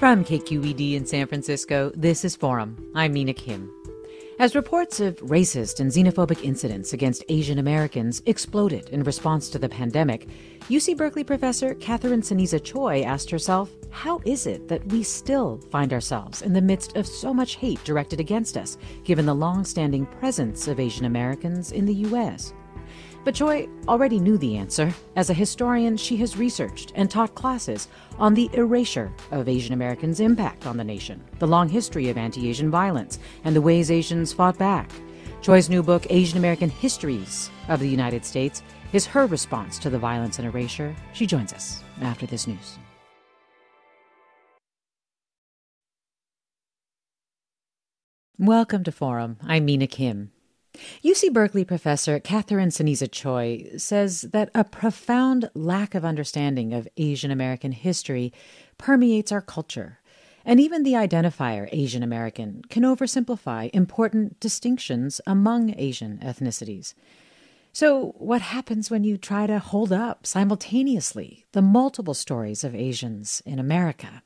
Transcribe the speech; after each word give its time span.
From 0.00 0.24
KQED 0.24 0.94
in 0.94 1.04
San 1.04 1.26
Francisco, 1.26 1.92
this 1.94 2.24
is 2.24 2.34
Forum. 2.34 2.74
I'm 2.94 3.12
Mina 3.12 3.34
Kim. 3.34 3.70
As 4.38 4.54
reports 4.54 4.98
of 4.98 5.16
racist 5.16 5.78
and 5.78 5.92
xenophobic 5.92 6.42
incidents 6.42 6.94
against 6.94 7.22
Asian 7.28 7.58
Americans 7.58 8.22
exploded 8.24 8.88
in 8.88 9.02
response 9.02 9.50
to 9.50 9.58
the 9.58 9.68
pandemic, 9.68 10.26
UC 10.70 10.96
Berkeley 10.96 11.22
professor 11.22 11.74
Catherine 11.74 12.22
Ceniza 12.22 12.58
Choy 12.58 13.04
asked 13.04 13.30
herself, 13.30 13.76
How 13.90 14.22
is 14.24 14.46
it 14.46 14.68
that 14.68 14.86
we 14.86 15.02
still 15.02 15.60
find 15.70 15.92
ourselves 15.92 16.40
in 16.40 16.54
the 16.54 16.62
midst 16.62 16.96
of 16.96 17.06
so 17.06 17.34
much 17.34 17.56
hate 17.56 17.84
directed 17.84 18.20
against 18.20 18.56
us, 18.56 18.78
given 19.04 19.26
the 19.26 19.34
long 19.34 19.66
standing 19.66 20.06
presence 20.06 20.66
of 20.66 20.80
Asian 20.80 21.04
Americans 21.04 21.72
in 21.72 21.84
the 21.84 21.96
U.S.? 22.08 22.54
But 23.22 23.34
Choy 23.34 23.68
already 23.86 24.18
knew 24.18 24.38
the 24.38 24.56
answer. 24.56 24.94
As 25.14 25.28
a 25.28 25.34
historian, 25.34 25.96
she 25.96 26.16
has 26.18 26.38
researched 26.38 26.92
and 26.94 27.10
taught 27.10 27.34
classes 27.34 27.88
on 28.18 28.32
the 28.32 28.48
erasure 28.54 29.12
of 29.30 29.48
Asian 29.48 29.74
Americans' 29.74 30.20
impact 30.20 30.66
on 30.66 30.78
the 30.78 30.84
nation, 30.84 31.22
the 31.38 31.46
long 31.46 31.68
history 31.68 32.08
of 32.08 32.16
anti 32.16 32.48
Asian 32.48 32.70
violence, 32.70 33.18
and 33.44 33.54
the 33.54 33.60
ways 33.60 33.90
Asians 33.90 34.32
fought 34.32 34.56
back. 34.56 34.90
Choy's 35.42 35.68
new 35.68 35.82
book, 35.82 36.06
Asian 36.08 36.38
American 36.38 36.70
Histories 36.70 37.50
of 37.68 37.80
the 37.80 37.88
United 37.88 38.24
States, 38.24 38.62
is 38.92 39.06
her 39.06 39.26
response 39.26 39.78
to 39.78 39.90
the 39.90 39.98
violence 39.98 40.38
and 40.38 40.46
erasure. 40.46 40.96
She 41.12 41.26
joins 41.26 41.52
us 41.52 41.82
after 42.00 42.26
this 42.26 42.46
news. 42.46 42.78
Welcome 48.38 48.84
to 48.84 48.92
Forum. 48.92 49.36
I'm 49.42 49.66
Mina 49.66 49.86
Kim. 49.86 50.32
UC 51.04 51.32
Berkeley 51.32 51.64
professor 51.64 52.20
Catherine 52.20 52.68
Ceniza 52.68 53.08
Choy 53.08 53.78
says 53.78 54.22
that 54.32 54.50
a 54.54 54.64
profound 54.64 55.50
lack 55.54 55.94
of 55.94 56.04
understanding 56.04 56.72
of 56.72 56.88
Asian 56.96 57.30
American 57.30 57.72
history 57.72 58.32
permeates 58.78 59.32
our 59.32 59.40
culture. 59.40 59.98
And 60.44 60.58
even 60.58 60.82
the 60.82 60.94
identifier 60.94 61.68
Asian 61.70 62.02
American 62.02 62.62
can 62.68 62.82
oversimplify 62.82 63.70
important 63.72 64.40
distinctions 64.40 65.20
among 65.26 65.74
Asian 65.76 66.18
ethnicities. 66.18 66.94
So, 67.72 68.14
what 68.18 68.42
happens 68.42 68.90
when 68.90 69.04
you 69.04 69.16
try 69.16 69.46
to 69.46 69.58
hold 69.58 69.92
up 69.92 70.26
simultaneously 70.26 71.46
the 71.52 71.62
multiple 71.62 72.14
stories 72.14 72.64
of 72.64 72.74
Asians 72.74 73.42
in 73.46 73.58
America? 73.58 74.22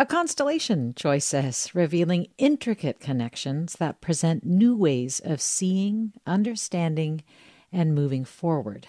A 0.00 0.06
constellation, 0.06 0.94
Choy 0.94 1.18
says, 1.20 1.74
revealing 1.74 2.28
intricate 2.38 3.00
connections 3.00 3.74
that 3.74 4.00
present 4.00 4.46
new 4.46 4.74
ways 4.74 5.20
of 5.22 5.42
seeing, 5.42 6.14
understanding, 6.26 7.22
and 7.70 7.94
moving 7.94 8.24
forward. 8.24 8.86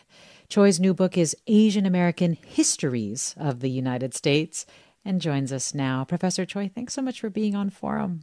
Choy's 0.48 0.80
new 0.80 0.94
book 0.94 1.18
is 1.18 1.36
Asian 1.48 1.86
American 1.86 2.38
Histories 2.48 3.36
of 3.38 3.60
the 3.60 3.70
United 3.70 4.14
States 4.14 4.66
and 5.04 5.20
joins 5.20 5.52
us 5.52 5.74
now. 5.74 6.06
Professor 6.06 6.46
Choy, 6.46 6.72
thanks 6.74 6.94
so 6.94 7.02
much 7.02 7.20
for 7.20 7.30
being 7.30 7.56
on 7.56 7.70
Forum. 7.70 8.22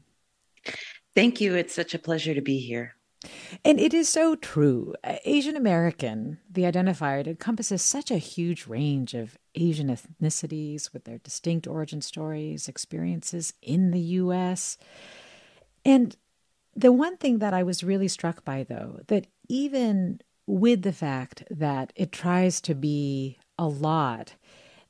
Thank 1.14 1.42
you. 1.42 1.56
It's 1.56 1.74
such 1.74 1.92
a 1.92 1.98
pleasure 1.98 2.32
to 2.32 2.40
be 2.40 2.58
here. 2.58 2.94
And 3.64 3.80
it 3.80 3.92
is 3.92 4.08
so 4.08 4.36
true. 4.36 4.94
Asian 5.24 5.56
American, 5.56 6.38
the 6.50 6.62
identifier, 6.62 7.26
encompasses 7.26 7.82
such 7.82 8.10
a 8.10 8.18
huge 8.18 8.66
range 8.66 9.14
of 9.14 9.36
Asian 9.54 9.88
ethnicities 9.88 10.92
with 10.92 11.04
their 11.04 11.18
distinct 11.18 11.66
origin 11.66 12.00
stories, 12.00 12.68
experiences 12.68 13.54
in 13.60 13.90
the 13.90 14.00
U.S. 14.00 14.78
And 15.84 16.16
the 16.76 16.92
one 16.92 17.16
thing 17.16 17.38
that 17.38 17.54
I 17.54 17.64
was 17.64 17.82
really 17.82 18.08
struck 18.08 18.44
by, 18.44 18.62
though, 18.62 19.00
that 19.08 19.26
even 19.48 20.20
with 20.46 20.82
the 20.82 20.92
fact 20.92 21.42
that 21.50 21.92
it 21.96 22.12
tries 22.12 22.60
to 22.62 22.74
be 22.74 23.38
a 23.58 23.66
lot, 23.66 24.34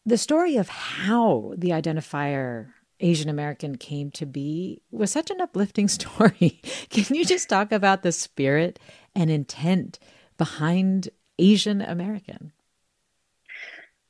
the 0.04 0.18
story 0.18 0.56
of 0.56 0.68
how 0.68 1.54
the 1.56 1.70
identifier 1.70 2.72
Asian 3.00 3.28
American 3.28 3.76
came 3.76 4.10
to 4.12 4.26
be 4.26 4.82
was 4.90 5.10
such 5.10 5.30
an 5.30 5.40
uplifting 5.40 5.88
story. 5.98 6.60
Can 6.90 7.14
you 7.14 7.24
just 7.24 7.48
talk 7.48 7.72
about 7.72 8.02
the 8.02 8.12
spirit 8.12 8.78
and 9.14 9.30
intent 9.30 9.98
behind 10.36 11.08
Asian 11.38 11.80
American? 11.80 12.52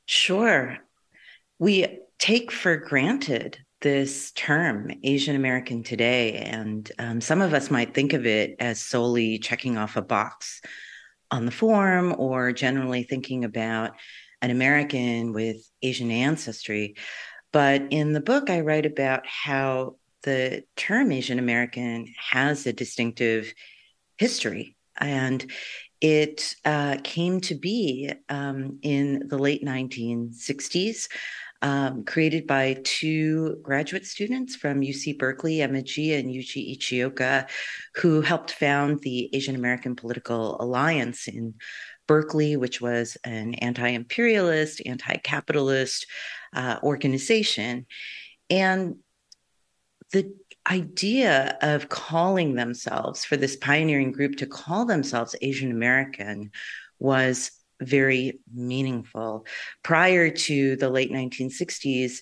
Sure. 0.06 0.78
We 1.58 1.98
take 2.18 2.50
for 2.50 2.76
granted 2.76 3.58
this 3.80 4.32
term, 4.32 4.90
Asian 5.04 5.36
American 5.36 5.82
today, 5.82 6.32
and 6.34 6.90
um, 6.98 7.20
some 7.20 7.40
of 7.40 7.54
us 7.54 7.70
might 7.70 7.94
think 7.94 8.12
of 8.12 8.26
it 8.26 8.56
as 8.58 8.80
solely 8.80 9.38
checking 9.38 9.78
off 9.78 9.96
a 9.96 10.02
box 10.02 10.60
on 11.30 11.44
the 11.44 11.52
form 11.52 12.14
or 12.18 12.52
generally 12.52 13.02
thinking 13.02 13.44
about 13.44 13.92
an 14.40 14.50
American 14.50 15.32
with 15.32 15.56
Asian 15.82 16.10
ancestry. 16.10 16.96
But 17.52 17.86
in 17.90 18.12
the 18.12 18.20
book, 18.20 18.50
I 18.50 18.60
write 18.60 18.86
about 18.86 19.26
how 19.26 19.96
the 20.22 20.64
term 20.76 21.12
Asian 21.12 21.38
American 21.38 22.12
has 22.30 22.66
a 22.66 22.72
distinctive 22.72 23.52
history. 24.16 24.76
And 24.98 25.50
it 26.00 26.54
uh, 26.64 26.98
came 27.02 27.40
to 27.42 27.54
be 27.54 28.12
um, 28.28 28.78
in 28.82 29.28
the 29.28 29.38
late 29.38 29.64
1960s, 29.64 31.08
um, 31.62 32.04
created 32.04 32.46
by 32.46 32.80
two 32.84 33.58
graduate 33.62 34.06
students 34.06 34.54
from 34.54 34.80
UC 34.80 35.18
Berkeley, 35.18 35.60
Emma 35.60 35.82
Gee 35.82 36.14
and 36.14 36.30
Yuji 36.30 36.76
Ichioka, 36.76 37.48
who 37.96 38.20
helped 38.20 38.52
found 38.52 39.00
the 39.00 39.34
Asian 39.34 39.56
American 39.56 39.96
Political 39.96 40.60
Alliance 40.60 41.26
in 41.26 41.54
Berkeley, 42.06 42.56
which 42.56 42.80
was 42.80 43.16
an 43.24 43.54
anti 43.54 43.88
imperialist, 43.88 44.82
anti 44.86 45.16
capitalist 45.16 46.06
uh, 46.54 46.78
organization. 46.82 47.86
And 48.50 48.96
the 50.12 50.34
idea 50.70 51.56
of 51.60 51.88
calling 51.88 52.54
themselves, 52.54 53.24
for 53.24 53.36
this 53.36 53.56
pioneering 53.56 54.12
group 54.12 54.36
to 54.36 54.46
call 54.46 54.84
themselves 54.84 55.36
Asian 55.40 55.70
American, 55.70 56.50
was 56.98 57.50
very 57.80 58.40
meaningful. 58.52 59.46
Prior 59.82 60.30
to 60.30 60.76
the 60.76 60.90
late 60.90 61.12
1960s, 61.12 62.18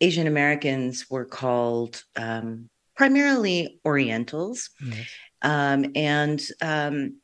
Asian 0.00 0.26
Americans 0.26 1.06
were 1.10 1.24
called 1.24 2.02
um, 2.16 2.68
primarily 2.96 3.80
Orientals. 3.84 4.70
Yes. 4.84 5.08
Um, 5.42 5.86
and 5.94 6.42
um, 6.60 7.16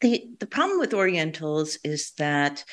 the, 0.00 0.24
the 0.40 0.46
problem 0.46 0.78
with 0.78 0.94
Orientals 0.94 1.78
is 1.84 2.12
that 2.18 2.64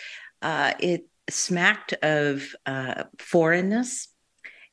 uh, 0.42 0.74
it 0.80 1.06
smacked 1.30 1.94
of 2.02 2.56
uh, 2.66 3.04
foreignness 3.18 4.08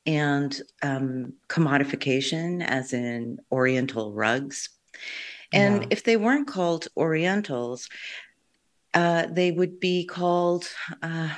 and 0.07 0.61
um, 0.83 1.35
commodification, 1.49 2.65
as 2.65 2.93
in 2.93 3.39
Oriental 3.51 4.13
rugs. 4.13 4.69
And 5.53 5.83
yeah. 5.83 5.89
if 5.91 6.05
they 6.05 6.17
weren't 6.17 6.47
called 6.47 6.89
Orientals, 6.97 7.89
uh, 8.95 9.27
they 9.31 9.51
would 9.51 9.81
be 9.81 10.05
called 10.05 10.69
uh, 11.03 11.31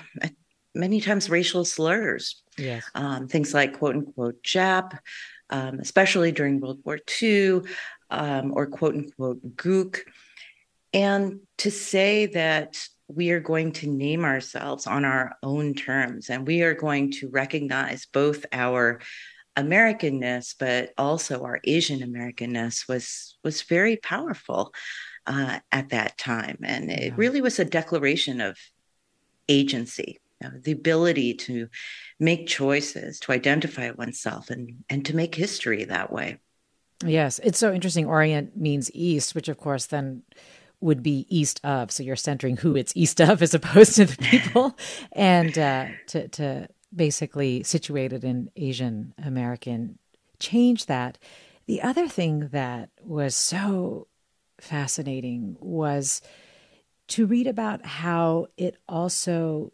many 0.75 1.01
times 1.01 1.29
racial 1.29 1.65
slurs. 1.65 2.43
Yes. 2.57 2.85
Um, 2.95 3.29
things 3.29 3.55
like 3.55 3.79
quote 3.79 3.97
unquote 3.97 4.43
Jap, 4.43 4.99
um, 5.51 5.81
especially 5.81 6.33
during 6.33 6.61
World 6.61 6.81
War 6.85 6.99
II, 7.23 7.63
um, 8.11 8.53
or 8.55 8.67
quote 8.67 8.95
unquote 8.95 9.57
Gook. 9.57 10.01
And 10.93 11.41
to 11.59 11.71
say 11.71 12.27
that 12.27 12.89
we 13.09 13.31
are 13.31 13.41
going 13.41 13.73
to 13.73 13.89
name 13.89 14.25
ourselves 14.25 14.87
on 14.87 15.05
our 15.05 15.37
own 15.43 15.75
terms 15.75 16.31
and 16.31 16.47
we 16.47 16.63
are 16.63 16.75
going 16.75 17.11
to 17.11 17.29
recognize 17.29 18.07
both 18.07 18.45
our 18.53 19.01
Americanness, 19.57 20.55
but 20.59 20.93
also 20.97 21.43
our 21.43 21.59
Asian 21.65 22.01
Americanness 22.01 22.87
was 22.87 23.37
was 23.43 23.63
very 23.63 23.97
powerful. 23.97 24.73
uh, 25.29 25.59
at 25.71 25.91
that 25.91 26.19
time. 26.19 26.59
And 26.65 26.91
it 26.91 27.17
really 27.17 27.41
was 27.41 27.59
a 27.59 27.65
declaration 27.65 28.41
of 28.41 28.59
agency, 29.49 30.21
you 30.41 30.49
know, 30.49 30.55
the 30.59 30.73
ability 30.73 31.35
to 31.35 31.69
make 32.19 32.47
choices, 32.47 33.21
to 33.21 33.33
identify 33.33 33.91
oneself, 33.91 34.51
and, 34.51 34.85
and 34.89 35.05
to 35.05 35.15
make 35.15 35.35
history 35.35 35.85
that 35.85 36.11
way. 36.11 36.39
Yes, 37.05 37.39
it's 37.45 37.59
so 37.59 37.73
interesting. 37.73 38.07
Orient 38.07 38.57
means 38.57 38.91
east, 38.93 39.35
which 39.35 39.49
of 39.49 39.59
course 39.59 39.87
then 39.87 40.23
would 40.81 41.03
be 41.03 41.27
east 41.29 41.61
of. 41.65 41.91
So 41.91 42.03
you're 42.03 42.17
centering 42.17 42.57
who 42.57 42.77
it's 42.77 42.93
east 42.95 43.21
of 43.21 43.43
as 43.43 43.55
opposed 43.55 43.97
to 43.97 44.05
the 44.05 44.17
people, 44.17 44.77
and 45.13 45.57
uh, 45.59 45.87
to 46.09 46.29
to 46.29 46.69
basically 46.95 47.63
situated 47.63 48.25
in 48.25 48.51
Asian 48.57 49.15
American 49.23 49.99
change 50.39 50.87
that. 50.87 51.19
The 51.67 51.83
other 51.83 52.09
thing 52.09 52.49
that 52.53 52.89
was 53.03 53.37
so 53.37 54.07
fascinating 54.59 55.57
was 55.61 56.23
to 57.09 57.27
read 57.27 57.47
about 57.47 57.85
how 57.85 58.47
it 58.57 58.77
also 58.89 59.73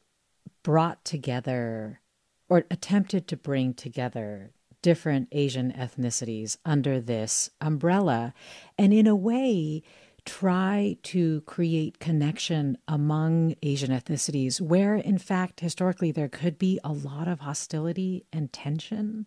brought 0.64 1.04
together 1.04 2.00
or 2.48 2.64
attempted 2.70 3.28
to 3.28 3.36
bring 3.36 3.74
together 3.74 4.52
different 4.82 5.28
Asian 5.32 5.72
ethnicities 5.72 6.58
under 6.64 7.00
this 7.00 7.48
umbrella, 7.60 8.34
and 8.76 8.92
in 8.92 9.06
a 9.06 9.16
way, 9.16 9.82
try 10.24 10.96
to 11.02 11.42
create 11.42 11.98
connection 11.98 12.78
among 12.88 13.54
Asian 13.62 13.90
ethnicities 13.90 14.60
where, 14.60 14.94
in 14.94 15.18
fact, 15.18 15.60
historically 15.60 16.12
there 16.12 16.28
could 16.28 16.58
be 16.58 16.80
a 16.82 16.92
lot 16.92 17.28
of 17.28 17.40
hostility 17.40 18.24
and 18.32 18.52
tension. 18.52 19.26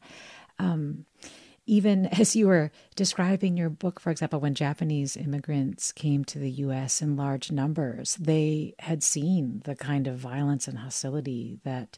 Um, 0.60 1.06
even 1.68 2.06
as 2.20 2.36
you 2.36 2.48
were 2.48 2.72
describing 2.96 3.58
your 3.58 3.70
book, 3.70 4.00
for 4.00 4.10
example, 4.10 4.40
when 4.40 4.56
Japanese 4.56 5.16
immigrants 5.16 5.92
came 5.92 6.26
to 6.26 6.40
the 6.40 6.52
US 6.52 7.02
in 7.02 7.16
large 7.16 7.52
numbers, 7.52 8.16
they 8.16 8.74
had 8.80 9.04
seen 9.04 9.62
the 9.66 9.76
kind 9.76 10.08
of 10.08 10.18
violence 10.18 10.68
and 10.68 10.80
hostility 10.80 11.60
that 11.64 11.98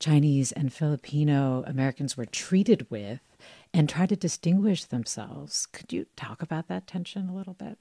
Chinese 0.00 0.50
and 0.50 0.72
Filipino 0.72 1.62
Americans 1.66 2.16
were 2.16 2.26
treated 2.26 2.90
with 2.90 3.20
and 3.72 3.88
tried 3.88 4.08
to 4.08 4.16
distinguish 4.16 4.84
themselves. 4.84 5.66
Could 5.66 5.92
you 5.92 6.06
talk 6.16 6.42
about 6.42 6.66
that 6.66 6.88
tension 6.88 7.28
a 7.28 7.34
little 7.34 7.54
bit? 7.54 7.78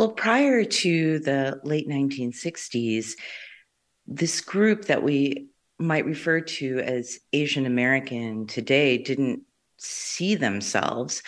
Well, 0.00 0.12
prior 0.12 0.64
to 0.64 1.18
the 1.18 1.60
late 1.62 1.86
1960s, 1.86 3.16
this 4.06 4.40
group 4.40 4.86
that 4.86 5.02
we 5.02 5.48
might 5.78 6.06
refer 6.06 6.40
to 6.40 6.78
as 6.78 7.18
Asian 7.34 7.66
American 7.66 8.46
today 8.46 8.96
didn't 8.96 9.42
see 9.76 10.36
themselves 10.36 11.22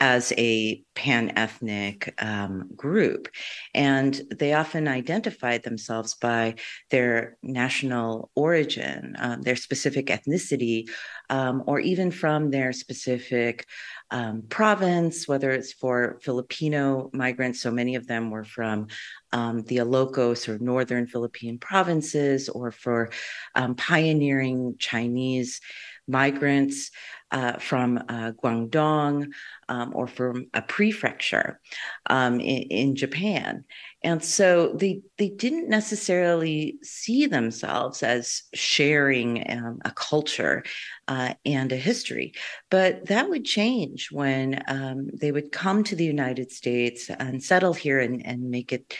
as 0.00 0.32
a 0.38 0.82
pan 0.94 1.32
ethnic 1.36 2.14
um, 2.18 2.70
group. 2.74 3.28
And 3.74 4.20
they 4.34 4.54
often 4.54 4.88
identified 4.88 5.62
themselves 5.62 6.14
by 6.14 6.54
their 6.90 7.36
national 7.42 8.30
origin, 8.34 9.16
um, 9.18 9.42
their 9.42 9.56
specific 9.56 10.06
ethnicity, 10.06 10.88
um, 11.28 11.62
or 11.66 11.78
even 11.78 12.10
from 12.10 12.50
their 12.50 12.72
specific 12.72 13.66
um, 14.10 14.42
province, 14.48 15.26
whether 15.26 15.50
it's 15.50 15.72
for 15.72 16.18
Filipino 16.22 17.10
migrants. 17.12 17.60
So 17.60 17.70
many 17.70 17.94
of 17.94 18.06
them 18.06 18.30
were 18.30 18.44
from 18.44 18.88
um, 19.32 19.62
the 19.62 19.78
Ilocos 19.78 20.48
or 20.48 20.58
northern 20.58 21.06
Philippine 21.06 21.58
provinces, 21.58 22.48
or 22.48 22.70
for 22.70 23.10
um, 23.54 23.74
pioneering 23.74 24.76
Chinese 24.78 25.60
migrants 26.06 26.90
uh, 27.34 27.58
from 27.58 27.98
uh, 28.08 28.30
Guangdong 28.42 29.26
um, 29.68 29.90
or 29.92 30.06
from 30.06 30.46
a 30.54 30.62
prefecture 30.62 31.60
um, 32.06 32.38
in, 32.38 32.62
in, 32.70 32.96
Japan. 32.96 33.64
And 34.04 34.22
so 34.22 34.72
they, 34.72 35.02
they 35.18 35.30
didn't 35.30 35.68
necessarily 35.68 36.78
see 36.82 37.26
themselves 37.26 38.04
as 38.04 38.44
sharing 38.54 39.50
um, 39.50 39.80
a 39.84 39.90
culture 39.90 40.62
uh, 41.08 41.34
and 41.44 41.72
a 41.72 41.76
history. 41.76 42.34
But 42.70 43.06
that 43.06 43.28
would 43.28 43.44
change 43.44 44.12
when 44.12 44.62
um, 44.68 45.08
they 45.12 45.32
would 45.32 45.50
come 45.50 45.82
to 45.84 45.96
the 45.96 46.04
United 46.04 46.52
States 46.52 47.10
and 47.10 47.42
settle 47.42 47.74
here 47.74 47.98
and, 47.98 48.24
and 48.24 48.48
make 48.48 48.72
it 48.72 48.94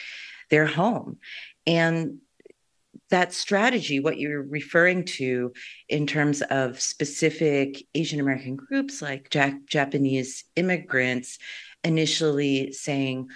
their 0.49 0.65
home. 0.65 1.19
And 1.65 2.19
that 3.15 3.33
strategy, 3.33 4.01
what 4.01 4.19
you're 4.19 4.43
referring 4.43 5.05
to 5.05 5.53
in 5.87 6.05
terms 6.05 6.41
of 6.41 6.81
specific 6.81 7.81
Asian 7.95 8.19
American 8.19 8.57
groups 8.57 9.01
like 9.01 9.29
Japanese 9.29 10.43
immigrants, 10.57 11.39
initially 11.85 12.73
saying, 12.73 13.29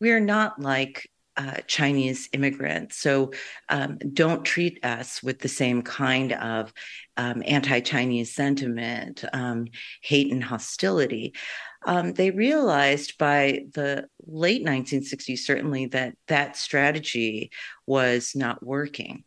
we're 0.00 0.20
not 0.20 0.58
like 0.58 1.10
uh, 1.36 1.56
Chinese 1.66 2.30
immigrants. 2.32 2.96
So 2.96 3.32
um, 3.68 3.98
don't 3.98 4.42
treat 4.42 4.82
us 4.82 5.22
with 5.22 5.38
the 5.38 5.48
same 5.48 5.82
kind 5.82 6.32
of 6.32 6.72
um, 7.18 7.42
anti 7.44 7.80
Chinese 7.80 8.34
sentiment, 8.34 9.22
um, 9.34 9.66
hate, 10.00 10.32
and 10.32 10.42
hostility. 10.42 11.34
Um, 11.82 12.12
they 12.12 12.30
realized 12.30 13.16
by 13.18 13.64
the 13.72 14.08
late 14.26 14.64
1960s, 14.64 15.38
certainly, 15.38 15.86
that 15.86 16.14
that 16.28 16.56
strategy 16.56 17.50
was 17.86 18.32
not 18.34 18.64
working. 18.64 19.24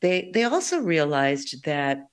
They, 0.00 0.30
they 0.32 0.44
also 0.44 0.80
realized 0.80 1.64
that 1.64 2.06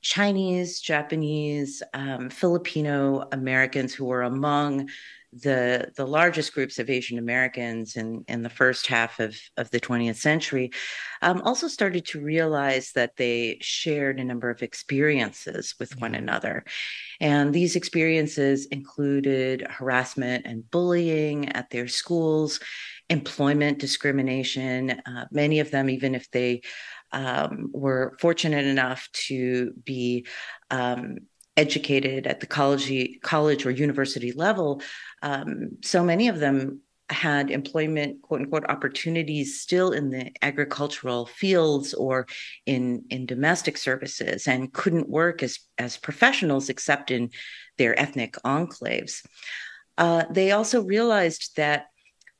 Chinese, 0.00 0.80
Japanese, 0.80 1.82
um, 1.92 2.30
Filipino 2.30 3.28
Americans 3.30 3.92
who 3.92 4.06
were 4.06 4.22
among 4.22 4.88
the 5.32 5.90
the 5.96 6.06
largest 6.06 6.52
groups 6.52 6.78
of 6.78 6.90
Asian 6.90 7.18
Americans 7.18 7.96
in 7.96 8.24
in 8.28 8.42
the 8.42 8.50
first 8.50 8.86
half 8.86 9.18
of 9.18 9.34
of 9.56 9.70
the 9.70 9.80
20th 9.80 10.16
century 10.16 10.70
um, 11.22 11.40
also 11.42 11.68
started 11.68 12.04
to 12.04 12.20
realize 12.20 12.92
that 12.92 13.16
they 13.16 13.56
shared 13.60 14.20
a 14.20 14.24
number 14.24 14.50
of 14.50 14.62
experiences 14.62 15.74
with 15.80 15.98
one 16.00 16.14
another, 16.14 16.64
and 17.20 17.54
these 17.54 17.76
experiences 17.76 18.66
included 18.66 19.66
harassment 19.70 20.44
and 20.46 20.70
bullying 20.70 21.48
at 21.50 21.70
their 21.70 21.88
schools, 21.88 22.60
employment 23.08 23.78
discrimination. 23.78 24.90
Uh, 25.06 25.26
many 25.30 25.60
of 25.60 25.70
them, 25.70 25.88
even 25.88 26.14
if 26.14 26.30
they 26.30 26.60
um, 27.12 27.70
were 27.72 28.16
fortunate 28.20 28.66
enough 28.66 29.08
to 29.12 29.72
be 29.84 30.26
um, 30.70 31.18
educated 31.56 32.26
at 32.26 32.40
the 32.40 32.46
college, 32.46 32.90
college 33.22 33.66
or 33.66 33.70
university 33.70 34.32
level, 34.32 34.82
um, 35.22 35.76
so 35.82 36.02
many 36.02 36.28
of 36.28 36.38
them 36.38 36.80
had 37.10 37.50
employment 37.50 38.22
quote 38.22 38.40
unquote 38.40 38.64
opportunities 38.68 39.60
still 39.60 39.92
in 39.92 40.10
the 40.10 40.32
agricultural 40.40 41.26
fields 41.26 41.94
or 41.94 42.26
in 42.66 43.04
in 43.10 43.26
domestic 43.26 43.76
services 43.76 44.48
and 44.48 44.72
couldn't 44.72 45.08
work 45.08 45.42
as 45.42 45.58
as 45.78 45.96
professionals 45.96 46.68
except 46.68 47.10
in 47.10 47.30
their 47.78 47.98
ethnic 47.98 48.34
enclaves. 48.44 49.24
Uh, 49.98 50.24
they 50.30 50.52
also 50.52 50.82
realized 50.82 51.56
that 51.56 51.86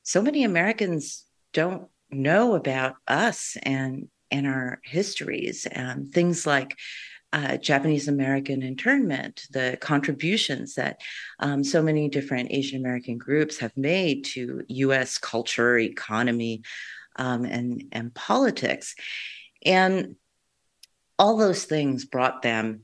so 0.02 0.22
many 0.22 0.42
americans 0.42 1.26
don't 1.52 1.88
know 2.10 2.54
about 2.54 2.94
us 3.06 3.56
and 3.62 4.08
and 4.30 4.46
our 4.46 4.80
histories 4.84 5.66
and 5.66 6.12
things 6.12 6.46
like 6.46 6.76
uh, 7.32 7.56
Japanese 7.56 8.08
American 8.08 8.62
internment, 8.62 9.46
the 9.50 9.78
contributions 9.80 10.74
that 10.74 11.00
um, 11.40 11.64
so 11.64 11.82
many 11.82 12.08
different 12.08 12.52
Asian 12.52 12.80
American 12.80 13.16
groups 13.16 13.58
have 13.58 13.76
made 13.76 14.24
to 14.24 14.62
US 14.68 15.18
culture, 15.18 15.78
economy, 15.78 16.62
um, 17.16 17.44
and, 17.44 17.84
and 17.92 18.14
politics. 18.14 18.94
And 19.64 20.16
all 21.18 21.36
those 21.36 21.64
things 21.64 22.04
brought 22.04 22.42
them 22.42 22.82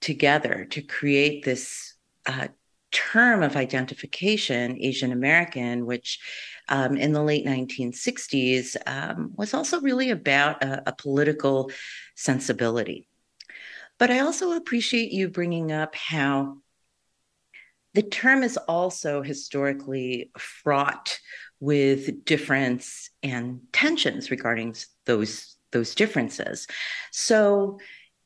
together 0.00 0.66
to 0.70 0.80
create 0.80 1.44
this 1.44 1.94
uh, 2.26 2.48
term 2.92 3.42
of 3.42 3.56
identification, 3.56 4.78
Asian 4.80 5.12
American, 5.12 5.86
which 5.86 6.18
um, 6.68 6.96
in 6.96 7.12
the 7.12 7.22
late 7.22 7.44
1960s 7.44 8.76
um, 8.86 9.32
was 9.36 9.54
also 9.54 9.80
really 9.80 10.10
about 10.10 10.62
a, 10.62 10.88
a 10.88 10.92
political 10.92 11.70
sensibility. 12.14 13.08
But 14.00 14.10
I 14.10 14.20
also 14.20 14.52
appreciate 14.52 15.12
you 15.12 15.28
bringing 15.28 15.70
up 15.70 15.94
how 15.94 16.56
the 17.92 18.02
term 18.02 18.42
is 18.42 18.56
also 18.56 19.20
historically 19.22 20.30
fraught 20.38 21.20
with 21.60 22.24
difference 22.24 23.10
and 23.22 23.60
tensions 23.72 24.30
regarding 24.30 24.74
those 25.04 25.56
those 25.72 25.94
differences. 25.94 26.66
So 27.12 27.78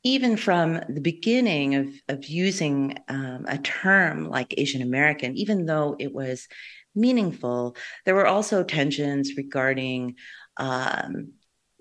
even 0.02 0.36
from 0.36 0.80
the 0.88 1.00
beginning 1.00 1.74
of, 1.74 1.88
of 2.08 2.24
using 2.24 2.96
um, 3.08 3.44
a 3.48 3.58
term 3.58 4.28
like 4.28 4.54
Asian 4.56 4.80
American, 4.80 5.36
even 5.36 5.66
though 5.66 5.96
it 5.98 6.14
was 6.14 6.46
meaningful, 6.94 7.76
there 8.04 8.14
were 8.14 8.26
also 8.26 8.62
tensions 8.62 9.36
regarding 9.36 10.14
um, 10.56 11.32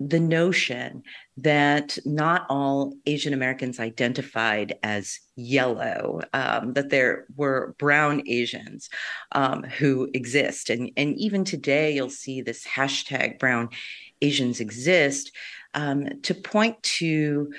the 0.08 0.20
notion 0.20 1.02
that 1.36 1.98
not 2.04 2.46
all 2.48 2.94
Asian 3.06 3.32
Americans 3.32 3.80
identified 3.80 4.76
as 4.82 5.18
yellow, 5.36 6.20
um, 6.32 6.74
that 6.74 6.90
there 6.90 7.26
were 7.36 7.74
brown 7.78 8.22
Asians 8.26 8.88
um, 9.32 9.62
who 9.62 10.08
exist. 10.14 10.70
And, 10.70 10.90
and 10.96 11.16
even 11.16 11.44
today, 11.44 11.94
you'll 11.94 12.10
see 12.10 12.40
this 12.40 12.64
hashtag 12.66 13.38
brown 13.38 13.70
Asians 14.20 14.60
exist 14.60 15.32
um, 15.74 16.06
to 16.22 16.34
point 16.34 16.82
to 16.82 17.52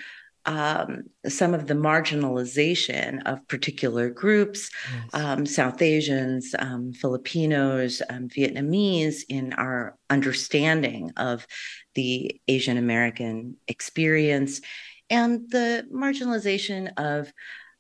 um, 0.46 1.06
some 1.28 1.54
of 1.54 1.68
the 1.68 1.74
marginalization 1.74 3.22
of 3.26 3.46
particular 3.48 4.10
groups, 4.10 4.70
yes. 4.94 5.10
um, 5.14 5.46
South 5.46 5.82
Asians, 5.82 6.54
um, 6.60 6.94
Filipinos, 6.94 8.02
um, 8.10 8.30
Vietnamese, 8.30 9.22
in 9.28 9.54
our 9.54 9.98
understanding 10.10 11.12
of 11.18 11.48
the 11.96 12.40
Asian 12.48 12.78
American 12.78 13.58
experience, 13.68 14.62
and 15.10 15.50
the 15.50 15.88
marginalization 15.94 16.92
of 16.98 17.32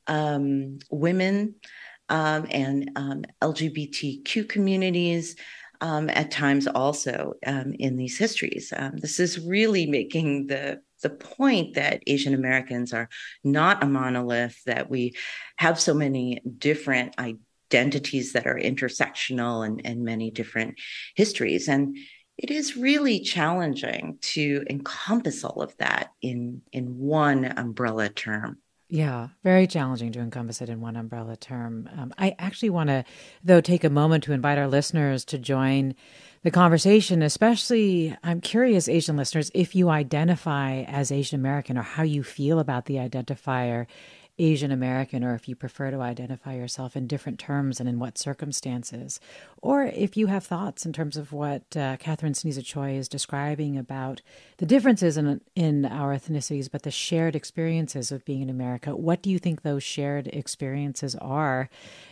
um, 0.07 0.79
women 0.89 1.55
um, 2.09 2.47
and 2.51 2.91
LGBTQ 3.41 4.47
communities. 4.47 5.35
at 5.81 6.31
times, 6.31 6.67
also 6.67 7.33
in 7.43 7.97
these 7.97 8.17
histories, 8.17 8.73
this 8.95 9.19
is 9.19 9.39
really 9.39 9.85
making 9.85 10.47
the 10.47 10.81
the 11.05 11.09
point 11.11 11.75
that 11.75 12.01
Asian 12.07 12.33
Americans 12.33 12.91
are 12.91 13.09
not 13.43 13.83
a 13.83 13.85
monolith, 13.85 14.63
that 14.65 14.89
we 14.89 15.13
have 15.57 15.79
so 15.79 15.93
many 15.93 16.41
different 16.57 17.13
identities 17.19 18.33
that 18.33 18.47
are 18.47 18.55
intersectional 18.55 19.65
and, 19.65 19.85
and 19.85 20.03
many 20.03 20.31
different 20.31 20.79
histories. 21.15 21.67
And 21.67 21.97
it 22.37 22.51
is 22.51 22.75
really 22.75 23.19
challenging 23.19 24.17
to 24.21 24.63
encompass 24.69 25.43
all 25.43 25.61
of 25.61 25.75
that 25.77 26.13
in, 26.21 26.61
in 26.71 26.97
one 26.97 27.45
umbrella 27.45 28.09
term. 28.09 28.57
Yeah, 28.87 29.29
very 29.43 29.65
challenging 29.65 30.11
to 30.11 30.19
encompass 30.19 30.61
it 30.61 30.69
in 30.69 30.79
one 30.79 30.95
umbrella 30.95 31.35
term. 31.37 31.89
Um, 31.97 32.13
I 32.19 32.35
actually 32.37 32.69
want 32.69 32.89
to, 32.89 33.03
though, 33.43 33.61
take 33.61 33.83
a 33.83 33.89
moment 33.89 34.23
to 34.25 34.33
invite 34.33 34.59
our 34.59 34.67
listeners 34.67 35.25
to 35.25 35.39
join 35.39 35.95
the 36.43 36.51
conversation, 36.51 37.23
especially 37.23 38.15
I'm 38.23 38.41
curious, 38.41 38.87
Asian 38.87 39.17
listeners, 39.17 39.49
if 39.55 39.73
you 39.73 39.89
identify 39.89 40.81
as 40.83 41.11
Asian 41.11 41.39
American 41.39 41.79
or 41.79 41.81
how 41.81 42.03
you 42.03 42.21
feel 42.21 42.59
about 42.59 42.85
the 42.85 42.95
identifier 42.95 43.87
Asian 44.37 44.71
American, 44.71 45.23
or 45.23 45.33
if 45.33 45.47
you 45.47 45.55
prefer 45.55 45.89
to 45.91 46.01
identify 46.01 46.55
yourself 46.55 46.95
in 46.95 47.07
different 47.07 47.39
terms 47.39 47.79
and 47.79 47.87
in 47.87 47.99
what 47.99 48.17
circumstances, 48.17 49.19
or 49.65 49.83
if 49.83 50.15
you 50.15 50.27
have 50.27 50.45
thoughts 50.45 50.85
in 50.85 50.93
terms 50.93 51.17
of 51.17 51.33
what 51.33 51.75
uh, 51.75 51.97
Catherine 51.97 52.33
Ceniza 52.33 52.63
Choy 52.63 52.95
is 52.99 53.09
describing 53.09 53.79
about 53.79 54.21
the 54.57 54.65
differences 54.65 55.17
in 55.17 55.41
in 55.55 55.85
our 55.85 56.15
ethnicities, 56.15 56.69
but 56.71 56.83
the 56.83 56.91
shared 56.91 57.35
experiences 57.35 58.11
of 58.11 58.23
being 58.25 58.43
in 58.43 58.49
America. 58.51 58.95
What 58.95 59.23
do 59.23 59.31
you 59.31 59.39
think 59.39 59.63
those 59.63 59.81
shared 59.81 60.27
experiences 60.27 61.15
are? 61.15 61.67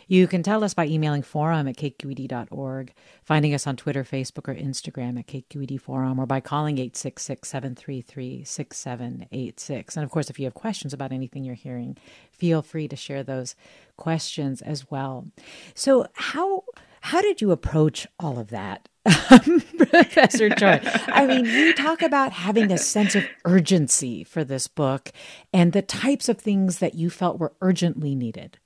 You 0.08 0.26
can 0.26 0.42
tell 0.42 0.64
us 0.64 0.74
by 0.74 0.86
emailing 0.86 1.22
forum 1.22 1.68
at 1.68 1.76
kqed.org, 1.76 2.92
finding 3.22 3.54
us 3.54 3.68
on 3.68 3.76
Twitter, 3.76 4.02
Facebook, 4.02 4.48
or 4.48 4.54
Instagram 4.56 5.16
at 5.16 5.28
KQED 5.28 5.80
Forum, 5.80 6.18
or 6.18 6.26
by 6.26 6.40
calling 6.40 6.78
866 6.78 7.48
733 7.48 8.42
6786. 8.42 9.96
And 9.96 10.02
of 10.02 10.10
course, 10.10 10.28
if 10.28 10.40
you 10.40 10.46
have 10.46 10.54
questions 10.54 10.92
about 10.92 11.12
anything 11.12 11.44
you're 11.44 11.54
hearing, 11.54 11.96
feel 12.32 12.62
free 12.62 12.88
to 12.88 12.96
share 12.96 13.22
those 13.22 13.54
questions 13.96 14.60
as 14.60 14.90
well. 14.90 15.28
So, 15.74 16.08
how 16.14 16.64
how 17.04 17.20
did 17.20 17.42
you 17.42 17.50
approach 17.50 18.06
all 18.18 18.38
of 18.38 18.48
that, 18.48 18.88
Professor 19.04 20.48
Choy? 20.48 20.80
I 21.08 21.26
mean, 21.26 21.44
you 21.44 21.74
talk 21.74 22.00
about 22.00 22.32
having 22.32 22.72
a 22.72 22.78
sense 22.78 23.14
of 23.14 23.24
urgency 23.44 24.24
for 24.24 24.42
this 24.42 24.68
book 24.68 25.12
and 25.52 25.74
the 25.74 25.82
types 25.82 26.30
of 26.30 26.38
things 26.38 26.78
that 26.78 26.94
you 26.94 27.10
felt 27.10 27.38
were 27.38 27.52
urgently 27.60 28.14
needed. 28.14 28.58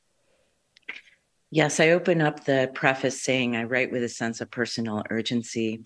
Yes, 1.50 1.80
I 1.80 1.88
open 1.88 2.20
up 2.20 2.44
the 2.44 2.70
preface 2.72 3.20
saying 3.20 3.56
I 3.56 3.64
write 3.64 3.90
with 3.90 4.04
a 4.04 4.08
sense 4.08 4.40
of 4.40 4.52
personal 4.52 5.02
urgency. 5.10 5.82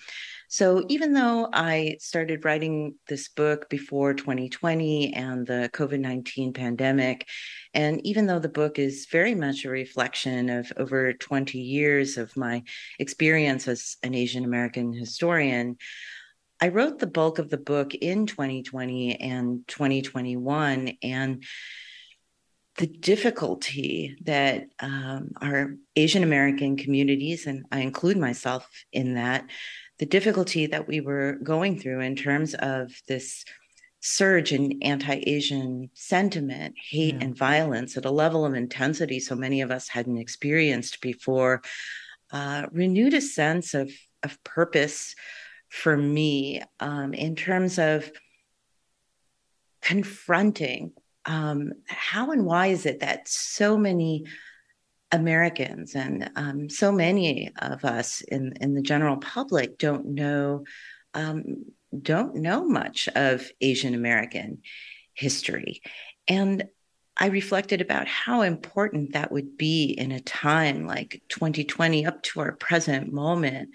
So 0.53 0.85
even 0.89 1.15
though 1.15 1.49
I 1.51 1.97
started 1.99 2.45
writing 2.45 2.97
this 3.09 3.31
book 3.31 3.71
before 3.71 4.13
2020 4.13 5.15
and 5.15 5.47
the 5.47 5.71
COVID 5.73 5.99
19 5.99 6.53
pandemic, 6.53 7.27
and 7.73 8.07
even 8.07 8.27
though 8.27 8.39
the 8.39 8.51
book 8.51 8.79
is 8.79 9.07
very 9.11 9.35
much 9.35 9.65
a 9.65 9.71
reflection 9.71 10.51
of 10.51 10.71
over 10.77 11.15
20 11.15 11.59
years 11.59 12.19
of 12.19 12.37
my 12.37 12.65
experience 12.99 13.67
as 13.67 13.97
an 14.03 14.15
Asian 14.15 14.45
American 14.45 14.93
historian, 14.93 15.79
I 16.61 16.69
wrote 16.69 16.99
the 16.99 17.07
bulk 17.07 17.39
of 17.39 17.49
the 17.49 17.57
book 17.57 17.95
in 17.95 18.27
2020 18.27 19.23
and 19.23 19.67
2021. 19.67 20.99
And 21.03 21.45
the 22.77 22.87
difficulty 22.87 24.17
that 24.25 24.69
um, 24.81 25.33
our 25.41 25.77
Asian 25.95 26.23
American 26.23 26.77
communities, 26.77 27.47
and 27.47 27.65
I 27.71 27.81
include 27.81 28.17
myself 28.17 28.67
in 28.93 29.15
that, 29.15 29.47
the 30.03 30.07
difficulty 30.07 30.67
that 30.67 30.89
we 30.89 31.01
were 31.01 31.39
going 31.45 31.79
through 31.79 32.01
in 32.01 32.17
terms 32.17 32.55
of 32.55 32.91
this 33.07 33.45
surge 34.01 34.53
in 34.53 34.83
anti 34.83 35.23
Asian 35.29 35.91
sentiment, 35.95 36.75
hate, 36.77 37.15
yeah. 37.15 37.21
and 37.21 37.37
violence 37.39 37.97
at 37.97 38.05
a 38.05 38.11
level 38.11 38.45
of 38.45 38.53
intensity 38.55 39.21
so 39.21 39.37
many 39.37 39.61
of 39.61 39.71
us 39.71 39.87
hadn't 39.87 40.19
experienced 40.19 41.01
before, 41.03 41.63
uh, 42.33 42.67
renewed 42.73 43.15
a 43.15 43.21
sense 43.21 43.75
of, 43.75 43.93
of 44.25 44.43
purpose 44.43 45.15
for 45.69 45.97
me 45.97 46.61
um, 46.81 47.15
in 47.15 47.37
terms 47.37 47.79
of 47.79 48.11
confronting 49.83 50.95
um, 51.27 51.75
how 51.87 52.33
and 52.33 52.45
why 52.45 52.67
is 52.67 52.87
it 52.87 52.99
that 52.99 53.29
so 53.29 53.79
many 53.79 54.25
Americans 55.13 55.95
and 55.95 56.31
um, 56.37 56.71
so 56.71 56.91
many 56.91 57.53
of 57.61 57.85
us 57.85 58.23
in, 58.23 58.55
in 58.61 58.75
the 58.75 58.83
general 58.83 59.19
public 59.19 59.79
don't 59.79 60.07
know 60.07 60.65
um, 61.15 61.67
don't 62.01 62.37
know 62.37 62.65
much 62.67 63.07
of 63.15 63.47
Asian 63.61 63.95
American 63.95 64.63
history, 65.13 65.83
and 66.27 66.65
I 67.17 67.27
reflected 67.27 67.83
about 67.83 68.09
how 68.09 68.41
important 68.41 69.13
that 69.13 69.31
would 69.31 69.59
be 69.59 69.85
in 69.85 70.13
a 70.13 70.21
time 70.21 70.87
like 70.87 71.23
2020 71.29 72.07
up 72.07 72.23
to 72.23 72.41
our 72.41 72.53
present 72.53 73.13
moment 73.13 73.71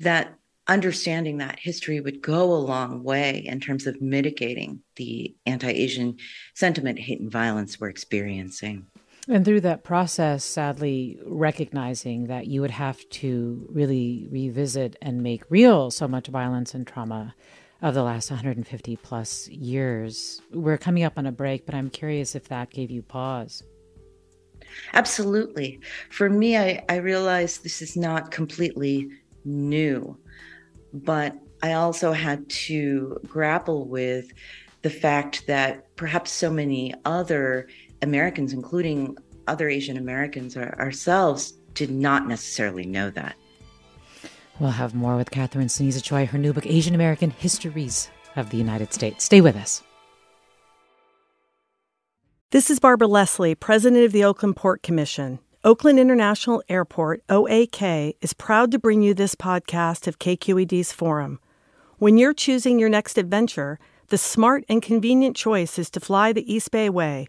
that 0.00 0.34
understanding 0.68 1.38
that 1.38 1.58
history 1.58 2.00
would 2.00 2.20
go 2.20 2.52
a 2.52 2.56
long 2.56 3.02
way 3.02 3.38
in 3.46 3.60
terms 3.60 3.86
of 3.86 4.02
mitigating 4.02 4.80
the 4.96 5.34
anti 5.46 5.70
Asian 5.70 6.16
sentiment, 6.54 6.98
hate, 6.98 7.20
and 7.20 7.30
violence 7.30 7.80
we're 7.80 7.88
experiencing. 7.88 8.86
And 9.28 9.44
through 9.44 9.62
that 9.62 9.82
process, 9.82 10.44
sadly, 10.44 11.18
recognizing 11.24 12.28
that 12.28 12.46
you 12.46 12.60
would 12.60 12.70
have 12.70 13.08
to 13.10 13.66
really 13.70 14.28
revisit 14.30 14.96
and 15.02 15.22
make 15.22 15.50
real 15.50 15.90
so 15.90 16.06
much 16.06 16.28
violence 16.28 16.74
and 16.74 16.86
trauma 16.86 17.34
of 17.82 17.94
the 17.94 18.04
last 18.04 18.30
150 18.30 18.96
plus 18.96 19.48
years. 19.48 20.40
We're 20.52 20.78
coming 20.78 21.02
up 21.02 21.18
on 21.18 21.26
a 21.26 21.32
break, 21.32 21.66
but 21.66 21.74
I'm 21.74 21.90
curious 21.90 22.34
if 22.34 22.48
that 22.48 22.70
gave 22.70 22.90
you 22.90 23.02
pause. 23.02 23.64
Absolutely. 24.94 25.80
For 26.10 26.30
me, 26.30 26.56
I, 26.56 26.84
I 26.88 26.96
realized 26.96 27.64
this 27.64 27.82
is 27.82 27.96
not 27.96 28.30
completely 28.30 29.10
new 29.44 30.16
but 30.92 31.36
I 31.62 31.74
also 31.74 32.12
had 32.12 32.48
to 32.48 33.18
grapple 33.26 33.86
with 33.86 34.32
the 34.82 34.90
fact 34.90 35.46
that 35.46 35.94
perhaps 35.96 36.30
so 36.30 36.50
many 36.50 36.94
other 37.04 37.68
Americans, 38.02 38.52
including 38.52 39.16
other 39.46 39.68
Asian 39.68 39.96
Americans 39.96 40.56
or 40.56 40.74
ourselves, 40.78 41.52
did 41.74 41.90
not 41.90 42.26
necessarily 42.26 42.84
know 42.84 43.10
that. 43.10 43.36
We'll 44.58 44.70
have 44.70 44.94
more 44.94 45.16
with 45.16 45.30
Catherine 45.30 45.68
Ceniza 45.68 46.02
Choy, 46.02 46.26
her 46.26 46.38
new 46.38 46.52
book, 46.52 46.66
Asian 46.66 46.94
American 46.94 47.30
Histories 47.30 48.08
of 48.36 48.50
the 48.50 48.56
United 48.56 48.92
States. 48.92 49.24
Stay 49.24 49.40
with 49.40 49.56
us. 49.56 49.82
This 52.52 52.70
is 52.70 52.78
Barbara 52.78 53.08
Leslie, 53.08 53.54
President 53.54 54.04
of 54.04 54.12
the 54.12 54.24
Oakland 54.24 54.56
Port 54.56 54.82
Commission. 54.82 55.40
Oakland 55.64 55.98
International 55.98 56.62
Airport, 56.68 57.22
OAK, 57.28 58.14
is 58.20 58.32
proud 58.32 58.70
to 58.70 58.78
bring 58.78 59.02
you 59.02 59.12
this 59.14 59.34
podcast 59.34 60.06
of 60.06 60.18
KQED's 60.18 60.92
Forum. 60.92 61.40
When 61.98 62.16
you're 62.16 62.32
choosing 62.32 62.78
your 62.78 62.88
next 62.88 63.18
adventure, 63.18 63.78
the 64.08 64.16
smart 64.18 64.64
and 64.68 64.80
convenient 64.80 65.36
choice 65.36 65.78
is 65.78 65.90
to 65.90 66.00
fly 66.00 66.32
the 66.32 66.50
East 66.50 66.70
Bay 66.70 66.88
Way 66.88 67.28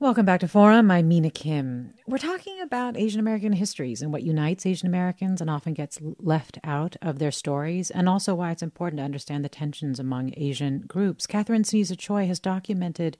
Welcome 0.00 0.26
back 0.26 0.38
to 0.40 0.48
Forum. 0.48 0.92
I'm 0.92 1.08
Mina 1.08 1.28
Kim. 1.28 1.92
We're 2.06 2.18
talking 2.18 2.60
about 2.60 2.96
Asian 2.96 3.18
American 3.18 3.52
histories 3.52 4.00
and 4.00 4.12
what 4.12 4.22
unites 4.22 4.64
Asian 4.64 4.86
Americans 4.86 5.40
and 5.40 5.50
often 5.50 5.74
gets 5.74 5.98
left 6.20 6.56
out 6.62 6.94
of 7.02 7.18
their 7.18 7.32
stories, 7.32 7.90
and 7.90 8.08
also 8.08 8.36
why 8.36 8.52
it's 8.52 8.62
important 8.62 8.98
to 9.00 9.04
understand 9.04 9.44
the 9.44 9.48
tensions 9.48 9.98
among 9.98 10.34
Asian 10.36 10.84
groups. 10.86 11.26
Catherine 11.26 11.64
Ceniza 11.64 11.96
Choy 11.96 12.28
has 12.28 12.38
documented 12.38 13.18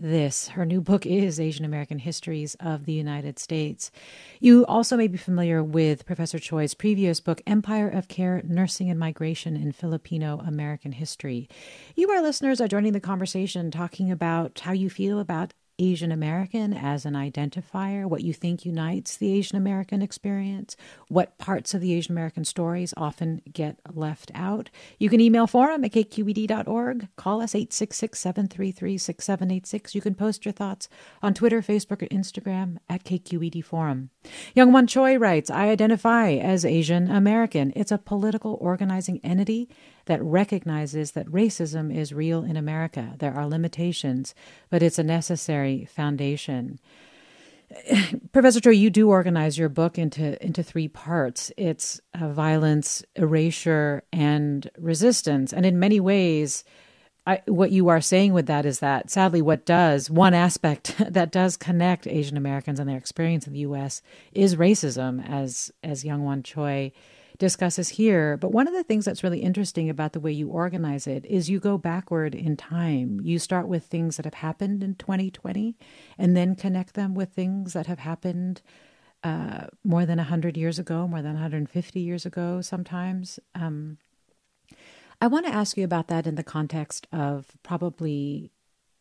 this. 0.00 0.48
Her 0.48 0.66
new 0.66 0.80
book 0.80 1.06
is 1.06 1.38
Asian 1.38 1.64
American 1.64 2.00
Histories 2.00 2.56
of 2.56 2.86
the 2.86 2.92
United 2.92 3.38
States. 3.38 3.92
You 4.40 4.66
also 4.66 4.96
may 4.96 5.06
be 5.06 5.18
familiar 5.18 5.62
with 5.62 6.06
Professor 6.06 6.40
Choy's 6.40 6.74
previous 6.74 7.20
book, 7.20 7.40
Empire 7.46 7.88
of 7.88 8.08
Care 8.08 8.42
Nursing 8.44 8.90
and 8.90 8.98
Migration 8.98 9.54
in 9.54 9.70
Filipino 9.70 10.42
American 10.44 10.90
History. 10.90 11.48
You, 11.94 12.10
our 12.10 12.20
listeners, 12.20 12.60
are 12.60 12.66
joining 12.66 12.94
the 12.94 13.00
conversation 13.00 13.70
talking 13.70 14.10
about 14.10 14.58
how 14.58 14.72
you 14.72 14.90
feel 14.90 15.20
about 15.20 15.54
Asian 15.78 16.10
American 16.10 16.72
as 16.72 17.04
an 17.04 17.14
identifier, 17.14 18.06
what 18.06 18.22
you 18.22 18.32
think 18.32 18.64
unites 18.64 19.16
the 19.16 19.32
Asian 19.32 19.56
American 19.56 20.02
experience, 20.02 20.76
what 21.08 21.36
parts 21.38 21.74
of 21.74 21.80
the 21.80 21.92
Asian 21.92 22.12
American 22.12 22.44
stories 22.44 22.94
often 22.96 23.42
get 23.52 23.78
left 23.92 24.30
out. 24.34 24.70
You 24.98 25.08
can 25.08 25.20
email 25.20 25.46
forum 25.46 25.84
at 25.84 25.92
kqed.org, 25.92 27.08
call 27.16 27.42
us 27.42 27.54
866 27.54 28.18
733 28.18 28.98
6786. 28.98 29.94
You 29.94 30.00
can 30.00 30.14
post 30.14 30.44
your 30.44 30.52
thoughts 30.52 30.88
on 31.22 31.34
Twitter, 31.34 31.60
Facebook, 31.60 32.02
or 32.02 32.08
Instagram 32.08 32.78
at 32.88 33.04
KQED 33.04 33.64
Forum. 33.64 34.10
Youngwon 34.56 34.88
Choi 34.88 35.18
writes 35.18 35.50
I 35.50 35.68
identify 35.68 36.32
as 36.32 36.64
Asian 36.64 37.10
American. 37.10 37.72
It's 37.76 37.92
a 37.92 37.98
political 37.98 38.56
organizing 38.60 39.20
entity 39.22 39.68
that 40.06 40.22
recognizes 40.22 41.12
that 41.12 41.26
racism 41.26 41.94
is 41.94 42.12
real 42.12 42.44
in 42.44 42.56
America. 42.56 43.14
There 43.18 43.34
are 43.34 43.46
limitations, 43.46 44.34
but 44.70 44.82
it's 44.82 44.98
a 44.98 45.04
necessary 45.04 45.84
foundation. 45.84 46.80
Professor 48.32 48.60
Choy, 48.60 48.76
you 48.76 48.90
do 48.90 49.10
organize 49.10 49.58
your 49.58 49.68
book 49.68 49.98
into 49.98 50.42
into 50.44 50.62
three 50.62 50.88
parts. 50.88 51.50
It's 51.56 52.00
uh, 52.14 52.28
violence, 52.28 53.04
erasure, 53.16 54.04
and 54.12 54.70
resistance. 54.78 55.52
And 55.52 55.66
in 55.66 55.78
many 55.78 55.98
ways, 55.98 56.62
I, 57.26 57.42
what 57.46 57.72
you 57.72 57.88
are 57.88 58.00
saying 58.00 58.32
with 58.32 58.46
that 58.46 58.64
is 58.64 58.78
that 58.78 59.10
sadly, 59.10 59.42
what 59.42 59.66
does 59.66 60.08
one 60.08 60.32
aspect 60.32 60.94
that 61.10 61.32
does 61.32 61.56
connect 61.56 62.06
Asian 62.06 62.36
Americans 62.36 62.78
and 62.78 62.88
their 62.88 62.96
experience 62.96 63.48
in 63.48 63.52
the 63.52 63.60
U.S. 63.60 64.00
is 64.32 64.54
racism, 64.54 65.28
as 65.28 65.72
as 65.82 66.04
Youngwon 66.04 66.44
Choi 66.44 66.92
discusses 67.38 67.90
here. 67.90 68.36
But 68.36 68.52
one 68.52 68.66
of 68.66 68.74
the 68.74 68.82
things 68.82 69.04
that's 69.04 69.22
really 69.22 69.40
interesting 69.40 69.90
about 69.90 70.12
the 70.12 70.20
way 70.20 70.32
you 70.32 70.48
organize 70.48 71.06
it 71.06 71.24
is 71.26 71.50
you 71.50 71.60
go 71.60 71.78
backward 71.78 72.34
in 72.34 72.56
time. 72.56 73.20
You 73.22 73.38
start 73.38 73.68
with 73.68 73.84
things 73.84 74.16
that 74.16 74.24
have 74.24 74.34
happened 74.34 74.82
in 74.82 74.94
2020 74.94 75.76
and 76.18 76.36
then 76.36 76.54
connect 76.54 76.94
them 76.94 77.14
with 77.14 77.30
things 77.30 77.72
that 77.72 77.86
have 77.86 77.98
happened 77.98 78.62
uh, 79.22 79.66
more 79.84 80.06
than 80.06 80.18
100 80.18 80.56
years 80.56 80.78
ago, 80.78 81.08
more 81.08 81.22
than 81.22 81.32
150 81.32 82.00
years 82.00 82.24
ago, 82.26 82.60
sometimes. 82.60 83.38
Um, 83.54 83.98
I 85.20 85.26
want 85.26 85.46
to 85.46 85.52
ask 85.52 85.76
you 85.76 85.84
about 85.84 86.08
that 86.08 86.26
in 86.26 86.34
the 86.34 86.44
context 86.44 87.06
of 87.12 87.46
probably 87.62 88.50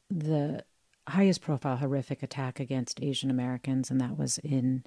the 0.09 0.63
highest 1.07 1.41
profile 1.41 1.77
horrific 1.77 2.23
attack 2.23 2.59
against 2.59 3.01
Asian 3.01 3.29
Americans, 3.29 3.91
and 3.91 3.99
that 4.01 4.17
was 4.17 4.37
in 4.39 4.83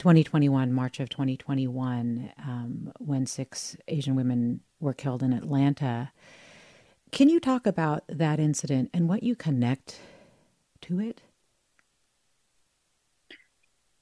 2021, 0.00 0.72
March 0.72 0.98
of 0.98 1.10
2021, 1.10 2.32
um, 2.38 2.90
when 2.98 3.26
six 3.26 3.76
Asian 3.86 4.16
women 4.16 4.60
were 4.80 4.94
killed 4.94 5.22
in 5.22 5.34
Atlanta. 5.34 6.10
Can 7.12 7.28
you 7.28 7.38
talk 7.38 7.66
about 7.66 8.04
that 8.08 8.40
incident 8.40 8.88
and 8.94 9.10
what 9.10 9.22
you 9.22 9.36
connect 9.36 10.00
to 10.80 11.00
it? 11.00 11.20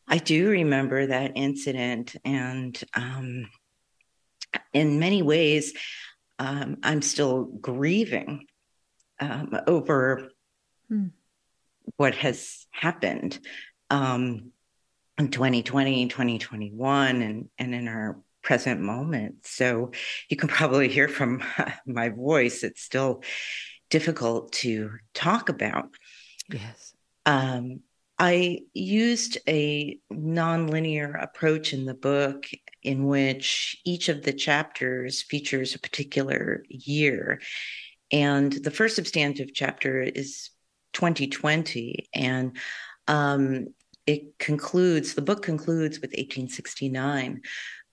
I 0.06 0.18
do 0.18 0.48
remember 0.48 1.06
that 1.06 1.32
incident, 1.34 2.14
and 2.24 2.80
um, 2.94 3.48
in 4.72 5.00
many 5.00 5.22
ways, 5.22 5.74
um, 6.38 6.76
I'm 6.84 7.02
still 7.02 7.42
grieving 7.44 8.46
um, 9.18 9.50
over 9.66 10.30
hmm. 10.88 11.08
what 11.96 12.14
has 12.14 12.66
happened. 12.70 13.40
Um, 13.90 14.52
in 15.18 15.30
2020, 15.30 16.08
2021, 16.08 17.22
and, 17.22 17.48
and 17.58 17.74
in 17.74 17.88
our 17.88 18.20
present 18.42 18.80
moment. 18.80 19.46
So 19.46 19.92
you 20.28 20.36
can 20.36 20.48
probably 20.48 20.88
hear 20.88 21.08
from 21.08 21.42
my 21.86 22.08
voice, 22.08 22.62
it's 22.62 22.82
still 22.82 23.22
difficult 23.90 24.52
to 24.52 24.92
talk 25.14 25.48
about. 25.48 25.90
Yes. 26.48 26.94
Um, 27.26 27.80
I 28.18 28.60
used 28.74 29.38
a 29.46 29.98
nonlinear 30.12 31.22
approach 31.22 31.72
in 31.72 31.84
the 31.84 31.94
book 31.94 32.46
in 32.82 33.06
which 33.06 33.76
each 33.84 34.08
of 34.08 34.22
the 34.22 34.32
chapters 34.32 35.22
features 35.22 35.74
a 35.74 35.78
particular 35.78 36.64
year. 36.68 37.40
And 38.10 38.52
the 38.52 38.70
first 38.70 38.96
substantive 38.96 39.50
chapter 39.54 40.00
is 40.00 40.50
2020. 40.94 42.08
And 42.12 42.56
um, 43.06 43.68
it 44.08 44.38
concludes, 44.38 45.12
the 45.12 45.20
book 45.20 45.42
concludes 45.42 46.00
with 46.00 46.12
1869. 46.12 47.42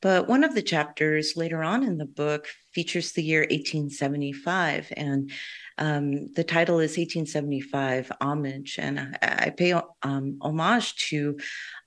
But 0.02 0.30
one 0.30 0.46
of 0.46 0.56
the 0.56 0.62
chapters 0.62 1.34
later 1.36 1.62
on 1.62 1.84
in 1.84 1.98
the 1.98 2.06
book 2.06 2.48
features 2.72 3.12
the 3.12 3.22
year 3.22 3.42
1875, 3.42 4.94
and 4.96 5.30
um, 5.78 6.32
the 6.34 6.44
title 6.46 6.80
is 6.80 6.92
1875 6.92 8.14
Homage. 8.22 8.78
And 8.80 8.98
I, 8.98 9.18
I 9.22 9.50
pay 9.50 9.74
um, 10.04 10.38
homage 10.42 10.96
to 11.10 11.38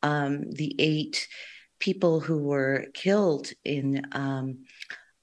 um, 0.03 0.51
the 0.51 0.77
eight 0.79 1.27
people 1.79 2.21
who 2.21 2.37
were 2.39 2.85
killed 2.93 3.49
in 3.65 4.03
um, 4.13 4.65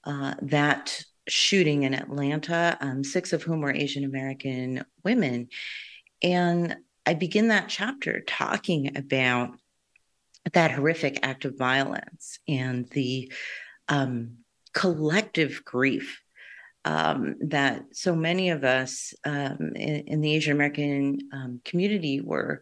uh, 0.04 0.34
that 0.42 1.00
shooting 1.30 1.84
in 1.84 1.94
Atlanta, 1.94 2.76
um, 2.82 3.04
six 3.04 3.34
of 3.34 3.44
whom 3.44 3.62
were 3.62 3.72
Asian 3.72 4.04
American 4.04 4.84
women. 5.04 5.50
And 6.24 6.78
I 7.06 7.14
begin 7.14 7.50
that 7.50 7.70
chapter 7.70 8.22
talking 8.22 8.98
about 8.98 9.52
that 10.54 10.72
horrific 10.72 11.20
act 11.24 11.46
of 11.46 11.58
violence 11.58 12.40
and 12.48 12.88
the 12.90 13.32
um, 13.88 14.38
collective 14.74 15.64
grief 15.66 16.22
um, 16.84 17.36
that 17.42 17.84
so 17.94 18.16
many 18.16 18.52
of 18.52 18.64
us 18.64 19.14
um, 19.26 19.74
in, 19.76 20.04
in, 20.08 20.22
the 20.22 20.36
Asian 20.36 20.54
American 20.54 21.18
um, 21.34 21.62
community 21.66 22.22
were 22.22 22.62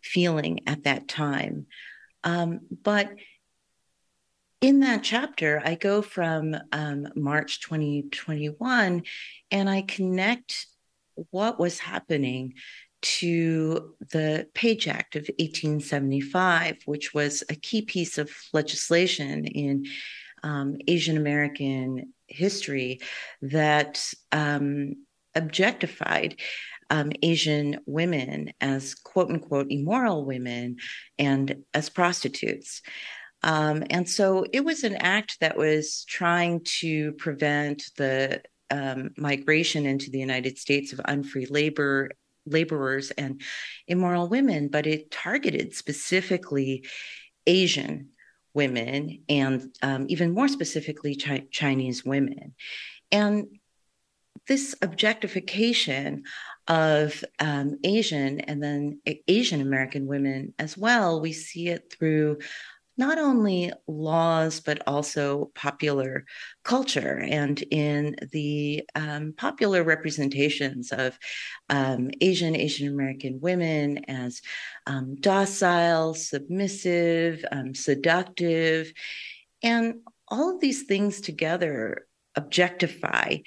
feeling 0.00 0.60
at 0.68 0.84
that 0.84 1.08
time. 1.08 1.66
Um, 2.22 2.60
but 2.82 3.10
in 4.60 4.80
that 4.80 5.02
chapter, 5.02 5.60
I 5.64 5.74
go 5.74 6.02
from 6.02 6.56
um, 6.70 7.08
March 7.16 7.60
2021 7.62 9.02
and 9.50 9.70
I 9.70 9.82
connect 9.82 10.66
what 11.30 11.58
was 11.58 11.78
happening 11.78 12.54
to 13.04 13.94
the 14.12 14.48
Page 14.54 14.88
Act 14.88 15.14
of 15.14 15.28
1875, 15.38 16.78
which 16.86 17.12
was 17.12 17.44
a 17.48 17.54
key 17.54 17.82
piece 17.82 18.16
of 18.16 18.30
legislation 18.52 19.46
in 19.46 19.84
um, 20.42 20.76
Asian 20.88 21.16
American 21.16 22.14
history 22.26 23.00
that 23.42 24.02
um, 24.32 24.94
objectified 25.34 26.40
um, 26.90 27.12
Asian 27.22 27.80
women 27.86 28.52
as 28.60 28.94
quote 28.94 29.30
unquote 29.30 29.66
immoral 29.70 30.24
women 30.24 30.76
and 31.18 31.64
as 31.74 31.88
prostitutes. 31.88 32.82
Um, 33.42 33.84
and 33.90 34.08
so 34.08 34.46
it 34.52 34.64
was 34.64 34.84
an 34.84 34.96
act 34.96 35.38
that 35.40 35.58
was 35.58 36.04
trying 36.08 36.62
to 36.80 37.12
prevent 37.12 37.84
the 37.98 38.42
um, 38.70 39.10
migration 39.18 39.84
into 39.84 40.10
the 40.10 40.18
United 40.18 40.56
States 40.58 40.92
of 40.92 41.00
unfree 41.04 41.46
labor 41.46 42.10
laborers 42.46 43.10
and 43.12 43.40
immoral 43.86 44.28
women, 44.28 44.68
but 44.68 44.86
it 44.86 45.10
targeted 45.10 45.74
specifically 45.74 46.86
Asian 47.46 48.10
women 48.54 49.22
and 49.28 49.76
um, 49.82 50.06
even 50.08 50.32
more 50.32 50.48
specifically 50.48 51.16
Chi- 51.16 51.46
Chinese 51.50 52.04
women. 52.04 52.54
And 53.10 53.46
this 54.46 54.74
objectification 54.82 56.24
of 56.68 57.22
um, 57.38 57.78
Asian 57.84 58.40
and 58.40 58.62
then 58.62 59.00
Asian 59.28 59.60
American 59.60 60.06
women 60.06 60.54
as 60.58 60.76
well, 60.76 61.20
we 61.20 61.32
see 61.32 61.68
it 61.68 61.92
through 61.92 62.38
not 62.96 63.18
only 63.18 63.72
laws, 63.86 64.60
but 64.60 64.82
also 64.86 65.50
popular 65.54 66.24
culture. 66.62 67.18
And 67.18 67.60
in 67.70 68.16
the 68.30 68.84
um, 68.94 69.34
popular 69.36 69.82
representations 69.82 70.92
of 70.92 71.18
um, 71.68 72.10
Asian, 72.20 72.54
Asian 72.54 72.88
American 72.88 73.40
women 73.40 74.04
as 74.06 74.42
um, 74.86 75.16
docile, 75.16 76.14
submissive, 76.14 77.44
um, 77.50 77.74
seductive, 77.74 78.92
and 79.62 80.00
all 80.28 80.54
of 80.54 80.60
these 80.60 80.84
things 80.84 81.20
together 81.20 82.06
objectify 82.36 83.38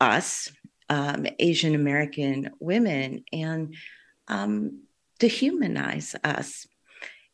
us, 0.00 0.50
um, 0.88 1.26
Asian 1.38 1.74
American 1.74 2.50
women, 2.60 3.24
and 3.32 3.74
um, 4.28 4.82
dehumanize 5.20 6.14
us. 6.24 6.66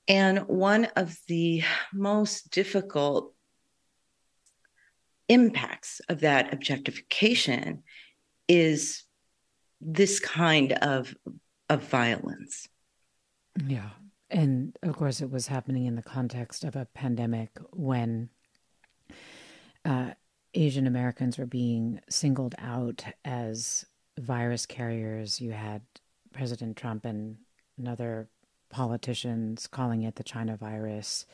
And 0.09 0.41
one 0.41 0.87
of 0.97 1.17
the 1.29 1.63
most 1.93 2.51
difficult 2.51 3.35
impacts 5.29 6.01
of 6.09 6.21
that 6.21 6.53
objectification 6.53 7.85
is 8.49 9.05
this 9.81 10.19
kind 10.19 10.73
of 10.73 11.15
of 11.69 11.85
violence. 11.85 12.69
Yeah. 13.67 13.91
And 14.29 14.77
of 14.83 14.97
course, 14.97 15.21
it 15.21 15.31
was 15.31 15.47
happening 15.47 15.87
in 15.87 15.95
the 15.95 16.03
context 16.03 16.65
of 16.65 16.77
a 16.77 16.87
pandemic 16.95 17.51
when 17.71 18.29
uh, 19.85 20.11
Asian 20.55 20.87
Americans 20.87 21.39
were 21.39 21.47
being 21.47 22.01
singled 22.09 22.55
out 22.59 23.05
as 23.25 23.85
virus 24.19 24.67
carriers. 24.67 25.41
You 25.41 25.53
had 25.53 25.83
President 26.33 26.77
Trump 26.77 27.05
and 27.05 27.37
another 27.79 28.29
politicians 28.71 29.67
calling 29.67 30.03
it 30.03 30.17
the 30.17 30.25
China 30.25 30.57
virus 30.57 31.27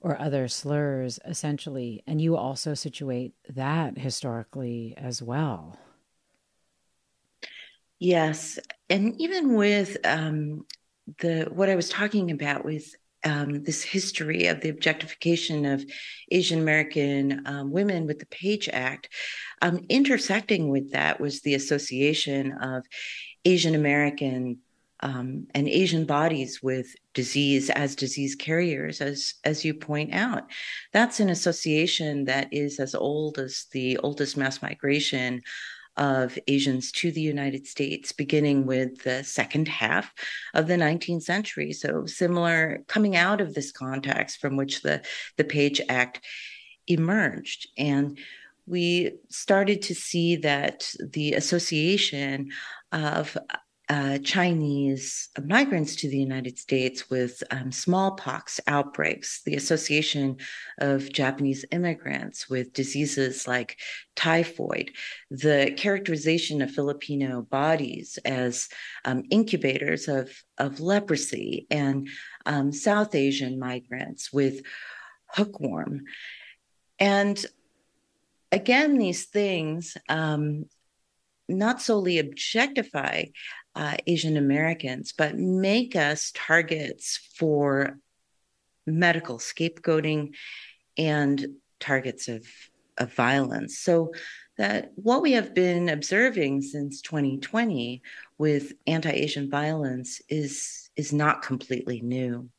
or 0.00 0.20
other 0.20 0.48
slurs, 0.48 1.20
essentially. 1.24 2.02
And 2.06 2.20
you 2.20 2.36
also 2.36 2.74
situate 2.74 3.34
that 3.48 3.98
historically 3.98 4.94
as 4.96 5.22
well. 5.22 5.78
Yes. 7.98 8.58
And 8.90 9.14
even 9.20 9.54
with 9.54 9.96
um, 10.04 10.66
the 11.20 11.44
what 11.52 11.68
I 11.68 11.76
was 11.76 11.88
talking 11.88 12.32
about 12.32 12.64
with 12.64 12.92
um, 13.24 13.62
this 13.62 13.84
history 13.84 14.46
of 14.46 14.60
the 14.60 14.70
objectification 14.70 15.64
of 15.64 15.84
Asian 16.32 16.60
American 16.60 17.46
um, 17.46 17.70
women 17.70 18.06
with 18.06 18.18
the 18.18 18.26
Page 18.26 18.68
Act, 18.72 19.08
um, 19.60 19.84
intersecting 19.88 20.68
with 20.68 20.90
that 20.92 21.20
was 21.20 21.42
the 21.42 21.54
association 21.54 22.52
of 22.60 22.84
Asian 23.44 23.76
American 23.76 24.58
um, 25.02 25.48
and 25.54 25.68
Asian 25.68 26.06
bodies 26.06 26.62
with 26.62 26.94
disease 27.12 27.70
as 27.70 27.96
disease 27.96 28.34
carriers, 28.34 29.00
as 29.00 29.34
as 29.44 29.64
you 29.64 29.74
point 29.74 30.14
out. 30.14 30.44
That's 30.92 31.20
an 31.20 31.28
association 31.28 32.24
that 32.24 32.48
is 32.52 32.78
as 32.78 32.94
old 32.94 33.38
as 33.38 33.66
the 33.72 33.98
oldest 33.98 34.36
mass 34.36 34.62
migration 34.62 35.42
of 35.96 36.38
Asians 36.46 36.90
to 36.92 37.12
the 37.12 37.20
United 37.20 37.66
States, 37.66 38.12
beginning 38.12 38.64
with 38.64 39.02
the 39.02 39.22
second 39.24 39.68
half 39.68 40.12
of 40.54 40.66
the 40.66 40.76
19th 40.76 41.22
century. 41.22 41.72
So 41.72 42.06
similar 42.06 42.82
coming 42.86 43.14
out 43.14 43.40
of 43.40 43.54
this 43.54 43.72
context 43.72 44.40
from 44.40 44.56
which 44.56 44.82
the, 44.82 45.02
the 45.36 45.44
Page 45.44 45.82
Act 45.88 46.20
emerged. 46.86 47.68
And 47.76 48.18
we 48.66 49.18
started 49.28 49.82
to 49.82 49.94
see 49.94 50.36
that 50.36 50.94
the 50.98 51.34
association 51.34 52.52
of 52.92 53.36
uh, 53.92 54.16
Chinese 54.24 55.28
migrants 55.44 55.96
to 55.96 56.08
the 56.08 56.16
United 56.16 56.58
States 56.58 57.10
with 57.10 57.42
um, 57.50 57.70
smallpox 57.70 58.58
outbreaks, 58.66 59.42
the 59.44 59.54
association 59.54 60.38
of 60.78 61.12
Japanese 61.12 61.66
immigrants 61.72 62.48
with 62.48 62.72
diseases 62.72 63.46
like 63.46 63.76
typhoid, 64.16 64.92
the 65.30 65.74
characterization 65.76 66.62
of 66.62 66.70
Filipino 66.70 67.42
bodies 67.42 68.18
as 68.24 68.70
um, 69.04 69.24
incubators 69.28 70.08
of, 70.08 70.42
of 70.56 70.80
leprosy, 70.80 71.66
and 71.70 72.08
um, 72.46 72.72
South 72.72 73.14
Asian 73.14 73.58
migrants 73.58 74.32
with 74.32 74.62
hookworm. 75.26 76.04
And 76.98 77.44
again, 78.50 78.96
these 78.96 79.26
things 79.26 79.98
um, 80.08 80.64
not 81.46 81.82
solely 81.82 82.18
objectify 82.18 83.24
uh, 83.74 83.96
Asian 84.06 84.36
Americans, 84.36 85.12
but 85.16 85.36
make 85.36 85.96
us 85.96 86.32
targets 86.34 87.18
for 87.36 87.98
medical 88.86 89.38
scapegoating 89.38 90.34
and 90.98 91.46
targets 91.80 92.28
of, 92.28 92.46
of 92.98 93.12
violence. 93.14 93.78
So 93.78 94.12
that 94.58 94.92
what 94.96 95.22
we 95.22 95.32
have 95.32 95.54
been 95.54 95.88
observing 95.88 96.62
since 96.62 97.00
2020 97.00 98.02
with 98.38 98.72
anti-Asian 98.86 99.50
violence 99.50 100.20
is 100.28 100.90
is 100.94 101.12
not 101.12 101.42
completely 101.42 102.00
new. 102.00 102.50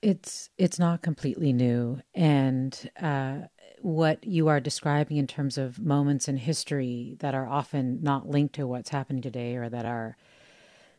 It's 0.00 0.50
it's 0.58 0.78
not 0.78 1.02
completely 1.02 1.52
new, 1.52 2.00
and 2.14 2.90
uh, 3.00 3.40
what 3.82 4.24
you 4.24 4.48
are 4.48 4.60
describing 4.60 5.16
in 5.16 5.26
terms 5.26 5.58
of 5.58 5.78
moments 5.78 6.28
in 6.28 6.36
history 6.36 7.16
that 7.20 7.34
are 7.34 7.48
often 7.48 8.02
not 8.02 8.28
linked 8.28 8.54
to 8.54 8.66
what's 8.66 8.90
happening 8.90 9.22
today 9.22 9.56
or 9.56 9.68
that 9.68 9.84
are 9.84 10.16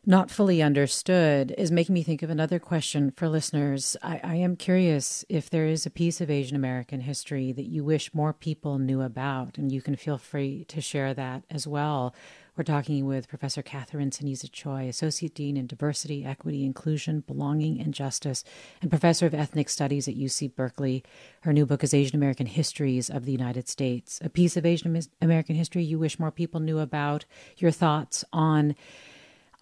not 0.06 0.30
fully 0.30 0.62
understood 0.62 1.54
is 1.56 1.70
making 1.70 1.94
me 1.94 2.02
think 2.02 2.22
of 2.22 2.28
another 2.28 2.58
question 2.58 3.10
for 3.10 3.28
listeners. 3.28 3.96
I, 4.02 4.20
I, 4.22 4.34
am 4.36 4.54
curious 4.54 5.24
if 5.30 5.48
there 5.48 5.66
is 5.66 5.86
a 5.86 5.90
piece 5.90 6.20
of 6.20 6.30
Asian 6.30 6.56
American 6.56 7.00
history 7.00 7.52
that 7.52 7.66
you 7.66 7.84
wish 7.84 8.12
more 8.12 8.34
people 8.34 8.78
knew 8.78 9.00
about, 9.00 9.56
and 9.56 9.72
you 9.72 9.80
can 9.80 9.96
feel 9.96 10.18
free 10.18 10.64
to 10.66 10.82
share 10.82 11.14
that 11.14 11.44
as 11.50 11.66
well. 11.66 12.14
We're 12.56 12.62
talking 12.62 13.04
with 13.04 13.26
Professor 13.26 13.62
Catherine 13.62 14.10
Ceniza 14.10 14.48
Choy, 14.48 14.88
Associate 14.88 15.34
Dean 15.34 15.56
in 15.56 15.66
Diversity, 15.66 16.24
Equity, 16.24 16.64
Inclusion, 16.64 17.24
Belonging, 17.26 17.80
and 17.80 17.92
Justice, 17.92 18.44
and 18.80 18.92
Professor 18.92 19.26
of 19.26 19.34
Ethnic 19.34 19.68
Studies 19.68 20.06
at 20.06 20.14
UC 20.14 20.54
Berkeley. 20.54 21.02
Her 21.40 21.52
new 21.52 21.66
book 21.66 21.82
is 21.82 21.92
Asian 21.92 22.14
American 22.14 22.46
Histories 22.46 23.10
of 23.10 23.24
the 23.24 23.32
United 23.32 23.68
States, 23.68 24.20
a 24.22 24.28
piece 24.28 24.56
of 24.56 24.64
Asian 24.64 24.96
American 25.20 25.56
history 25.56 25.82
you 25.82 25.98
wish 25.98 26.20
more 26.20 26.30
people 26.30 26.60
knew 26.60 26.78
about. 26.78 27.24
Your 27.56 27.72
thoughts 27.72 28.24
on 28.32 28.76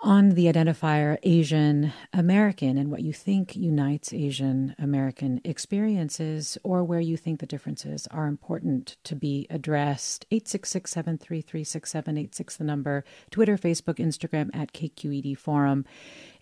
on 0.02 0.30
the 0.30 0.46
identifier 0.46 1.16
Asian 1.22 1.92
American 2.12 2.76
and 2.76 2.90
what 2.90 3.02
you 3.02 3.12
think 3.12 3.54
unites 3.54 4.12
Asian 4.12 4.74
American 4.76 5.40
experiences 5.44 6.58
or 6.64 6.82
where 6.82 7.00
you 7.00 7.16
think 7.16 7.38
the 7.38 7.46
differences 7.46 8.08
are 8.08 8.26
important 8.26 8.96
to 9.04 9.14
be 9.14 9.46
addressed. 9.48 10.26
866 10.32 10.90
733 10.90 11.64
6786, 11.64 12.56
the 12.56 12.64
number. 12.64 13.04
Twitter, 13.30 13.56
Facebook, 13.56 13.96
Instagram 13.96 14.50
at 14.52 14.72
KQED 14.72 15.38
Forum 15.38 15.84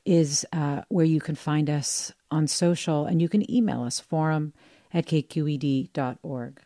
is 0.06 0.46
uh, 0.52 0.82
where 0.88 1.04
you 1.04 1.20
can 1.20 1.34
find 1.34 1.68
us 1.68 2.12
on 2.30 2.46
social, 2.46 3.04
and 3.04 3.20
you 3.20 3.28
can 3.28 3.48
email 3.50 3.82
us 3.82 4.00
forum 4.00 4.54
at 4.94 5.06
kqed.org. 5.06 6.62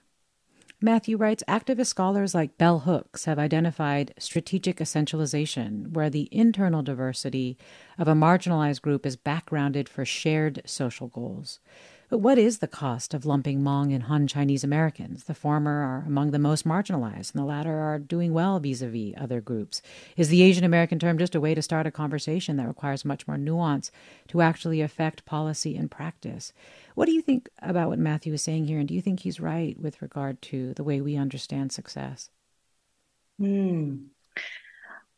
Matthew 0.80 1.16
writes 1.16 1.42
activist 1.48 1.86
scholars 1.86 2.34
like 2.34 2.58
Bell 2.58 2.80
Hooks 2.80 3.24
have 3.24 3.38
identified 3.38 4.12
strategic 4.18 4.78
essentialization, 4.78 5.92
where 5.92 6.10
the 6.10 6.28
internal 6.30 6.82
diversity 6.82 7.56
of 7.96 8.08
a 8.08 8.14
marginalized 8.14 8.82
group 8.82 9.06
is 9.06 9.16
backgrounded 9.16 9.88
for 9.88 10.04
shared 10.04 10.60
social 10.66 11.08
goals. 11.08 11.60
But 12.08 12.18
what 12.18 12.38
is 12.38 12.58
the 12.58 12.68
cost 12.68 13.14
of 13.14 13.24
lumping 13.24 13.60
Hmong 13.60 13.94
and 13.94 14.04
Han 14.04 14.26
Chinese 14.26 14.62
Americans? 14.62 15.24
The 15.24 15.34
former 15.34 15.82
are 15.82 16.04
among 16.06 16.30
the 16.30 16.38
most 16.38 16.66
marginalized, 16.66 17.32
and 17.32 17.42
the 17.42 17.44
latter 17.44 17.72
are 17.72 17.98
doing 17.98 18.32
well 18.32 18.60
vis 18.60 18.82
a 18.82 18.88
vis 18.88 19.14
other 19.16 19.40
groups. 19.40 19.80
Is 20.16 20.28
the 20.28 20.42
Asian 20.42 20.64
American 20.64 20.98
term 20.98 21.18
just 21.18 21.34
a 21.34 21.40
way 21.40 21.54
to 21.54 21.62
start 21.62 21.86
a 21.86 21.90
conversation 21.90 22.56
that 22.56 22.68
requires 22.68 23.04
much 23.04 23.26
more 23.26 23.38
nuance 23.38 23.90
to 24.28 24.42
actually 24.42 24.80
affect 24.80 25.24
policy 25.24 25.76
and 25.76 25.90
practice? 25.90 26.52
What 26.94 27.06
do 27.06 27.12
you 27.12 27.22
think 27.22 27.48
about 27.60 27.88
what 27.88 27.98
Matthew 27.98 28.32
is 28.34 28.42
saying 28.42 28.66
here? 28.66 28.78
And 28.78 28.88
do 28.88 28.94
you 28.94 29.00
think 29.00 29.20
he's 29.20 29.40
right 29.40 29.78
with 29.80 30.02
regard 30.02 30.42
to 30.42 30.74
the 30.74 30.84
way 30.84 31.00
we 31.00 31.16
understand 31.16 31.72
success? 31.72 32.30
Hmm. 33.38 33.96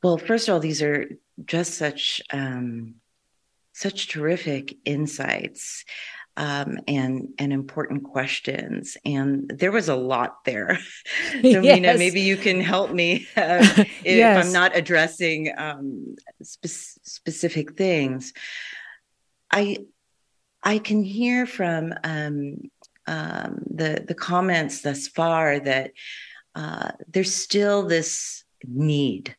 Well, 0.02 0.18
first 0.18 0.48
of 0.48 0.54
all, 0.54 0.60
these 0.60 0.82
are 0.82 1.06
just 1.44 1.74
such 1.74 2.22
um, 2.30 2.96
such 3.72 4.08
terrific 4.08 4.76
insights 4.84 5.84
um, 6.36 6.78
and 6.86 7.28
and 7.38 7.52
important 7.52 8.04
questions. 8.04 8.96
And 9.04 9.50
there 9.54 9.72
was 9.72 9.88
a 9.88 9.96
lot 9.96 10.44
there. 10.44 10.78
so, 11.32 11.38
yes. 11.42 11.62
Mina, 11.62 11.98
maybe 11.98 12.20
you 12.20 12.36
can 12.36 12.60
help 12.60 12.92
me 12.92 13.26
uh, 13.36 13.66
if 13.76 14.04
yes. 14.04 14.44
I'm 14.44 14.52
not 14.52 14.76
addressing 14.76 15.52
um, 15.56 16.16
spe- 16.42 17.00
specific 17.02 17.76
things. 17.76 18.32
I 19.50 19.78
I 20.62 20.78
can 20.78 21.02
hear 21.02 21.46
from 21.46 21.94
um, 22.04 22.70
um, 23.06 23.62
the 23.70 24.04
the 24.06 24.14
comments 24.14 24.82
thus 24.82 25.08
far 25.08 25.60
that 25.60 25.92
uh, 26.54 26.90
there's 27.08 27.34
still 27.34 27.86
this 27.86 28.44
need 28.64 29.36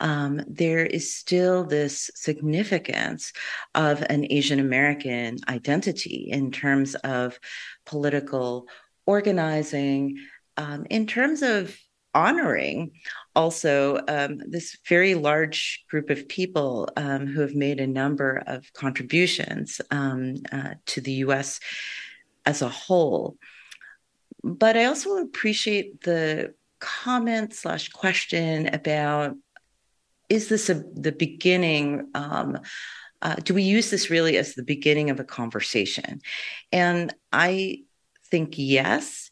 um, 0.00 0.40
there 0.46 0.84
is 0.84 1.14
still 1.14 1.64
this 1.64 2.10
significance 2.14 3.32
of 3.74 4.02
an 4.02 4.26
Asian 4.30 4.60
American 4.60 5.38
identity 5.48 6.28
in 6.30 6.50
terms 6.50 6.94
of 6.96 7.38
political 7.86 8.66
organizing, 9.06 10.18
um, 10.56 10.86
in 10.90 11.06
terms 11.06 11.42
of 11.42 11.76
honoring 12.14 12.92
also 13.34 14.00
um, 14.06 14.40
this 14.46 14.78
very 14.88 15.14
large 15.14 15.84
group 15.90 16.10
of 16.10 16.28
people 16.28 16.88
um, 16.96 17.26
who 17.26 17.40
have 17.40 17.54
made 17.54 17.80
a 17.80 17.86
number 17.86 18.42
of 18.46 18.72
contributions 18.72 19.80
um, 19.90 20.36
uh, 20.52 20.74
to 20.86 21.00
the 21.00 21.12
US 21.24 21.58
as 22.46 22.62
a 22.62 22.68
whole. 22.68 23.36
But 24.42 24.76
I 24.76 24.84
also 24.84 25.16
appreciate 25.16 26.02
the 26.02 26.54
comment 26.78 27.54
slash 27.54 27.88
question 27.88 28.68
about 28.68 29.36
is 30.28 30.48
this 30.48 30.68
a, 30.68 30.82
the 30.94 31.12
beginning? 31.12 32.08
Um, 32.14 32.58
uh, 33.22 33.36
do 33.36 33.54
we 33.54 33.62
use 33.62 33.90
this 33.90 34.10
really 34.10 34.36
as 34.36 34.54
the 34.54 34.62
beginning 34.62 35.10
of 35.10 35.20
a 35.20 35.24
conversation? 35.24 36.20
And 36.72 37.14
I 37.32 37.84
think 38.34 38.54
yes, 38.56 39.30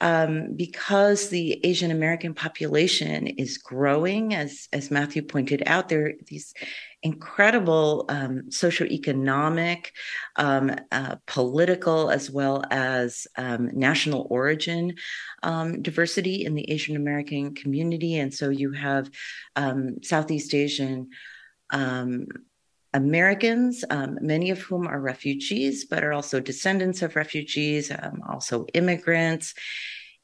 um, 0.00 0.54
because 0.54 1.28
the 1.28 1.58
Asian 1.66 1.90
American 1.90 2.34
population 2.34 3.26
is 3.26 3.58
growing, 3.58 4.32
as 4.32 4.68
as 4.72 4.92
Matthew 4.92 5.22
pointed 5.22 5.64
out, 5.66 5.88
there 5.88 6.06
are 6.06 6.12
these 6.28 6.54
incredible 7.02 8.04
um, 8.08 8.42
socioeconomic, 8.50 9.86
um, 10.36 10.70
uh, 10.92 11.16
political, 11.26 12.10
as 12.10 12.30
well 12.30 12.62
as 12.70 13.26
um, 13.36 13.70
national 13.72 14.28
origin 14.30 14.94
um, 15.42 15.82
diversity 15.82 16.44
in 16.44 16.54
the 16.54 16.70
Asian 16.70 16.94
American 16.94 17.56
community, 17.56 18.14
and 18.18 18.32
so 18.32 18.50
you 18.50 18.70
have 18.70 19.10
um, 19.56 19.96
Southeast 20.02 20.54
Asian. 20.54 21.08
Um, 21.70 22.26
Americans, 22.94 23.84
um, 23.90 24.18
many 24.22 24.50
of 24.50 24.60
whom 24.60 24.86
are 24.86 25.00
refugees, 25.00 25.84
but 25.84 26.04
are 26.04 26.12
also 26.12 26.40
descendants 26.40 27.02
of 27.02 27.16
refugees, 27.16 27.90
um, 27.90 28.22
also 28.28 28.66
immigrants, 28.72 29.54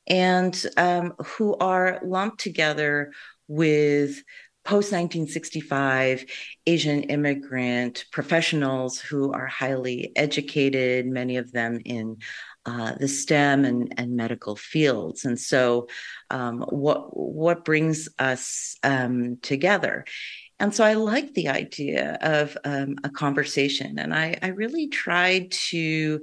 and 0.06 0.66
um, 0.76 1.12
who 1.18 1.56
are 1.56 2.00
lumped 2.02 2.40
together 2.40 3.12
with 3.48 4.22
post 4.64 4.92
1965 4.92 6.24
Asian 6.66 7.02
immigrant 7.04 8.04
professionals 8.12 9.00
who 9.00 9.32
are 9.32 9.46
highly 9.46 10.12
educated, 10.16 11.06
many 11.06 11.38
of 11.38 11.50
them 11.50 11.80
in 11.84 12.18
uh, 12.66 12.92
the 13.00 13.08
STEM 13.08 13.64
and, 13.64 13.94
and 13.96 14.14
medical 14.14 14.54
fields. 14.54 15.24
And 15.24 15.40
so, 15.40 15.88
um, 16.28 16.60
what 16.68 17.16
what 17.16 17.64
brings 17.64 18.08
us 18.18 18.76
um, 18.82 19.38
together 19.42 20.04
and 20.60 20.74
so 20.74 20.84
I 20.84 20.94
like 20.94 21.34
the 21.34 21.48
idea 21.48 22.18
of 22.20 22.56
um, 22.64 22.96
a 23.02 23.10
conversation, 23.10 23.98
and 23.98 24.14
I, 24.14 24.38
I 24.42 24.48
really 24.48 24.88
tried 24.88 25.50
to 25.70 26.22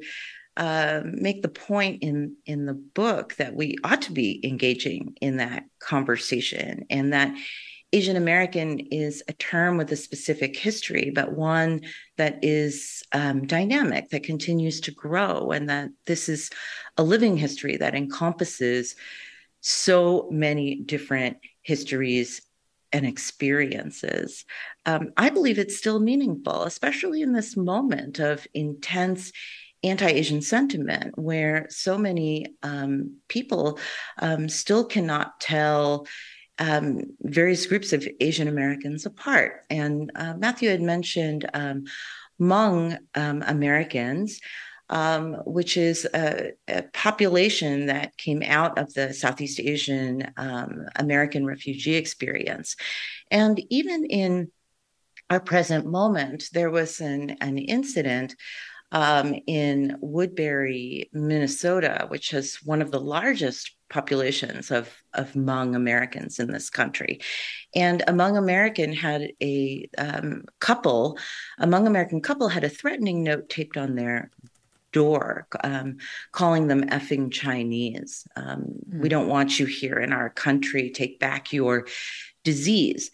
uh, 0.56 1.02
make 1.04 1.42
the 1.42 1.50
point 1.50 2.04
in 2.04 2.36
in 2.46 2.66
the 2.66 2.74
book 2.74 3.36
that 3.36 3.56
we 3.56 3.76
ought 3.84 4.04
to 4.04 4.12
be 4.12 4.40
engaging 4.44 5.16
in 5.22 5.38
that 5.38 5.64
conversation, 5.80 6.86
and 6.90 7.14
that 7.14 7.36
Asian 7.94 8.16
American 8.16 8.80
is 8.80 9.24
a 9.28 9.34
term 9.34 9.78
with 9.78 9.92
a 9.92 9.96
specific 9.96 10.58
history, 10.58 11.12
but 11.14 11.34
one 11.34 11.82
that 12.18 12.38
is 12.44 13.02
um, 13.14 13.48
dynamic, 13.48 14.10
that 14.10 14.24
continues 14.24 14.82
to 14.82 14.92
grow, 14.92 15.52
and 15.52 15.70
that 15.70 15.90
this 16.06 16.30
is 16.30 16.50
a 16.98 17.04
living 17.04 17.38
history 17.38 17.78
that 17.78 17.96
encompasses 17.96 18.96
so 19.62 20.28
many 20.32 20.76
different 20.76 21.38
histories 21.64 22.42
and 22.92 23.06
experiences, 23.06 24.46
um, 24.86 25.12
I 25.18 25.30
believe 25.30 25.60
it's 25.60 25.78
still 25.78 26.00
meaningful, 26.00 26.64
especially 26.64 27.22
in 27.22 27.34
this 27.34 27.58
moment 27.58 28.20
of 28.20 28.48
intense 28.54 29.32
anti 29.84 30.08
Asian 30.08 30.42
sentiment 30.42 31.18
where 31.18 31.68
so 31.70 31.98
many 31.98 32.56
um, 32.64 33.18
people 33.28 33.80
um, 34.20 34.50
still 34.50 34.86
cannot 34.86 35.40
tell. 35.40 36.08
Um, 36.60 37.16
various 37.22 37.68
groups 37.68 37.94
of 37.94 38.08
Asian 38.20 38.48
Americans 38.48 39.06
apart. 39.06 39.64
And 39.70 40.12
uh, 40.16 40.34
Matthew 40.40 40.70
had 40.72 40.82
mentioned 40.82 41.48
um, 41.54 41.84
Hmong 42.42 42.98
um, 43.14 43.44
Americans 43.46 44.40
um, 44.90 45.34
which 45.46 45.78
is 45.78 46.08
a, 46.14 46.54
a, 46.68 46.84
population 46.94 47.88
that 47.88 48.16
came 48.18 48.42
out 48.42 48.78
of 48.78 48.94
the 48.94 49.14
Southeast 49.14 49.60
Asian 49.60 50.32
um, 50.38 50.86
American 50.96 51.46
refugee 51.46 51.96
experience. 51.96 52.76
And 53.30 53.62
even 53.70 54.06
in 54.06 54.52
our 55.30 55.42
present 55.42 55.86
moment, 55.86 56.46
there 56.54 56.70
was 56.70 57.02
an, 57.02 57.32
an 57.42 57.58
incident 57.58 58.36
um, 58.94 59.36
in 59.48 59.98
Woodbury, 60.00 61.10
Minnesota, 61.12 62.06
which 62.08 62.30
has 62.30 62.56
one 62.64 62.82
of 62.82 62.92
the 62.92 63.02
largest 63.02 63.76
populations 63.90 64.72
of, 64.72 64.94
of 65.14 65.32
Hmong 65.34 65.76
Americans 65.76 66.40
in 66.40 66.52
this 66.52 66.70
country. 66.70 67.20
And 67.76 68.02
a 68.04 68.14
Hmong 68.14 68.38
American 68.38 68.94
had 68.94 69.32
a 69.42 69.90
um, 69.98 70.46
couple, 70.60 71.18
a 71.60 71.68
Hmong 71.68 71.88
American 71.88 72.22
couple 72.22 72.48
had 72.48 72.64
a 72.64 72.70
threatening 72.70 73.24
note 73.24 73.50
taped 73.50 73.76
on 73.76 73.96
their 73.96 74.32
door, 74.98 75.48
um, 75.64 75.98
calling 76.32 76.68
them 76.68 76.90
effing 76.90 77.32
Chinese. 77.32 78.28
Um, 78.36 78.62
mm. 78.90 79.02
We 79.02 79.10
don't 79.10 79.34
want 79.36 79.60
you 79.60 79.66
here 79.66 80.00
in 80.06 80.12
our 80.12 80.30
country. 80.30 80.90
Take 80.90 81.20
back 81.20 81.54
your 81.54 81.88
disease. 82.44 83.12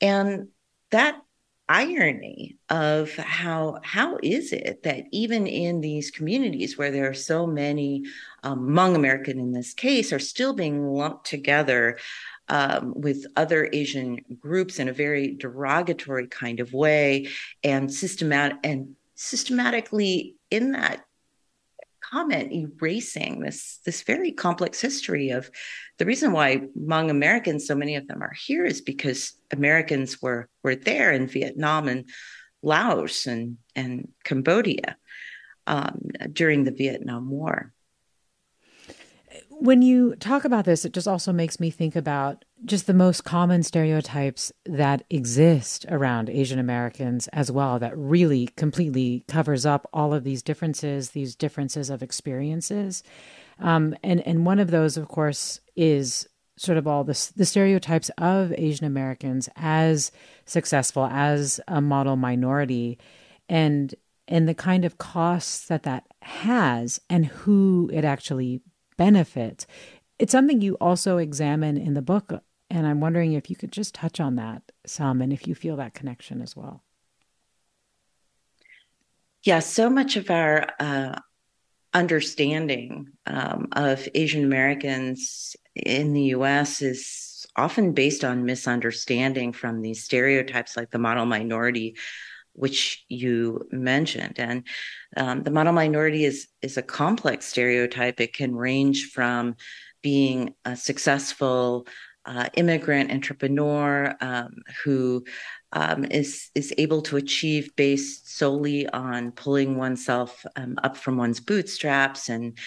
And 0.00 0.48
that 0.90 1.20
irony 1.68 2.56
of 2.68 3.14
how 3.14 3.78
how 3.84 4.18
is 4.24 4.52
it 4.52 4.82
that 4.82 5.04
even 5.12 5.46
in 5.46 5.80
these 5.80 6.10
communities 6.10 6.76
where 6.76 6.90
there 6.90 7.08
are 7.08 7.14
so 7.14 7.46
many 7.46 8.02
um, 8.42 8.60
Hmong 8.70 8.96
American 8.96 9.38
in 9.38 9.52
this 9.52 9.72
case 9.72 10.12
are 10.12 10.18
still 10.18 10.52
being 10.52 10.84
lumped 10.84 11.26
together 11.26 11.96
um, 12.48 12.92
with 12.96 13.24
other 13.36 13.68
Asian 13.72 14.18
groups 14.40 14.80
in 14.80 14.88
a 14.88 14.92
very 14.92 15.36
derogatory 15.36 16.26
kind 16.26 16.58
of 16.58 16.72
way 16.72 17.28
and 17.62 17.92
systematic 17.92 18.58
and 18.64 18.96
systematically 19.14 20.34
in 20.50 20.72
that 20.72 21.04
comment 22.10 22.52
erasing 22.52 23.40
this 23.40 23.80
this 23.84 24.02
very 24.02 24.32
complex 24.32 24.80
history 24.80 25.30
of 25.30 25.50
the 25.98 26.04
reason 26.04 26.32
why 26.32 26.62
Hmong 26.78 27.10
Americans 27.10 27.66
so 27.66 27.74
many 27.74 27.96
of 27.96 28.06
them 28.08 28.22
are 28.22 28.34
here 28.46 28.64
is 28.64 28.80
because 28.80 29.32
Americans 29.52 30.20
were 30.20 30.48
were 30.62 30.74
there 30.74 31.12
in 31.12 31.28
Vietnam 31.28 31.88
and 31.88 32.08
Laos 32.62 33.26
and 33.26 33.58
and 33.76 34.08
Cambodia 34.24 34.96
um, 35.66 36.00
during 36.32 36.64
the 36.64 36.72
Vietnam 36.72 37.30
War. 37.30 37.72
When 39.62 39.82
you 39.82 40.14
talk 40.16 40.46
about 40.46 40.64
this, 40.64 40.86
it 40.86 40.94
just 40.94 41.06
also 41.06 41.34
makes 41.34 41.60
me 41.60 41.68
think 41.68 41.94
about 41.94 42.46
just 42.64 42.86
the 42.86 42.94
most 42.94 43.24
common 43.24 43.62
stereotypes 43.62 44.50
that 44.64 45.04
exist 45.10 45.84
around 45.90 46.30
Asian 46.30 46.58
Americans 46.58 47.28
as 47.28 47.52
well, 47.52 47.78
that 47.78 47.94
really 47.94 48.46
completely 48.56 49.22
covers 49.28 49.66
up 49.66 49.86
all 49.92 50.14
of 50.14 50.24
these 50.24 50.42
differences, 50.42 51.10
these 51.10 51.34
differences 51.34 51.90
of 51.90 52.02
experiences. 52.02 53.02
Um, 53.58 53.94
and, 54.02 54.26
and 54.26 54.46
one 54.46 54.60
of 54.60 54.70
those, 54.70 54.96
of 54.96 55.08
course, 55.08 55.60
is 55.76 56.26
sort 56.56 56.78
of 56.78 56.86
all 56.86 57.04
the, 57.04 57.30
the 57.36 57.44
stereotypes 57.44 58.10
of 58.16 58.54
Asian 58.56 58.86
Americans 58.86 59.50
as 59.56 60.10
successful, 60.46 61.04
as 61.04 61.60
a 61.68 61.82
model 61.82 62.16
minority, 62.16 62.98
and 63.46 63.94
and 64.26 64.48
the 64.48 64.54
kind 64.54 64.84
of 64.84 64.96
costs 64.96 65.66
that 65.66 65.82
that 65.82 66.06
has 66.22 67.00
and 67.10 67.26
who 67.26 67.90
it 67.92 68.04
actually 68.04 68.62
benefits. 69.00 69.66
It's 70.18 70.30
something 70.30 70.60
you 70.60 70.76
also 70.78 71.16
examine 71.16 71.78
in 71.78 71.94
the 71.94 72.02
book 72.02 72.42
and 72.68 72.86
I'm 72.86 73.00
wondering 73.00 73.32
if 73.32 73.48
you 73.48 73.56
could 73.56 73.72
just 73.72 73.94
touch 73.94 74.20
on 74.20 74.36
that 74.36 74.62
some 74.84 75.22
and 75.22 75.32
if 75.32 75.48
you 75.48 75.54
feel 75.54 75.76
that 75.76 75.94
connection 75.94 76.42
as 76.42 76.54
well. 76.54 76.82
Yeah, 79.42 79.60
so 79.60 79.88
much 79.88 80.16
of 80.16 80.30
our 80.30 80.66
uh, 80.78 81.18
understanding 81.94 83.08
um, 83.26 83.68
of 83.72 84.06
Asian 84.14 84.44
Americans 84.44 85.56
in 85.74 86.12
the 86.12 86.34
US 86.36 86.82
is 86.82 87.46
often 87.56 87.92
based 87.92 88.22
on 88.22 88.44
misunderstanding 88.44 89.54
from 89.54 89.80
these 89.80 90.04
stereotypes 90.04 90.76
like 90.76 90.90
the 90.90 90.98
model 90.98 91.24
minority 91.24 91.96
which 92.52 93.04
you 93.08 93.66
mentioned. 93.70 94.38
And 94.38 94.66
um, 95.16 95.42
the 95.42 95.50
model 95.50 95.72
minority 95.72 96.24
is 96.24 96.48
is 96.62 96.76
a 96.76 96.82
complex 96.82 97.46
stereotype. 97.46 98.20
It 98.20 98.34
can 98.34 98.54
range 98.54 99.10
from 99.10 99.56
being 100.02 100.54
a 100.64 100.76
successful 100.76 101.86
uh, 102.26 102.48
immigrant 102.54 103.10
entrepreneur 103.10 104.14
um, 104.20 104.50
who 104.84 105.24
um, 105.72 106.04
is 106.04 106.50
is 106.54 106.74
able 106.78 107.00
to 107.02 107.16
achieve 107.16 107.70
based 107.76 108.36
solely 108.36 108.88
on 108.88 109.32
pulling 109.32 109.76
oneself 109.76 110.44
um, 110.56 110.76
up 110.82 110.96
from 110.96 111.16
one's 111.16 111.40
bootstraps 111.40 112.28
and 112.28 112.58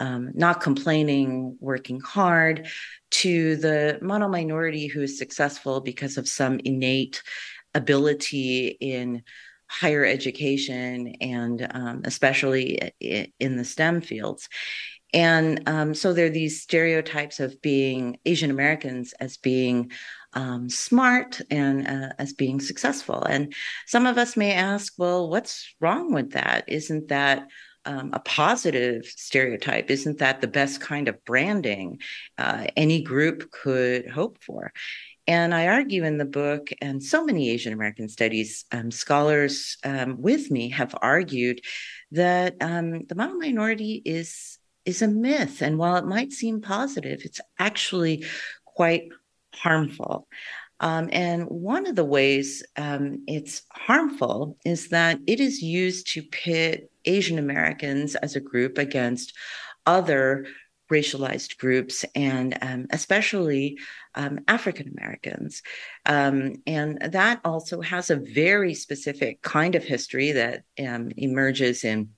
um, 0.00 0.30
not 0.34 0.60
complaining, 0.60 1.56
working 1.60 2.00
hard, 2.00 2.66
to 3.10 3.56
the 3.56 3.98
model 4.00 4.28
minority 4.28 4.86
who 4.86 5.02
is 5.02 5.18
successful 5.18 5.80
because 5.80 6.16
of 6.16 6.26
some 6.26 6.60
innate 6.64 7.22
ability 7.74 8.68
in 8.68 9.22
higher 9.66 10.04
education 10.04 11.14
and 11.20 11.66
um, 11.70 12.02
especially 12.04 12.92
in 13.00 13.56
the 13.56 13.64
STEM 13.64 14.02
fields. 14.02 14.48
And 15.14 15.62
um, 15.66 15.94
so 15.94 16.12
there 16.12 16.26
are 16.26 16.30
these 16.30 16.62
stereotypes 16.62 17.40
of 17.40 17.60
being 17.60 18.18
Asian 18.24 18.50
Americans 18.50 19.12
as 19.20 19.36
being 19.36 19.90
um, 20.34 20.70
smart 20.70 21.40
and 21.50 21.86
uh, 21.86 22.12
as 22.18 22.32
being 22.32 22.60
successful. 22.60 23.22
And 23.22 23.54
some 23.86 24.06
of 24.06 24.16
us 24.16 24.36
may 24.36 24.52
ask, 24.52 24.94
well, 24.98 25.28
what's 25.28 25.74
wrong 25.80 26.12
with 26.12 26.32
that? 26.32 26.64
Isn't 26.68 27.08
that 27.08 27.48
um, 27.84 28.10
a 28.12 28.20
positive 28.20 29.04
stereotype? 29.04 29.90
Isn't 29.90 30.18
that 30.18 30.40
the 30.40 30.46
best 30.46 30.80
kind 30.80 31.08
of 31.08 31.22
branding 31.24 32.00
uh, 32.38 32.66
any 32.76 33.02
group 33.02 33.50
could 33.50 34.08
hope 34.08 34.42
for? 34.42 34.72
And 35.32 35.54
I 35.54 35.68
argue 35.68 36.04
in 36.04 36.18
the 36.18 36.26
book, 36.26 36.68
and 36.82 37.02
so 37.02 37.24
many 37.24 37.48
Asian 37.48 37.72
American 37.72 38.06
studies 38.10 38.66
um, 38.70 38.90
scholars 38.90 39.78
um, 39.82 40.20
with 40.20 40.50
me 40.50 40.68
have 40.68 40.94
argued 41.00 41.62
that 42.10 42.56
um, 42.60 43.06
the 43.06 43.14
model 43.14 43.38
minority 43.38 44.02
is 44.04 44.58
is 44.84 45.00
a 45.00 45.08
myth, 45.08 45.62
and 45.62 45.78
while 45.78 45.96
it 45.96 46.04
might 46.04 46.34
seem 46.34 46.60
positive, 46.60 47.22
it's 47.24 47.40
actually 47.58 48.26
quite 48.66 49.04
harmful. 49.54 50.28
Um, 50.80 51.08
and 51.12 51.44
one 51.44 51.86
of 51.86 51.96
the 51.96 52.04
ways 52.04 52.62
um, 52.76 53.24
it's 53.26 53.62
harmful 53.72 54.58
is 54.66 54.88
that 54.88 55.18
it 55.26 55.40
is 55.40 55.62
used 55.62 56.08
to 56.08 56.22
pit 56.24 56.90
Asian 57.06 57.38
Americans 57.38 58.16
as 58.16 58.36
a 58.36 58.46
group 58.50 58.76
against 58.76 59.32
other 59.86 60.46
racialized 60.90 61.58
groups 61.58 62.04
and 62.14 62.58
um, 62.62 62.86
especially 62.90 63.78
um, 64.14 64.40
African 64.48 64.94
Americans. 64.96 65.62
Um, 66.06 66.62
and 66.66 66.98
that 67.12 67.40
also 67.44 67.80
has 67.80 68.10
a 68.10 68.16
very 68.16 68.74
specific 68.74 69.42
kind 69.42 69.74
of 69.74 69.84
history 69.84 70.32
that 70.32 70.64
um, 70.78 71.10
emerges 71.16 71.84
in. 71.84 72.10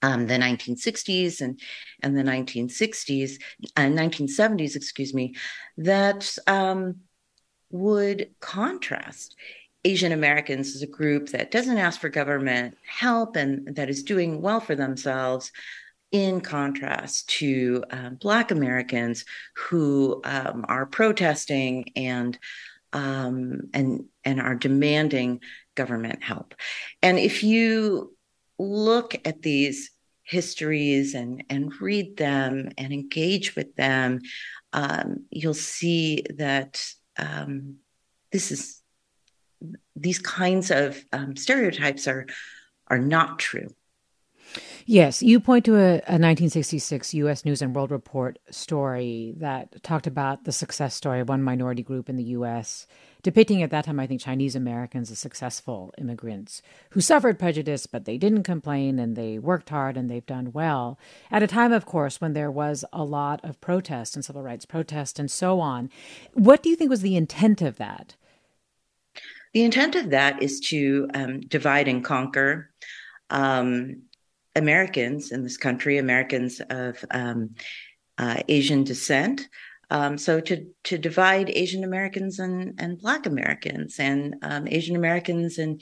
Um, 0.00 0.28
the 0.28 0.34
1960s 0.34 1.40
and 1.40 1.60
and 2.04 2.16
the 2.16 2.22
1960s 2.22 3.32
and 3.76 3.98
uh, 3.98 4.02
1970s, 4.02 4.76
excuse 4.76 5.12
me, 5.12 5.34
that 5.76 6.38
um, 6.46 7.00
would 7.70 8.30
contrast 8.38 9.34
Asian 9.84 10.12
Americans 10.12 10.74
as 10.74 10.82
a 10.82 10.86
group 10.86 11.30
that 11.30 11.50
doesn't 11.50 11.78
ask 11.78 12.00
for 12.00 12.08
government 12.08 12.76
help 12.86 13.36
and 13.36 13.74
that 13.76 13.88
is 13.88 14.02
doing 14.02 14.42
well 14.42 14.60
for 14.60 14.74
themselves, 14.74 15.52
in 16.10 16.40
contrast 16.40 17.28
to 17.28 17.84
um, 17.90 18.14
Black 18.16 18.50
Americans 18.50 19.24
who 19.54 20.20
um, 20.24 20.64
are 20.68 20.86
protesting 20.86 21.90
and 21.96 22.38
um, 22.92 23.68
and 23.74 24.04
and 24.24 24.40
are 24.40 24.54
demanding 24.54 25.40
government 25.74 26.22
help. 26.22 26.54
And 27.02 27.18
if 27.18 27.42
you 27.42 28.16
look 28.58 29.14
at 29.26 29.42
these 29.42 29.90
histories 30.22 31.14
and 31.14 31.44
and 31.50 31.72
read 31.80 32.16
them 32.16 32.70
and 32.78 32.92
engage 32.92 33.54
with 33.54 33.74
them, 33.76 34.20
um, 34.72 35.26
you'll 35.30 35.54
see 35.54 36.24
that 36.36 36.82
um, 37.18 37.76
this 38.32 38.50
is 38.50 38.80
these 39.96 40.18
kinds 40.18 40.70
of 40.70 41.02
um, 41.12 41.36
stereotypes 41.36 42.08
are 42.08 42.26
are 42.86 42.98
not 42.98 43.38
true. 43.38 43.68
Yes, 44.86 45.22
you 45.22 45.38
point 45.38 45.64
to 45.66 45.74
a, 45.76 46.00
a, 46.06 46.16
1966 46.16 47.12
U.S. 47.14 47.44
News 47.44 47.60
and 47.60 47.74
World 47.74 47.90
Report 47.90 48.38
story 48.50 49.34
that 49.36 49.82
talked 49.82 50.06
about 50.06 50.44
the 50.44 50.52
success 50.52 50.94
story 50.94 51.20
of 51.20 51.28
one 51.28 51.42
minority 51.42 51.82
group 51.82 52.08
in 52.08 52.16
the 52.16 52.24
U.S., 52.24 52.86
depicting 53.22 53.62
at 53.62 53.70
that 53.70 53.84
time, 53.84 54.00
I 54.00 54.06
think, 54.06 54.20
Chinese 54.20 54.56
Americans 54.56 55.10
as 55.10 55.18
successful 55.18 55.92
immigrants 55.98 56.62
who 56.90 57.00
suffered 57.00 57.38
prejudice, 57.38 57.86
but 57.86 58.04
they 58.06 58.16
didn't 58.16 58.44
complain 58.44 58.98
and 58.98 59.16
they 59.16 59.38
worked 59.38 59.68
hard 59.68 59.96
and 59.96 60.08
they've 60.08 60.24
done 60.24 60.52
well. 60.52 60.98
At 61.30 61.42
a 61.42 61.46
time, 61.46 61.72
of 61.72 61.84
course, 61.84 62.20
when 62.20 62.32
there 62.32 62.50
was 62.50 62.84
a 62.92 63.04
lot 63.04 63.44
of 63.44 63.60
protest 63.60 64.14
and 64.16 64.24
civil 64.24 64.42
rights 64.42 64.64
protest 64.64 65.18
and 65.18 65.30
so 65.30 65.60
on. 65.60 65.90
What 66.32 66.62
do 66.62 66.70
you 66.70 66.76
think 66.76 66.88
was 66.88 67.02
the 67.02 67.16
intent 67.16 67.60
of 67.60 67.76
that? 67.76 68.14
The 69.52 69.64
intent 69.64 69.96
of 69.96 70.10
that 70.10 70.42
is 70.42 70.60
to 70.68 71.08
um, 71.14 71.40
divide 71.40 71.88
and 71.88 72.04
conquer. 72.04 72.70
Um, 73.30 74.02
Americans 74.58 75.32
in 75.32 75.42
this 75.42 75.56
country, 75.56 75.98
Americans 75.98 76.60
of 76.68 77.04
um, 77.10 77.54
uh, 78.18 78.42
Asian 78.48 78.84
descent. 78.84 79.48
Um, 79.90 80.18
so 80.18 80.40
to 80.40 80.66
to 80.84 80.98
divide 80.98 81.50
Asian 81.50 81.82
Americans 81.82 82.38
and 82.38 82.78
and 82.78 82.98
Black 82.98 83.24
Americans 83.24 83.98
and 83.98 84.36
um, 84.42 84.68
Asian 84.68 84.96
Americans 84.96 85.58
and 85.58 85.80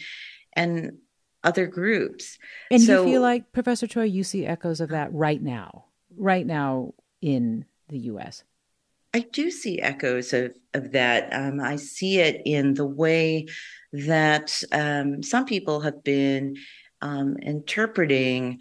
and 0.53 0.99
other 1.43 1.67
groups. 1.67 2.39
And 2.71 2.83
so, 2.83 3.05
you 3.05 3.13
feel 3.13 3.23
like 3.23 3.53
Professor 3.53 3.87
Choy, 3.87 4.11
you 4.11 4.25
see 4.25 4.47
echoes 4.47 4.81
of 4.81 4.91
that 4.91 5.13
right 5.13 5.41
now, 5.41 5.87
right 6.17 6.47
now 6.47 6.95
in 7.21 7.65
the 7.89 7.99
U.S. 7.99 8.45
I 9.15 9.21
do 9.21 9.51
see 9.51 9.81
echoes 9.81 10.33
of 10.33 10.55
of 10.75 10.93
that. 10.93 11.33
Um, 11.33 11.61
I 11.61 11.77
see 11.77 12.19
it 12.19 12.43
in 12.45 12.75
the 12.75 12.87
way 12.87 13.47
that 13.93 14.63
um, 14.73 15.23
some 15.23 15.47
people 15.47 15.81
have 15.81 16.05
been 16.05 16.57
um, 17.03 17.37
interpreting 17.39 18.59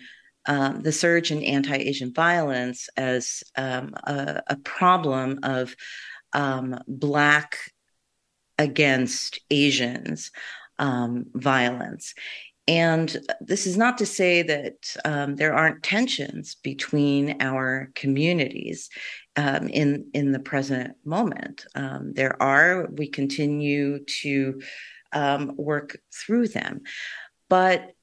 um, 0.48 0.82
the 0.82 0.92
surge 0.92 1.32
in 1.32 1.44
anti 1.44 1.76
Asian 1.76 2.14
violence 2.14 2.90
as 2.98 3.44
um, 3.56 3.94
a, 4.04 4.42
a, 4.48 4.58
problem 4.58 5.40
of 5.44 5.76
um, 6.34 6.80
Black 6.88 7.58
against 8.60 9.40
Asians 9.50 10.32
um, 10.78 11.26
violence. 11.34 12.14
And 12.68 13.16
this 13.42 13.68
is 13.68 13.78
not 13.78 13.98
to 14.00 14.06
say 14.06 14.42
that 14.44 14.96
um, 15.04 15.36
there 15.36 15.54
aren't 15.54 15.84
tensions 15.84 16.56
between 16.56 17.42
our 17.42 17.92
communities 17.96 18.90
um, 19.36 19.68
in 19.68 20.10
in 20.14 20.32
the 20.32 20.40
present 20.40 20.96
moment. 21.04 21.66
there 22.14 22.42
are. 22.42 22.88
We 22.92 23.08
continue 23.08 24.04
to 24.22 24.62
work 25.58 25.98
through 26.12 26.50
them, 26.50 26.82
but 27.50 27.95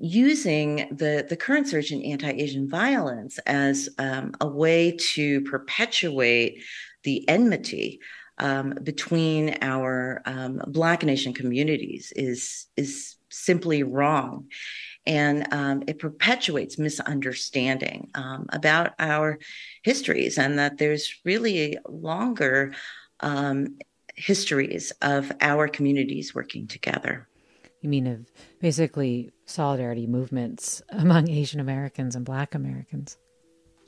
using 0.00 0.88
the, 0.90 1.26
the 1.28 1.36
current 1.36 1.68
surge 1.68 1.92
in 1.92 2.02
anti-Asian 2.02 2.68
violence 2.68 3.38
as 3.46 3.88
um, 3.98 4.32
a 4.40 4.46
way 4.46 4.96
to 5.14 5.40
perpetuate 5.42 6.62
the 7.04 7.28
enmity 7.28 8.00
um, 8.38 8.74
between 8.82 9.56
our 9.62 10.22
um, 10.26 10.60
Black 10.66 11.02
nation 11.02 11.32
communities 11.32 12.12
is 12.14 12.66
is 12.76 13.16
simply 13.28 13.82
wrong, 13.82 14.46
and 15.06 15.46
um, 15.52 15.82
it 15.86 15.98
perpetuates 15.98 16.78
misunderstanding 16.78 18.10
um, 18.14 18.46
about 18.50 18.92
our 18.98 19.38
histories, 19.82 20.38
and 20.38 20.58
that 20.58 20.78
there's 20.78 21.20
really 21.24 21.78
longer 21.88 22.74
um, 23.20 23.78
histories 24.14 24.92
of 25.02 25.32
our 25.40 25.68
communities 25.68 26.34
working 26.34 26.66
together. 26.66 27.28
You 27.80 27.88
mean 27.88 28.06
of 28.06 28.32
basically 28.60 29.32
solidarity 29.44 30.06
movements 30.06 30.82
among 30.90 31.30
Asian 31.30 31.60
Americans 31.60 32.16
and 32.16 32.24
Black 32.24 32.54
Americans? 32.54 33.18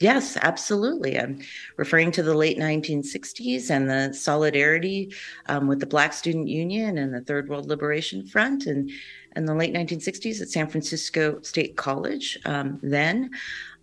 Yes, 0.01 0.37
absolutely. 0.37 1.18
I'm 1.18 1.40
referring 1.77 2.12
to 2.12 2.22
the 2.22 2.35
late 2.35 2.57
1960s 2.57 3.68
and 3.68 3.90
the 3.90 4.14
solidarity 4.14 5.12
um, 5.46 5.66
with 5.66 5.81
the 5.81 5.87
Black 5.87 6.12
Student 6.12 6.46
Union 6.46 6.98
and 6.98 7.12
the 7.12 7.20
Third 7.20 7.48
World 7.48 7.66
Liberation 7.66 8.24
Front, 8.24 8.66
and 8.66 8.90
in 9.35 9.44
the 9.44 9.55
late 9.55 9.74
1960s 9.74 10.40
at 10.40 10.48
San 10.48 10.68
Francisco 10.68 11.40
State 11.42 11.77
College 11.77 12.38
um, 12.44 12.79
then. 12.83 13.31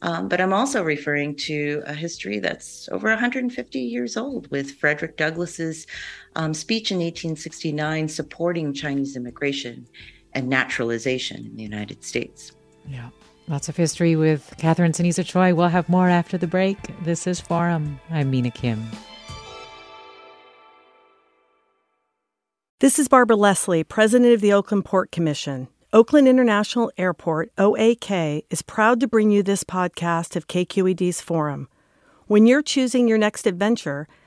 Um, 0.02 0.28
but 0.28 0.40
I'm 0.40 0.54
also 0.54 0.84
referring 0.84 1.36
to 1.38 1.82
a 1.86 1.94
history 1.94 2.40
that's 2.40 2.88
over 2.92 3.10
150 3.10 3.80
years 3.80 4.16
old 4.16 4.50
with 4.52 4.72
Frederick 4.72 5.18
Douglass's 5.18 5.86
um, 6.36 6.54
speech 6.54 6.92
in 6.92 6.98
1869 6.98 8.08
supporting 8.08 8.74
Chinese 8.74 9.16
immigration 9.16 9.88
and 10.34 10.50
naturalization 10.50 11.46
in 11.46 11.56
the 11.56 11.64
United 11.64 12.04
States. 12.04 12.52
Yeah. 12.88 13.10
Lots 13.48 13.70
of 13.70 13.78
history 13.78 14.16
with 14.16 14.54
Catherine 14.58 14.92
Ceniza 14.92 15.24
Choy. 15.24 15.56
We'll 15.56 15.68
have 15.68 15.88
more 15.88 16.10
after 16.10 16.38
the 16.38 16.48
break. 16.48 16.78
This 17.04 17.28
is 17.28 17.40
Forum. 17.40 18.00
I'm 18.10 18.32
Mina 18.32 18.52
Kim. 18.52 18.84
This 22.80 23.00
is 23.00 23.08
Barbara 23.08 23.38
Leslie, 23.38 23.84
President 23.84 24.34
of 24.34 24.42
the 24.42 24.52
Oakland 24.52 24.86
Port 24.86 25.12
Commission. 25.12 25.68
Oakland 25.94 26.28
International 26.28 26.92
Airport, 26.98 27.56
OAK, 27.58 28.44
is 28.50 28.62
proud 28.62 29.00
to 29.00 29.08
bring 29.08 29.32
you 29.32 29.42
this 29.42 29.64
podcast 29.64 30.36
of 30.36 30.48
KQED's 30.48 31.22
Forum. 31.22 31.70
When 32.28 32.46
you're 32.46 32.62
choosing 32.62 33.08
your 33.08 33.18
next 33.18 33.48
adventure, 33.48 34.08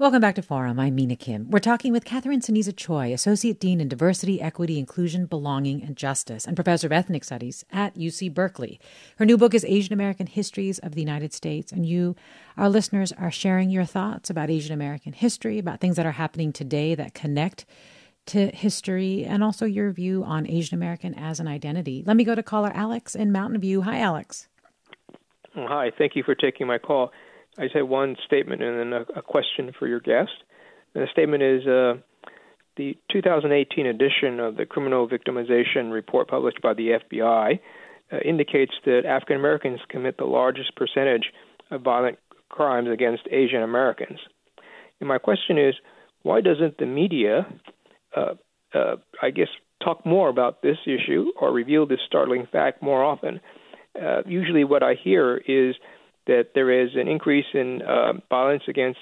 Welcome 0.00 0.20
back 0.20 0.36
to 0.36 0.42
Forum. 0.42 0.78
I'm 0.78 0.94
Mina 0.94 1.16
Kim. 1.16 1.50
We're 1.50 1.58
talking 1.58 1.92
with 1.92 2.04
Catherine 2.04 2.38
Ceniza 2.38 2.72
Choy, 2.72 3.12
Associate 3.12 3.58
Dean 3.58 3.80
in 3.80 3.88
Diversity, 3.88 4.40
Equity, 4.40 4.78
Inclusion, 4.78 5.26
Belonging, 5.26 5.82
and 5.82 5.96
Justice, 5.96 6.46
and 6.46 6.54
Professor 6.54 6.86
of 6.86 6.92
Ethnic 6.92 7.24
Studies 7.24 7.64
at 7.72 7.96
UC 7.96 8.32
Berkeley. 8.32 8.78
Her 9.16 9.24
new 9.24 9.36
book 9.36 9.54
is 9.54 9.64
Asian 9.64 9.92
American 9.92 10.28
Histories 10.28 10.78
of 10.78 10.94
the 10.94 11.00
United 11.00 11.32
States, 11.32 11.72
and 11.72 11.84
you, 11.84 12.14
our 12.56 12.68
listeners, 12.68 13.10
are 13.10 13.32
sharing 13.32 13.70
your 13.70 13.84
thoughts 13.84 14.30
about 14.30 14.50
Asian 14.50 14.72
American 14.72 15.14
history, 15.14 15.58
about 15.58 15.80
things 15.80 15.96
that 15.96 16.06
are 16.06 16.12
happening 16.12 16.52
today 16.52 16.94
that 16.94 17.12
connect 17.12 17.66
to 18.26 18.52
history, 18.54 19.24
and 19.24 19.42
also 19.42 19.66
your 19.66 19.90
view 19.90 20.22
on 20.22 20.48
Asian 20.48 20.76
American 20.76 21.12
as 21.12 21.40
an 21.40 21.48
identity. 21.48 22.04
Let 22.06 22.16
me 22.16 22.22
go 22.22 22.36
to 22.36 22.42
caller 22.44 22.70
Alex 22.72 23.16
in 23.16 23.32
Mountain 23.32 23.60
View. 23.60 23.82
Hi, 23.82 23.98
Alex. 23.98 24.46
Hi, 25.56 25.90
thank 25.98 26.14
you 26.14 26.22
for 26.22 26.36
taking 26.36 26.68
my 26.68 26.78
call. 26.78 27.10
I 27.58 27.66
have 27.74 27.88
one 27.88 28.16
statement 28.24 28.62
and 28.62 28.78
then 28.78 28.92
a, 28.92 29.18
a 29.18 29.22
question 29.22 29.72
for 29.78 29.86
your 29.86 30.00
guest. 30.00 30.30
And 30.94 31.02
the 31.02 31.08
statement 31.10 31.42
is 31.42 31.66
uh, 31.66 31.94
the 32.76 32.96
2018 33.12 33.86
edition 33.86 34.40
of 34.40 34.56
the 34.56 34.64
Criminal 34.64 35.08
Victimization 35.08 35.92
Report 35.92 36.28
published 36.28 36.62
by 36.62 36.74
the 36.74 36.98
FBI 37.10 37.58
uh, 38.12 38.16
indicates 38.24 38.72
that 38.86 39.04
African 39.04 39.36
Americans 39.36 39.80
commit 39.88 40.16
the 40.16 40.24
largest 40.24 40.74
percentage 40.76 41.32
of 41.70 41.82
violent 41.82 42.18
crimes 42.48 42.88
against 42.90 43.22
Asian 43.30 43.62
Americans. 43.62 44.18
And 45.00 45.08
my 45.08 45.18
question 45.18 45.58
is, 45.58 45.74
why 46.22 46.40
doesn't 46.40 46.78
the 46.78 46.86
media, 46.86 47.46
uh, 48.16 48.34
uh, 48.74 48.96
I 49.22 49.30
guess, 49.30 49.48
talk 49.82 50.04
more 50.06 50.28
about 50.28 50.62
this 50.62 50.78
issue 50.86 51.32
or 51.40 51.52
reveal 51.52 51.86
this 51.86 52.00
startling 52.06 52.46
fact 52.50 52.82
more 52.82 53.04
often? 53.04 53.40
Uh, 54.00 54.22
usually, 54.26 54.64
what 54.64 54.82
I 54.82 54.94
hear 54.94 55.36
is 55.36 55.74
that 56.28 56.50
there 56.54 56.70
is 56.70 56.90
an 56.94 57.08
increase 57.08 57.46
in 57.52 57.82
uh, 57.82 58.12
violence 58.30 58.62
against 58.68 59.00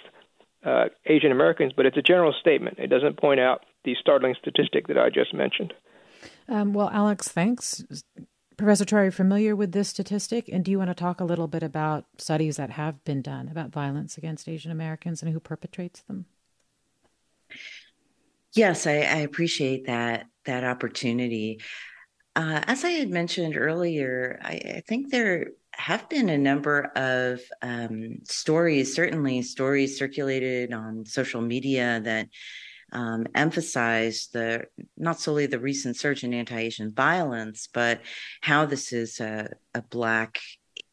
uh, 0.64 0.86
Asian 1.04 1.30
Americans, 1.30 1.72
but 1.76 1.84
it's 1.84 1.96
a 1.96 2.02
general 2.02 2.34
statement. 2.40 2.78
It 2.78 2.86
doesn't 2.86 3.20
point 3.20 3.40
out 3.40 3.66
the 3.84 3.94
startling 4.00 4.34
statistic 4.40 4.86
that 4.88 4.98
I 4.98 5.10
just 5.10 5.34
mentioned. 5.34 5.74
Um, 6.48 6.72
well, 6.72 6.88
Alex, 6.90 7.28
thanks. 7.28 7.84
Professor 8.56 8.86
Choy, 8.86 8.96
are 8.96 9.04
you 9.06 9.10
familiar 9.10 9.54
with 9.54 9.72
this 9.72 9.90
statistic? 9.90 10.48
And 10.50 10.64
do 10.64 10.70
you 10.70 10.78
want 10.78 10.88
to 10.88 10.94
talk 10.94 11.20
a 11.20 11.24
little 11.24 11.46
bit 11.46 11.62
about 11.62 12.06
studies 12.16 12.56
that 12.56 12.70
have 12.70 13.04
been 13.04 13.20
done 13.20 13.48
about 13.48 13.70
violence 13.70 14.16
against 14.16 14.48
Asian 14.48 14.72
Americans 14.72 15.22
and 15.22 15.30
who 15.32 15.40
perpetrates 15.40 16.00
them? 16.02 16.24
Yes, 18.54 18.86
I, 18.86 18.94
I 18.94 19.18
appreciate 19.18 19.86
that 19.86 20.26
that 20.46 20.64
opportunity. 20.64 21.60
Uh, 22.34 22.60
as 22.66 22.84
I 22.84 22.90
had 22.90 23.10
mentioned 23.10 23.56
earlier, 23.56 24.38
I, 24.42 24.52
I, 24.76 24.82
think 24.86 25.10
there 25.10 25.48
have 25.76 26.08
been 26.08 26.28
a 26.28 26.38
number 26.38 26.90
of 26.96 27.40
um, 27.62 28.18
stories, 28.24 28.94
certainly 28.94 29.42
stories 29.42 29.98
circulated 29.98 30.72
on 30.72 31.04
social 31.04 31.40
media 31.40 32.00
that 32.04 32.28
um, 32.92 33.26
emphasize 33.34 34.28
the 34.32 34.64
not 34.96 35.20
solely 35.20 35.46
the 35.46 35.58
recent 35.58 35.96
surge 35.96 36.24
in 36.24 36.32
anti-Asian 36.32 36.92
violence, 36.92 37.68
but 37.72 38.00
how 38.40 38.64
this 38.64 38.92
is 38.92 39.20
a, 39.20 39.50
a 39.74 39.82
Black 39.82 40.38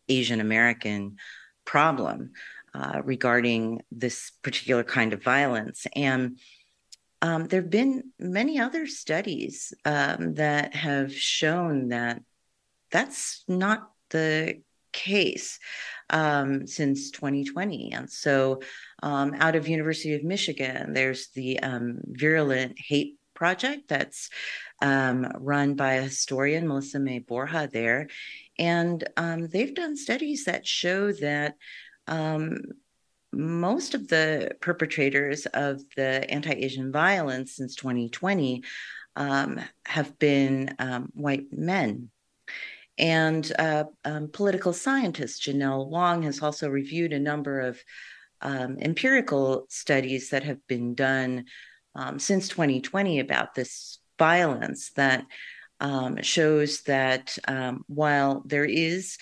Asian 0.10 0.42
American 0.42 1.18
problem 1.66 2.32
uh, 2.74 3.02
regarding 3.04 3.82
this 3.92 4.32
particular 4.42 4.84
kind 4.84 5.14
of 5.14 5.24
violence. 5.24 5.86
And 5.96 6.40
um, 7.22 7.48
there 7.48 7.62
have 7.62 7.70
been 7.70 8.12
many 8.20 8.60
other 8.60 8.86
studies 8.88 9.74
um, 9.86 10.34
that 10.34 10.76
have 10.76 11.14
shown 11.14 11.90
that 11.90 12.22
that's 12.92 13.44
not 13.48 13.90
the 14.10 14.62
case 14.94 15.60
um, 16.10 16.68
since 16.68 17.12
2020. 17.12 17.92
And 17.94 18.10
so, 18.10 18.62
um, 19.02 19.34
out 19.40 19.56
of 19.56 19.68
University 19.68 20.14
of 20.14 20.24
Michigan, 20.24 20.94
there's 20.94 21.30
the 21.30 21.60
um, 21.60 22.00
Virulent 22.06 22.80
Hate 22.80 23.18
Project 23.34 23.90
that's 23.90 24.30
um, 24.82 25.28
run 25.40 25.76
by 25.76 25.94
a 25.94 26.04
historian, 26.04 26.68
Melissa 26.68 27.00
May 27.00 27.20
Borja, 27.20 27.70
there. 27.72 28.08
And 28.60 29.04
um, 29.18 29.48
they've 29.48 29.74
done 29.74 29.98
studies 29.98 30.46
that 30.46 30.68
show 30.68 31.12
that 31.14 31.56
um, 32.08 32.58
most 33.32 33.96
of 33.96 34.08
the 34.08 34.52
perpetrators 34.62 35.48
of 35.48 35.82
the 35.96 36.30
anti 36.30 36.52
Asian 36.52 36.92
violence 36.92 37.56
since 37.56 37.76
2020 37.76 38.64
have 39.16 40.20
been 40.20 40.76
white 41.14 41.48
men. 41.52 42.10
And 42.98 43.52
uh, 43.58 43.86
um, 44.06 44.30
political 44.32 44.74
scientist 44.74 45.42
Janelle 45.42 45.88
Wong 45.88 46.24
has 46.24 46.42
also 46.42 46.70
reviewed 46.70 47.14
a 47.14 47.20
number 47.20 47.60
of 47.60 47.82
um, 48.42 48.78
empirical 48.80 49.66
studies 49.70 50.30
that 50.30 50.44
have 50.44 50.66
been 50.68 50.96
done 50.96 51.46
um, 51.96 52.20
since 52.20 52.48
2020 52.50 53.20
about 53.20 53.56
this 53.56 54.00
violence 54.20 54.92
that 54.96 55.26
um, 55.80 56.22
shows 56.22 56.82
that 56.84 57.38
um, 57.48 57.84
while 57.88 58.44
there 58.46 58.66
is 58.66 59.18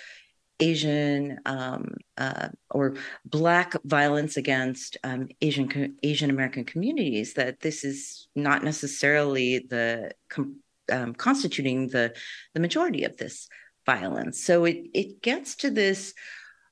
Asian 0.59 1.39
um, 1.45 1.95
uh, 2.17 2.49
or 2.69 2.95
Black 3.25 3.73
violence 3.83 4.37
against 4.37 4.95
Asian 5.41 5.97
Asian 6.03 6.29
American 6.29 6.65
communities, 6.65 7.33
that 7.33 7.61
this 7.61 7.83
is 7.83 8.27
not 8.35 8.63
necessarily 8.63 9.65
the 9.69 10.11
com- 10.29 10.61
um, 10.91 11.15
constituting 11.15 11.87
the 11.87 12.13
the 12.53 12.59
majority 12.59 13.05
of 13.05 13.17
this 13.17 13.47
violence. 13.85 14.43
So 14.43 14.65
it 14.65 14.87
it 14.93 15.21
gets 15.21 15.55
to 15.57 15.71
this 15.71 16.13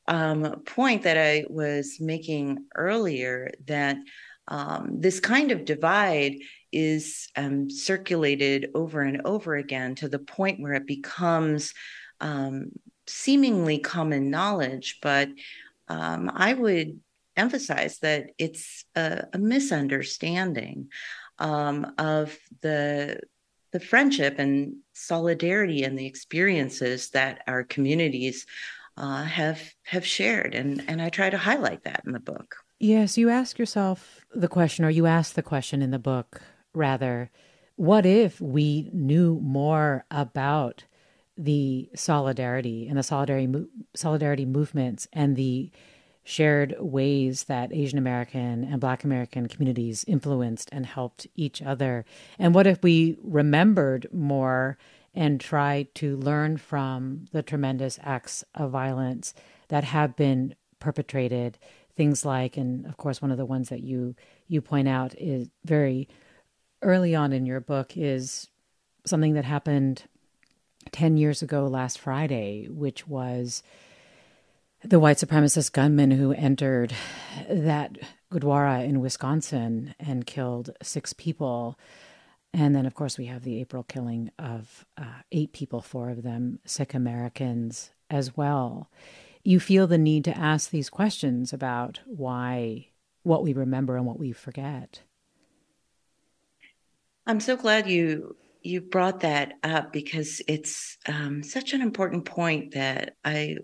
um, 0.07 0.64
point 0.66 1.03
that 1.03 1.18
I 1.18 1.45
was 1.49 1.97
making 1.99 2.66
earlier 2.76 3.51
that 3.68 3.97
um, 4.47 4.99
this 4.99 5.20
kind 5.20 5.51
of 5.51 5.66
divide 5.66 6.38
is 6.72 7.30
um, 7.36 7.70
circulated 7.70 8.72
over 8.74 9.01
and 9.01 9.22
over 9.26 9.55
again 9.55 9.95
to 9.95 10.10
the 10.10 10.20
point 10.20 10.60
where 10.60 10.74
it 10.74 10.88
becomes 10.88 11.74
um, 12.20 12.72
seemingly 13.07 13.78
common 13.80 14.32
knowledge. 14.32 14.97
But 15.01 15.30
um, 15.88 16.32
I 16.34 16.53
would 16.53 16.99
emphasize 17.38 17.99
that 17.99 18.32
it's 18.38 18.86
a, 18.95 19.28
a 19.34 19.38
misunderstanding 19.38 20.89
um, 21.38 21.93
of 21.97 22.38
the 22.62 23.20
the 23.72 23.80
friendship 23.80 24.36
and 24.38 24.76
solidarity 24.93 25.84
and 25.84 25.97
the 25.97 26.05
experiences 26.05 27.09
that 27.11 27.41
our 27.47 27.63
communities 27.63 28.45
uh, 28.97 29.24
have 29.24 29.61
have 29.84 30.05
shared, 30.05 30.53
and 30.53 30.84
and 30.88 31.01
I 31.01 31.09
try 31.09 31.30
to 31.30 31.38
highlight 31.38 31.84
that 31.84 32.01
in 32.05 32.11
the 32.11 32.20
book. 32.20 32.55
Yes, 32.80 33.17
you 33.17 33.30
ask 33.30 33.57
yourself 33.57 34.26
the 34.34 34.47
question, 34.47 34.86
or 34.86 34.89
you 34.89 35.05
ask 35.05 35.36
the 35.36 35.43
question 35.43 35.82
in 35.82 35.91
the 35.91 35.99
book, 35.99 36.41
rather, 36.74 37.32
what 37.76 38.05
if 38.05 38.41
we 38.41 38.89
knew 38.93 39.39
more 39.41 40.05
about 40.11 40.84
the 41.38 41.89
solidarity 41.95 42.88
and 42.89 42.97
the 42.97 43.03
solidarity 43.03 43.65
solidarity 43.95 44.45
movements 44.45 45.07
and 45.13 45.38
the 45.38 45.72
shared 46.30 46.75
ways 46.80 47.45
that 47.45 47.73
Asian 47.73 47.97
American 47.97 48.63
and 48.63 48.80
Black 48.80 49.03
American 49.03 49.47
communities 49.47 50.05
influenced 50.07 50.69
and 50.71 50.86
helped 50.86 51.25
each 51.36 51.59
other? 51.59 52.05
And 52.38 52.53
what 52.53 52.67
if 52.67 52.84
we 52.84 53.17
remembered 53.23 54.07
more 54.13 54.77
and 55.15 55.41
tried 55.41 55.93
to 55.95 56.17
learn 56.17 56.57
from 56.57 57.25
the 57.32 57.41
tremendous 57.41 57.97
acts 58.03 58.43
of 58.53 58.69
violence 58.69 59.34
that 59.69 59.84
have 59.84 60.15
been 60.15 60.53
perpetrated? 60.77 61.57
Things 61.95 62.23
like, 62.23 62.57
and 62.57 62.86
of 62.86 62.95
course, 62.97 63.23
one 63.23 63.32
of 63.32 63.38
the 63.38 63.45
ones 63.45 63.69
that 63.69 63.82
you 63.82 64.15
you 64.47 64.61
point 64.61 64.88
out 64.88 65.15
is 65.17 65.49
very 65.65 66.07
early 66.84 67.15
on 67.15 67.34
in 67.34 67.47
your 67.47 67.59
book 67.59 67.97
is 67.97 68.47
something 69.03 69.34
that 69.34 69.45
happened 69.45 70.03
10 70.91 71.17
years 71.17 71.41
ago 71.41 71.65
last 71.65 71.97
Friday, 71.97 72.67
which 72.69 73.07
was 73.07 73.63
the 74.84 74.99
white 74.99 75.17
supremacist 75.17 75.73
gunman 75.73 76.11
who 76.11 76.32
entered 76.32 76.93
that 77.49 77.97
Gurdwara 78.32 78.86
in 78.88 79.01
Wisconsin 79.01 79.93
and 79.99 80.25
killed 80.25 80.69
six 80.82 81.13
people. 81.13 81.77
And 82.53 82.75
then, 82.75 82.86
of 82.86 82.95
course, 82.95 83.17
we 83.17 83.25
have 83.25 83.43
the 83.43 83.59
April 83.59 83.84
killing 83.84 84.32
of 84.39 84.86
uh, 84.97 85.21
eight 85.32 85.53
people, 85.53 85.82
four 85.82 86.09
of 86.09 86.23
them 86.23 86.59
Sikh 86.65 86.93
Americans 86.93 87.91
as 88.09 88.38
well. 88.38 88.89
You 89.43 89.59
feel 89.59 89.88
the 89.88 89.97
need 89.97 90.23
to 90.25 90.38
ask 90.38 90.69
these 90.69 90.89
questions 90.89 91.53
about 91.53 91.99
why, 92.05 92.88
what 93.23 93.43
we 93.43 93.53
remember 93.53 93.97
and 93.97 94.05
what 94.05 94.19
we 94.19 94.32
forget. 94.32 95.01
I'm 97.27 97.39
so 97.39 97.55
glad 97.55 97.89
you 97.89 98.36
you 98.61 98.82
brought 98.82 99.21
that 99.21 99.53
up 99.63 99.93
because 99.93 100.41
it's 100.47 100.97
um, 101.07 101.43
such 101.43 101.73
an 101.73 101.82
important 101.82 102.25
point 102.25 102.73
that 102.73 103.15
I 103.23 103.55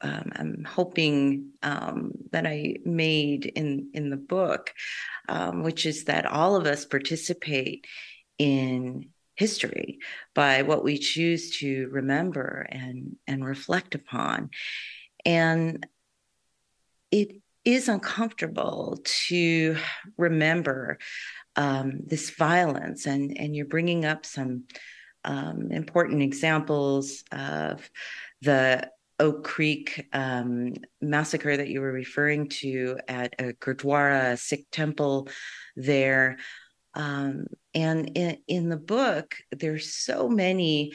um, 0.00 0.32
I'm 0.36 0.64
hoping 0.64 1.52
um, 1.62 2.12
that 2.32 2.46
I 2.46 2.76
made 2.84 3.46
in 3.46 3.90
in 3.94 4.10
the 4.10 4.16
book, 4.16 4.74
um, 5.28 5.62
which 5.62 5.86
is 5.86 6.04
that 6.04 6.26
all 6.26 6.56
of 6.56 6.66
us 6.66 6.84
participate 6.84 7.86
in 8.38 9.08
history 9.36 9.98
by 10.34 10.62
what 10.62 10.84
we 10.84 10.98
choose 10.98 11.58
to 11.58 11.88
remember 11.90 12.66
and 12.70 13.16
and 13.26 13.44
reflect 13.44 13.94
upon, 13.94 14.50
and 15.24 15.86
it 17.10 17.40
is 17.64 17.88
uncomfortable 17.88 18.98
to 19.04 19.76
remember 20.18 20.98
um, 21.56 22.00
this 22.04 22.30
violence, 22.30 23.06
and 23.06 23.38
and 23.38 23.56
you're 23.56 23.66
bringing 23.66 24.04
up 24.04 24.26
some 24.26 24.64
um, 25.24 25.70
important 25.70 26.22
examples 26.22 27.24
of 27.32 27.88
the 28.42 28.90
Oak 29.20 29.44
Creek 29.44 30.06
um, 30.12 30.74
massacre 31.00 31.56
that 31.56 31.68
you 31.68 31.80
were 31.80 31.92
referring 31.92 32.48
to 32.48 32.98
at 33.06 33.34
a 33.38 33.52
Gurdwara, 33.52 34.32
a 34.32 34.36
Sikh 34.36 34.66
temple 34.70 35.28
there. 35.76 36.38
Um, 36.94 37.46
and 37.74 38.16
in, 38.16 38.38
in 38.48 38.68
the 38.68 38.76
book, 38.76 39.36
there's 39.50 39.94
so 39.94 40.28
many 40.28 40.92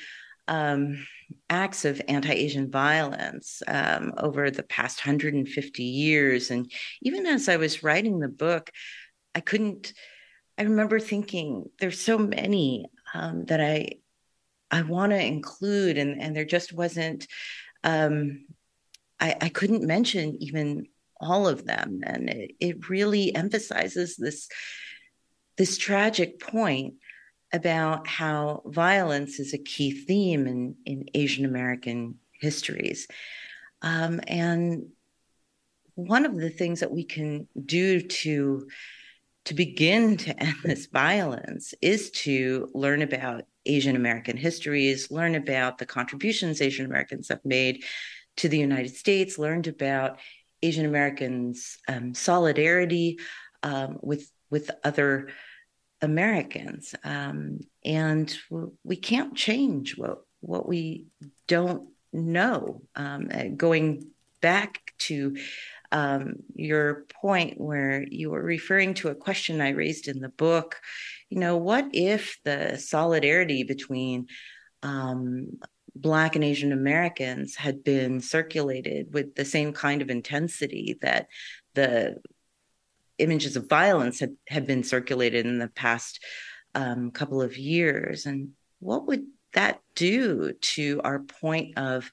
um, 0.47 1.05
acts 1.49 1.85
of 1.85 2.01
anti-Asian 2.07 2.71
violence 2.71 3.61
um, 3.67 4.13
over 4.17 4.49
the 4.49 4.63
past 4.63 5.05
150 5.05 5.83
years. 5.83 6.51
And 6.51 6.69
even 7.01 7.25
as 7.25 7.47
I 7.47 7.57
was 7.57 7.83
writing 7.83 8.19
the 8.19 8.29
book, 8.29 8.71
I 9.35 9.39
couldn't. 9.39 9.93
I 10.57 10.63
remember 10.63 10.99
thinking 10.99 11.69
there's 11.79 12.01
so 12.01 12.17
many 12.17 12.87
um, 13.13 13.45
that 13.45 13.61
I 13.61 13.91
I 14.71 14.81
want 14.81 15.11
to 15.11 15.23
include, 15.23 15.97
and 15.97 16.21
and 16.21 16.35
there 16.35 16.45
just 16.45 16.73
wasn't 16.73 17.27
um, 17.83 18.45
I, 19.19 19.35
I 19.41 19.49
couldn't 19.49 19.83
mention 19.83 20.37
even 20.41 20.87
all 21.19 21.47
of 21.47 21.65
them, 21.65 22.01
and 22.03 22.29
it, 22.29 22.51
it 22.59 22.89
really 22.89 23.35
emphasizes 23.35 24.15
this 24.15 24.47
this 25.57 25.77
tragic 25.77 26.39
point 26.39 26.95
about 27.51 28.07
how 28.07 28.61
violence 28.65 29.39
is 29.39 29.53
a 29.53 29.57
key 29.57 29.91
theme 29.91 30.47
in, 30.47 30.75
in 30.85 31.09
Asian 31.13 31.45
American 31.45 32.15
histories. 32.31 33.07
Um, 33.81 34.21
and 34.27 34.87
one 35.95 36.25
of 36.25 36.37
the 36.37 36.49
things 36.49 36.79
that 36.79 36.91
we 36.91 37.03
can 37.03 37.47
do 37.65 38.01
to 38.01 38.67
to 39.45 39.53
begin 39.53 40.15
to 40.17 40.43
end 40.43 40.55
this 40.63 40.85
violence 40.85 41.73
is 41.81 42.11
to 42.11 42.69
learn 42.73 43.01
about 43.01 43.45
Asian 43.69 43.95
American 43.95 44.37
histories, 44.37 45.11
learn 45.11 45.35
about 45.35 45.77
the 45.77 45.85
contributions 45.85 46.61
Asian 46.61 46.85
Americans 46.85 47.29
have 47.29 47.43
made 47.45 47.83
to 48.37 48.49
the 48.49 48.57
United 48.57 48.95
States, 48.95 49.37
learned 49.37 49.67
about 49.67 50.19
Asian 50.61 50.85
Americans' 50.85 51.77
um, 51.87 52.13
solidarity 52.13 53.19
um, 53.63 53.97
with 54.01 54.29
with 54.49 54.71
other 54.83 55.29
Americans, 56.01 56.95
um, 57.03 57.59
and 57.85 58.35
we 58.83 58.95
can't 58.95 59.35
change 59.35 59.97
what 59.97 60.19
what 60.41 60.67
we 60.67 61.07
don't 61.47 61.89
know. 62.11 62.81
Um, 62.95 63.29
going 63.55 64.07
back 64.41 64.93
to 64.99 65.35
um, 65.91 66.35
your 66.55 67.05
point 67.21 67.59
where 67.59 68.05
you 68.09 68.31
were 68.31 68.41
referring 68.41 68.93
to 68.95 69.09
a 69.09 69.15
question 69.15 69.61
I 69.61 69.69
raised 69.69 70.07
in 70.07 70.19
the 70.19 70.29
book. 70.29 70.77
You 71.29 71.39
know, 71.39 71.57
what 71.57 71.89
if 71.93 72.39
the 72.43 72.77
solidarity 72.77 73.63
between 73.63 74.27
um, 74.81 75.59
Black 75.95 76.35
and 76.35 76.43
Asian 76.43 76.71
Americans 76.71 77.55
had 77.55 77.83
been 77.83 78.19
circulated 78.21 79.13
with 79.13 79.35
the 79.35 79.45
same 79.45 79.73
kind 79.73 80.01
of 80.01 80.09
intensity 80.09 80.97
that 81.01 81.27
the 81.73 82.17
images 83.17 83.55
of 83.55 83.69
violence 83.69 84.19
had, 84.19 84.35
had 84.47 84.65
been 84.65 84.83
circulated 84.83 85.45
in 85.45 85.59
the 85.59 85.67
past 85.67 86.23
um, 86.73 87.11
couple 87.11 87.41
of 87.41 87.57
years? 87.57 88.25
And 88.25 88.51
what 88.79 89.05
would 89.07 89.25
that 89.53 89.81
do 89.95 90.53
to 90.53 91.01
our 91.03 91.19
point 91.19 91.77
of 91.77 92.09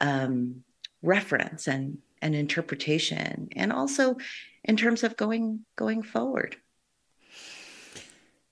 um, 0.00 0.62
reference 1.02 1.66
and 1.66 1.98
and 2.20 2.36
interpretation 2.36 3.48
and 3.56 3.72
also 3.72 4.16
in 4.64 4.76
terms 4.76 5.02
of 5.02 5.16
going 5.16 5.64
going 5.76 6.02
forward 6.02 6.56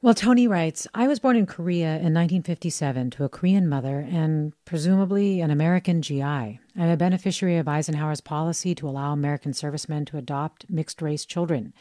well, 0.02 0.14
Tony 0.14 0.48
writes, 0.48 0.86
I 0.94 1.06
was 1.06 1.18
born 1.18 1.36
in 1.36 1.44
Korea 1.44 1.88
in 1.88 2.14
1957 2.14 3.10
to 3.10 3.24
a 3.24 3.28
Korean 3.28 3.68
mother 3.68 3.98
and 3.98 4.54
presumably 4.64 5.42
an 5.42 5.50
American 5.50 6.00
GI. 6.00 6.22
I'm 6.22 6.58
a 6.76 6.96
beneficiary 6.96 7.58
of 7.58 7.68
Eisenhower's 7.68 8.22
policy 8.22 8.74
to 8.76 8.88
allow 8.88 9.12
American 9.12 9.52
servicemen 9.52 10.06
to 10.06 10.16
adopt 10.16 10.70
mixed 10.70 11.02
race 11.02 11.26
children. 11.26 11.74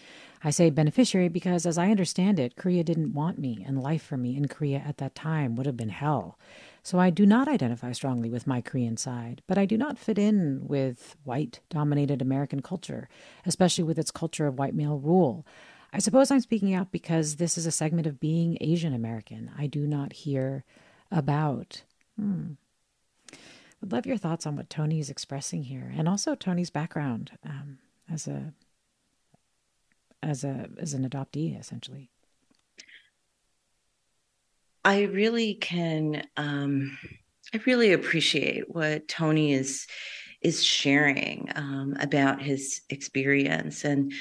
I 0.43 0.49
say 0.49 0.69
beneficiary 0.69 1.29
because, 1.29 1.65
as 1.65 1.77
I 1.77 1.91
understand 1.91 2.39
it, 2.39 2.57
Korea 2.57 2.83
didn't 2.83 3.13
want 3.13 3.39
me, 3.39 3.63
and 3.65 3.81
life 3.81 4.03
for 4.03 4.17
me 4.17 4.35
in 4.35 4.49
Korea 4.49 4.83
at 4.85 4.97
that 4.97 5.15
time 5.15 5.55
would 5.55 5.65
have 5.65 5.77
been 5.77 5.87
hell. 5.87 6.37
So 6.83 6.99
I 6.99 7.11
do 7.11 7.25
not 7.25 7.47
identify 7.47 7.93
strongly 7.93 8.29
with 8.29 8.47
my 8.47 8.59
Korean 8.59 8.97
side, 8.97 9.41
but 9.47 9.57
I 9.57 9.65
do 9.65 9.77
not 9.77 9.97
fit 9.97 10.17
in 10.17 10.67
with 10.67 11.15
white 11.23 11.61
dominated 11.69 12.21
American 12.21 12.61
culture, 12.61 13.07
especially 13.45 13.85
with 13.85 13.97
its 13.97 14.11
culture 14.11 14.47
of 14.47 14.59
white 14.59 14.75
male 14.75 14.97
rule. 14.97 15.45
I 15.91 15.99
suppose 15.99 16.29
I'm 16.29 16.39
speaking 16.39 16.73
out 16.73 16.91
because 16.91 17.37
this 17.37 17.57
is 17.57 17.65
a 17.65 17.71
segment 17.71 18.07
of 18.07 18.19
being 18.19 18.57
Asian 18.61 18.93
American 18.93 19.51
I 19.57 19.67
do 19.67 19.87
not 19.87 20.13
hear 20.13 20.63
about. 21.11 21.83
Hmm. 22.17 22.53
Would 23.81 23.91
love 23.91 24.05
your 24.05 24.17
thoughts 24.17 24.45
on 24.45 24.55
what 24.55 24.69
Tony 24.69 24.99
is 24.99 25.09
expressing 25.09 25.63
here, 25.63 25.91
and 25.95 26.07
also 26.07 26.35
Tony's 26.35 26.69
background 26.69 27.31
um, 27.45 27.79
as 28.11 28.27
a 28.27 28.53
as 30.21 30.43
a 30.43 30.69
as 30.77 30.93
an 30.93 31.09
adoptee, 31.09 31.57
essentially. 31.57 32.09
I 34.83 35.03
really 35.03 35.55
can 35.55 36.23
um, 36.35 36.97
I 37.53 37.61
really 37.65 37.93
appreciate 37.93 38.73
what 38.73 39.07
Tony 39.07 39.53
is 39.53 39.87
is 40.41 40.63
sharing 40.63 41.49
um, 41.55 41.95
about 41.99 42.41
his 42.41 42.81
experience 42.89 43.83
and 43.83 44.13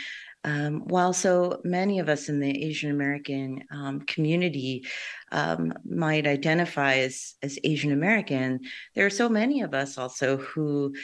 um, 0.44 0.82
while 0.86 1.12
so 1.12 1.60
many 1.64 1.98
of 1.98 2.08
us 2.08 2.28
in 2.28 2.40
the 2.40 2.64
Asian 2.64 2.90
American 2.90 3.64
um, 3.70 4.00
community 4.00 4.86
um, 5.32 5.72
might 5.84 6.26
identify 6.26 6.96
as, 6.96 7.34
as 7.42 7.58
Asian 7.64 7.92
American, 7.92 8.60
there 8.94 9.06
are 9.06 9.10
so 9.10 9.28
many 9.28 9.62
of 9.62 9.74
us 9.74 9.98
also 9.98 10.36
who 10.36 10.94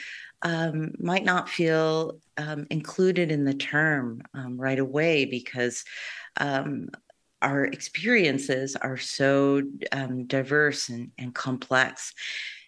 um, 0.41 0.91
might 0.99 1.25
not 1.25 1.49
feel 1.49 2.19
um, 2.37 2.65
included 2.69 3.31
in 3.31 3.43
the 3.43 3.53
term 3.53 4.21
um, 4.33 4.57
right 4.57 4.79
away 4.79 5.25
because 5.25 5.83
our 7.41 7.65
experiences 7.65 8.75
are 8.75 8.97
so 8.97 9.61
diverse 10.27 10.89
and, 10.89 11.11
and, 11.17 11.35
complex. 11.35 12.13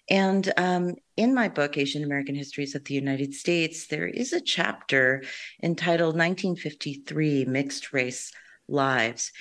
And 0.10 0.51
um, 0.58 0.95
in 1.18 1.34
my 1.34 1.49
book, 1.49 1.78
Asian 1.78 2.03
American 2.03 2.36
Histories 2.36 2.76
of 2.76 2.86
the 2.86 2.93
United 2.93 3.34
States, 3.34 3.88
there 3.88 4.08
is 4.08 4.32
a 4.32 4.41
chapter 4.41 5.24
entitled 5.62 6.16
1953 6.16 7.45
Mixed 7.45 7.91
Race 7.91 8.32
Lives. 8.68 9.32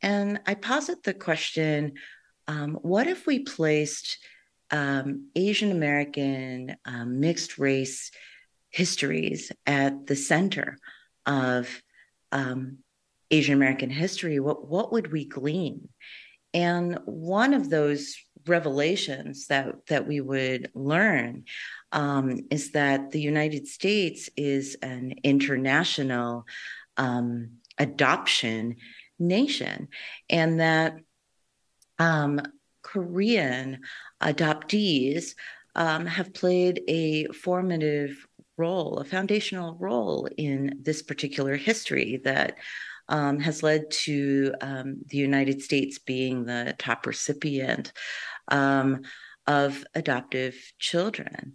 And 0.00 0.40
I 0.46 0.54
posit 0.54 1.02
the 1.02 1.14
question 1.14 1.94
um, 2.48 2.74
what 2.82 3.06
if 3.06 3.26
we 3.26 3.40
placed 3.40 4.18
um, 4.70 5.28
Asian 5.36 5.70
American 5.70 6.76
um, 6.84 7.20
mixed 7.20 7.58
race 7.58 8.10
histories 8.70 9.52
at 9.66 10.06
the 10.06 10.16
center 10.16 10.78
of 11.26 11.82
um, 12.32 12.78
Asian 13.30 13.54
American 13.54 13.90
history, 13.90 14.40
what 14.40 14.68
what 14.68 14.92
would 14.92 15.12
we 15.12 15.24
glean? 15.24 15.88
And 16.54 16.98
one 17.04 17.54
of 17.54 17.70
those 17.70 18.16
revelations 18.46 19.46
that 19.46 19.86
that 19.86 20.06
we 20.06 20.20
would 20.20 20.70
learn 20.74 21.44
um, 21.92 22.40
is 22.50 22.72
that 22.72 23.10
the 23.10 23.20
United 23.20 23.68
States 23.68 24.28
is 24.36 24.76
an 24.82 25.14
international 25.22 26.46
um, 26.96 27.58
adoption 27.78 28.76
nation, 29.18 29.88
and 30.28 30.60
that 30.60 30.96
um, 31.98 32.40
Korean 32.82 33.80
adoptees 34.20 35.34
um, 35.74 36.06
have 36.06 36.34
played 36.34 36.82
a 36.88 37.26
formative 37.28 38.26
role, 38.56 38.98
a 38.98 39.04
foundational 39.04 39.76
role 39.78 40.28
in 40.36 40.78
this 40.82 41.02
particular 41.02 41.56
history 41.56 42.20
that 42.24 42.58
um, 43.12 43.38
has 43.38 43.62
led 43.62 43.90
to 43.90 44.54
um, 44.62 44.96
the 45.06 45.18
United 45.18 45.62
States 45.62 45.98
being 45.98 46.44
the 46.44 46.74
top 46.78 47.06
recipient 47.06 47.92
um, 48.48 49.02
of 49.46 49.84
adoptive 49.94 50.56
children. 50.78 51.54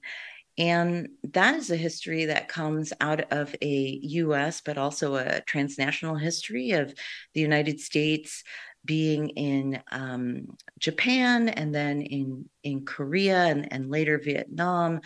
And 0.60 1.10
that 1.24 1.56
is 1.56 1.70
a 1.70 1.76
history 1.76 2.26
that 2.26 2.48
comes 2.48 2.94
out 3.02 3.32
of 3.32 3.56
a 3.62 4.00
US, 4.04 4.62
but 4.62 4.78
also 4.78 5.16
a 5.16 5.42
transnational 5.42 6.16
history 6.16 6.72
of 6.72 6.94
the 7.34 7.42
United 7.42 7.80
States 7.80 8.44
being 8.86 9.30
in 9.30 9.82
um, 9.92 10.58
Japan 10.80 11.50
and 11.50 11.74
then 11.74 12.02
in, 12.02 12.50
in 12.64 12.86
Korea 12.86 13.46
and, 13.46 13.72
and 13.72 13.90
later 13.90 14.20
Vietnam, 14.24 15.02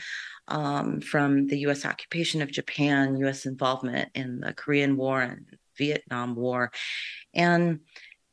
um, 0.48 1.02
from 1.02 1.48
the 1.48 1.60
US 1.60 1.86
occupation 1.86 2.42
of 2.42 2.52
Japan, 2.52 3.18
US 3.18 3.46
involvement 3.46 4.10
in 4.14 4.42
the 4.42 4.54
Korean 4.54 4.98
War 4.98 5.22
and 5.22 5.46
Vietnam 5.78 6.36
War. 6.36 6.72
And 7.34 7.82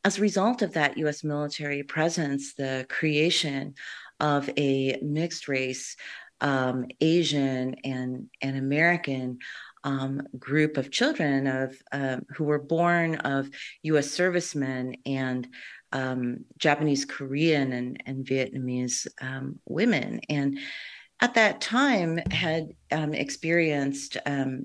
as 0.05 0.19
a 0.19 0.23
result 0.23 0.63
of 0.63 0.75
that 0.75 0.97
US 0.99 1.25
military 1.25 1.83
presence, 1.83 2.55
the 2.55 2.87
creation 2.89 3.75
of 4.21 4.51
a 4.57 4.99
mixed 5.03 5.49
race 5.49 5.97
um, 6.41 6.87
Asian 7.01 7.75
and, 7.85 8.29
and 8.41 8.57
American 8.57 9.39
um, 9.85 10.23
group 10.39 10.77
of 10.77 10.91
children 10.91 11.47
of 11.47 11.77
um, 11.93 12.23
who 12.37 12.45
were 12.45 12.59
born 12.59 13.17
of 13.17 13.49
U.S. 13.83 14.11
servicemen 14.11 14.97
and 15.07 15.49
um, 15.93 16.45
Japanese, 16.59 17.05
Korean, 17.05 17.73
and, 17.73 18.03
and 18.07 18.25
Vietnamese 18.25 19.07
um, 19.21 19.59
women, 19.67 20.21
and 20.29 20.59
at 21.21 21.35
that 21.35 21.61
time 21.61 22.19
had 22.31 22.69
um, 22.93 23.15
experienced 23.15 24.17
um, 24.27 24.65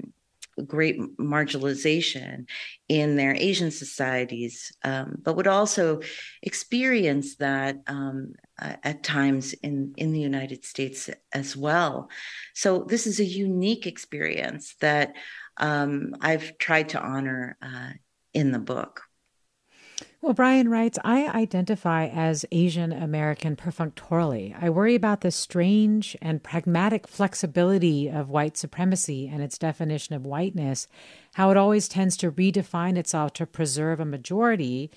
great 0.68 1.00
marginalization 1.18 2.48
in 2.88 3.16
their 3.16 3.36
Asian 3.36 3.72
societies, 3.72 4.72
um, 4.84 5.18
but 5.22 5.36
would 5.36 5.48
also 5.48 6.02
experience 6.42 7.36
that 7.38 7.78
um, 7.88 8.34
at 8.60 9.04
times 9.04 9.54
in, 9.54 9.94
in 9.98 10.14
the 10.14 10.20
United 10.20 10.64
States 10.64 11.10
as 11.32 11.58
well. 11.58 12.10
So, 12.54 12.86
this 12.88 13.08
is 13.08 13.20
a 13.20 13.26
unique 13.26 13.88
experience 13.88 14.76
that 14.82 15.14
um, 15.58 16.16
I've 16.22 16.58
tried 16.58 16.90
to 16.90 17.02
honor 17.02 17.58
uh, 17.62 17.92
in 18.34 18.52
the 18.52 18.60
book. 18.60 19.02
Well, 20.24 20.34
Brian 20.34 20.70
writes, 20.70 20.98
I 21.04 21.28
identify 21.28 22.08
as 22.08 22.46
Asian 22.50 22.94
American 22.94 23.58
perfunctorily. 23.58 24.56
I 24.58 24.70
worry 24.70 24.96
about 24.96 25.20
the 25.20 25.32
strange 25.32 26.16
and 26.22 26.42
pragmatic 26.42 27.10
flexibility 27.10 28.08
of 28.08 28.30
white 28.30 28.56
supremacy 28.56 29.28
and 29.28 29.44
its 29.44 29.58
definition 29.58 30.16
of 30.16 30.26
whiteness, 30.26 30.88
how 31.34 31.52
it 31.52 31.58
always 31.58 31.90
tends 31.90 32.16
to 32.18 32.32
redefine 32.32 32.96
itself 32.98 33.34
to 33.34 33.46
preserve 33.46 34.00
a 34.00 34.06
majority, 34.06 34.90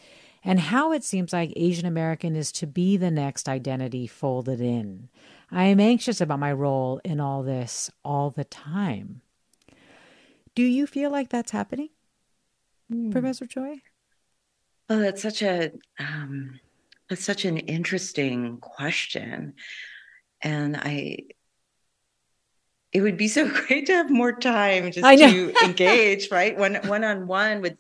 and 0.45 0.61
how 0.61 0.93
it 0.93 1.03
seems 1.03 1.33
like 1.33 1.53
Asian 1.57 1.87
American 1.87 2.37
is 2.37 2.53
to 2.53 2.67
be 2.69 2.97
the 2.97 3.11
next 3.11 3.49
identity 3.49 4.07
folded 4.07 4.61
in. 4.61 5.09
I 5.51 5.65
am 5.65 5.81
anxious 5.81 6.21
about 6.21 6.39
my 6.39 6.53
role 6.53 7.01
in 7.05 7.19
all 7.19 7.43
this 7.43 7.91
all 8.05 8.31
the 8.31 8.45
time. 8.45 9.23
Do 10.55 10.63
you 10.63 10.87
feel 10.87 11.11
like 11.11 11.31
that's 11.31 11.51
happening, 11.51 11.89
mm. 12.89 13.11
Professor 13.11 13.45
Choy? 13.45 13.81
Oh, 14.89 14.99
that's 14.99 15.23
such 15.23 15.43
a 15.43 15.73
um, 15.99 16.61
that's 17.09 17.25
such 17.25 17.45
an 17.45 17.59
interesting 17.59 18.59
question, 18.59 19.55
and 20.43 20.77
I. 20.77 21.19
It 22.93 23.03
would 23.03 23.19
be 23.19 23.29
so 23.29 23.49
great 23.67 23.87
to 23.87 23.93
have 23.93 24.11
more 24.11 24.33
time 24.33 24.91
just 24.91 25.05
to 25.05 25.55
engage, 25.65 26.31
right, 26.31 26.57
one 26.57 26.77
one 26.87 27.05
on 27.05 27.27
one 27.27 27.61
with 27.61 27.77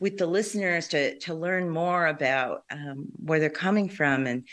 with 0.00 0.16
the 0.16 0.26
listeners 0.26 0.88
to 0.88 1.18
to 1.20 1.34
learn 1.34 1.68
more 1.68 2.06
about 2.06 2.62
um, 2.70 3.08
where 3.16 3.40
they're 3.40 3.50
coming 3.50 3.88
from, 3.88 4.26
and 4.26 4.46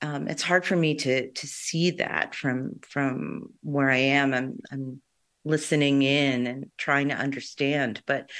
um, 0.00 0.28
it's 0.28 0.42
hard 0.42 0.64
for 0.64 0.74
me 0.74 0.94
to 0.96 1.30
to 1.30 1.46
see 1.46 1.92
that 1.92 2.34
from 2.34 2.80
from 2.88 3.50
where 3.62 3.90
I 3.90 3.98
am. 3.98 4.32
I'm 4.34 4.58
I'm 4.70 5.02
listening 5.44 6.02
in 6.02 6.46
and 6.46 6.70
trying 6.76 7.08
to 7.08 7.14
understand, 7.14 8.02
but 8.06 8.30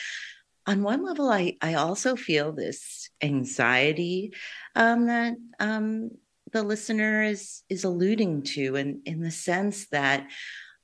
on 0.67 0.83
one 0.83 1.05
level, 1.05 1.29
I, 1.29 1.57
I 1.61 1.75
also 1.75 2.15
feel 2.15 2.53
this 2.53 3.11
anxiety 3.23 4.33
um, 4.77 5.07
that 5.07 5.35
um, 5.59 6.11
the 6.53 6.63
listener 6.63 7.23
is 7.23 7.63
is 7.69 7.85
alluding 7.85 8.43
to, 8.43 8.77
in 8.77 9.03
in 9.05 9.21
the 9.21 9.31
sense 9.31 9.89
that 9.89 10.29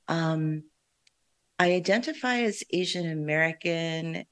um, 0.09 0.65
I 1.59 1.73
identify 1.73 2.39
as 2.41 2.65
Asian 2.71 3.11
American, 3.11 4.25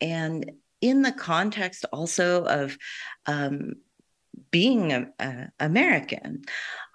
and 0.00 0.50
in 0.80 1.02
the 1.02 1.12
context 1.12 1.84
also 1.92 2.44
of 2.44 2.76
um, 3.26 3.74
being 4.50 4.92
a, 4.92 5.08
a 5.18 5.48
American, 5.60 6.42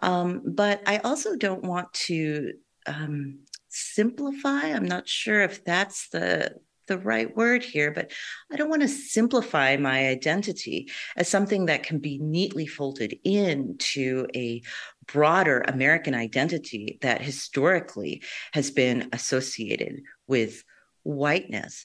um, 0.01 0.41
but 0.45 0.81
I 0.85 0.97
also 0.99 1.35
don't 1.35 1.63
want 1.63 1.91
to 1.93 2.53
um, 2.85 3.39
simplify. 3.69 4.67
I'm 4.67 4.85
not 4.85 5.07
sure 5.07 5.41
if 5.41 5.63
that's 5.63 6.09
the 6.09 6.55
the 6.87 6.97
right 6.97 7.35
word 7.35 7.63
here, 7.63 7.91
but 7.91 8.11
I 8.51 8.55
don't 8.55 8.69
want 8.69 8.81
to 8.81 8.87
simplify 8.87 9.77
my 9.77 10.07
identity 10.07 10.89
as 11.15 11.27
something 11.27 11.67
that 11.67 11.83
can 11.83 11.99
be 11.99 12.17
neatly 12.19 12.67
folded 12.67 13.17
into 13.23 14.27
a 14.35 14.61
broader 15.05 15.63
American 15.67 16.13
identity 16.13 16.97
that 17.01 17.21
historically 17.21 18.23
has 18.53 18.71
been 18.71 19.09
associated 19.11 20.01
with 20.27 20.63
whiteness. 21.03 21.83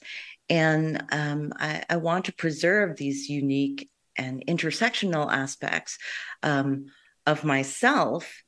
And 0.49 1.03
um, 1.11 1.53
I, 1.57 1.83
I, 1.89 1.97
want 1.97 2.25
to 2.25 2.33
preserve 2.33 2.95
these 2.95 3.29
unique 3.29 3.89
and 4.17 4.43
intersectional 4.47 5.31
aspects 5.31 5.97
um, 6.41 6.87
of 7.25 7.43
myself 7.43 8.43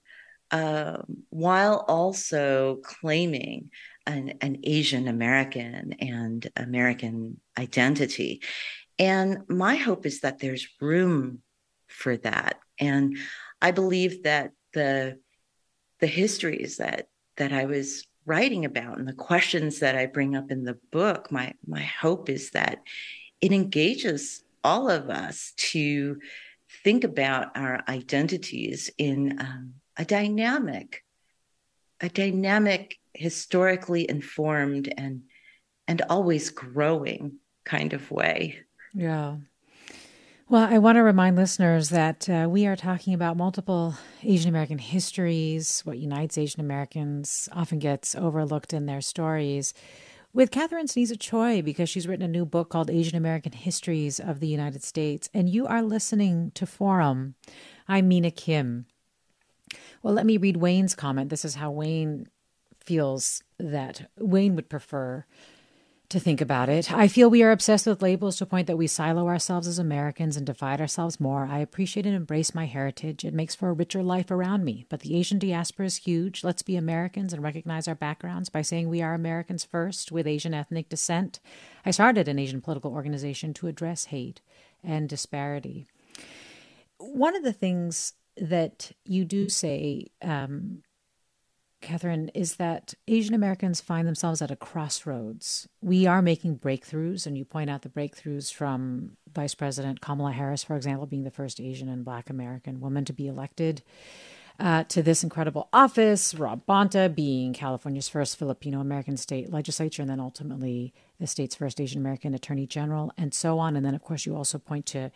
uh, 0.52 0.98
while 1.30 1.86
also 1.88 2.80
claiming 2.84 3.72
an, 4.06 4.34
an 4.42 4.60
Asian 4.64 5.08
American 5.08 5.94
and 6.00 6.50
American 6.58 7.40
identity. 7.58 8.42
And 9.00 9.40
my 9.48 9.76
hope 9.76 10.06
is 10.06 10.22
that 10.22 10.40
there's 10.40 10.68
room 10.80 11.40
for 11.88 12.18
that. 12.18 12.60
And 12.80 13.18
I 13.62 13.72
believe 13.72 14.24
that 14.24 14.52
the 14.74 15.20
the 16.00 16.08
histories 16.08 16.78
that 16.78 17.08
that 17.38 17.54
I 17.54 17.66
was 17.66 18.06
writing 18.26 18.66
about 18.66 18.98
and 18.98 19.08
the 19.08 19.14
questions 19.14 19.80
that 19.80 19.96
I 19.96 20.06
bring 20.06 20.36
up 20.36 20.52
in 20.52 20.64
the 20.64 20.78
book, 20.92 21.32
my 21.32 21.54
my 21.66 21.82
hope 21.82 22.30
is 22.30 22.52
that 22.52 22.80
it 23.40 23.52
engages 23.52 24.44
all 24.64 24.90
of 24.90 25.10
us 25.10 25.54
to 25.58 26.20
think 26.84 27.04
about 27.04 27.56
our 27.56 27.84
identities 27.88 28.90
in 28.98 29.38
um, 29.40 29.74
a 29.98 30.06
dynamic, 30.06 31.04
a 32.00 32.10
dynamic 32.10 32.98
historically 33.14 34.10
informed 34.10 34.94
and 34.98 35.24
and 35.88 36.02
always 36.10 36.50
growing 36.50 37.34
kind 37.66 37.94
of 37.94 38.10
way. 38.12 38.60
Yeah. 38.94 39.38
Well, 40.48 40.68
I 40.70 40.80
want 40.80 40.98
to 40.98 41.04
remind 41.04 41.38
listeners 41.38 41.90
that 41.90 42.30
uh, 42.30 42.48
we 42.50 42.66
are 42.66 42.76
talking 42.76 43.14
about 43.14 43.38
multiple 43.38 43.96
Asian 44.22 44.50
American 44.50 44.80
histories. 44.80 45.82
What 45.86 45.98
unites 45.98 46.38
Asian 46.38 46.60
Americans 46.60 47.48
often 47.54 47.80
gets 47.80 48.16
overlooked 48.16 48.74
in 48.74 48.86
their 48.86 49.02
stories. 49.02 49.74
With 50.34 50.52
Catherine 50.52 50.88
Ceniza 50.88 51.18
Choy, 51.18 51.62
because 51.62 51.90
she's 51.90 52.08
written 52.08 52.26
a 52.26 52.28
new 52.28 52.46
book 52.46 52.70
called 52.70 52.90
Asian 52.90 53.18
American 53.18 53.52
Histories 53.54 54.20
of 54.20 54.40
the 54.40 54.48
United 54.48 54.84
States. 54.84 55.30
And 55.34 55.50
you 55.50 55.68
are 55.68 55.82
listening 55.82 56.52
to 56.56 56.66
Forum. 56.66 57.36
I'm 57.88 58.08
Mina 58.08 58.32
Kim. 58.32 58.88
Well, 60.04 60.14
let 60.14 60.26
me 60.26 60.38
read 60.38 60.58
Wayne's 60.58 60.96
comment. 60.96 61.30
This 61.30 61.46
is 61.46 61.56
how 61.56 61.72
Wayne 61.72 62.28
feels 62.80 63.44
that 63.60 64.10
Wayne 64.18 64.56
would 64.56 64.70
prefer 64.70 65.26
to 66.10 66.20
think 66.20 66.42
about 66.42 66.68
it. 66.68 66.92
I 66.92 67.08
feel 67.08 67.30
we 67.30 67.42
are 67.42 67.52
obsessed 67.52 67.88
with 67.88 68.02
labels 68.02 68.36
to 68.38 68.44
a 68.44 68.48
point 68.48 68.68
that 68.68 68.78
we 68.78 68.88
silo 68.88 69.28
ourselves 69.28 69.66
as 69.66 69.80
Americans 69.80 70.36
and 70.36 70.46
divide 70.46 70.82
ourselves 70.82 71.22
more. 71.22 71.48
I 71.50 71.60
appreciate 71.60 72.06
and 72.06 72.14
embrace 72.14 72.54
my 72.54 72.66
heritage. 72.66 73.24
It 73.24 73.34
makes 73.34 73.56
for 73.56 73.70
a 73.70 73.74
richer 73.74 74.04
life 74.04 74.30
around 74.30 74.66
me. 74.66 74.86
But 74.90 75.00
the 75.02 75.16
Asian 75.16 75.40
diaspora 75.40 75.86
is 75.86 75.98
huge. 75.98 76.44
Let's 76.44 76.64
be 76.64 76.76
Americans 76.76 77.32
and 77.32 77.42
recognize 77.42 77.88
our 77.88 77.96
backgrounds 77.96 78.50
by 78.50 78.62
saying 78.62 78.90
we 78.90 79.02
are 79.02 79.14
Americans 79.14 79.64
first 79.64 80.12
with 80.12 80.28
Asian 80.28 80.54
ethnic 80.54 80.90
descent. 80.90 81.40
I 81.86 81.92
started 81.92 82.28
an 82.28 82.40
Asian 82.40 82.60
political 82.60 82.92
organization 82.92 83.54
to 83.56 83.68
address 83.68 84.06
hate 84.06 84.42
and 84.84 85.08
disparity. 85.08 85.88
One 86.98 87.38
of 87.38 87.44
the 87.44 87.54
things 87.54 88.14
that 88.38 88.92
you 89.06 89.26
do 89.26 89.50
say 89.50 90.08
um, 90.22 90.84
Catherine, 91.82 92.30
is 92.36 92.58
that 92.58 92.94
Asian 93.08 93.34
Americans 93.34 93.82
find 93.82 94.08
themselves 94.08 94.42
at 94.42 94.52
a 94.52 94.56
crossroads. 94.56 95.68
We 95.82 96.06
are 96.06 96.22
making 96.22 96.60
breakthroughs, 96.60 97.26
and 97.26 97.38
you 97.38 97.44
point 97.44 97.70
out 97.70 97.82
the 97.82 97.90
breakthroughs 97.90 98.54
from 98.54 99.18
Vice 99.34 99.56
President 99.56 100.00
Kamala 100.00 100.32
Harris, 100.32 100.64
for 100.64 100.76
example, 100.76 101.08
being 101.08 101.24
the 101.24 101.32
first 101.32 101.60
Asian 101.60 101.90
and 101.90 102.06
Black 102.06 102.30
American 102.30 102.80
woman 102.80 103.04
to 103.06 103.14
be 103.14 103.28
elected. 103.28 103.82
uh, 104.62 104.84
to 104.84 105.02
this 105.02 105.24
incredible 105.24 105.68
office, 105.74 106.36
Rob 106.36 106.66
Bonta 106.68 107.14
being 107.14 107.52
California's 107.52 108.08
first 108.08 108.38
Filipino 108.38 108.80
American 108.80 109.18
state 109.18 109.52
legislature, 109.52 110.04
and 110.04 110.10
then 110.10 110.20
ultimately 110.20 110.94
the 111.20 111.26
state's 111.26 111.56
first 111.56 111.82
Asian 111.82 112.00
American 112.00 112.36
attorney 112.36 112.68
general, 112.68 113.12
and 113.18 113.34
so 113.34 113.58
on. 113.58 113.76
And 113.76 113.84
then, 113.84 113.96
of 113.96 114.04
course, 114.04 114.26
you 114.28 114.36
also 114.36 114.60
point 114.60 114.86
to 114.88 115.12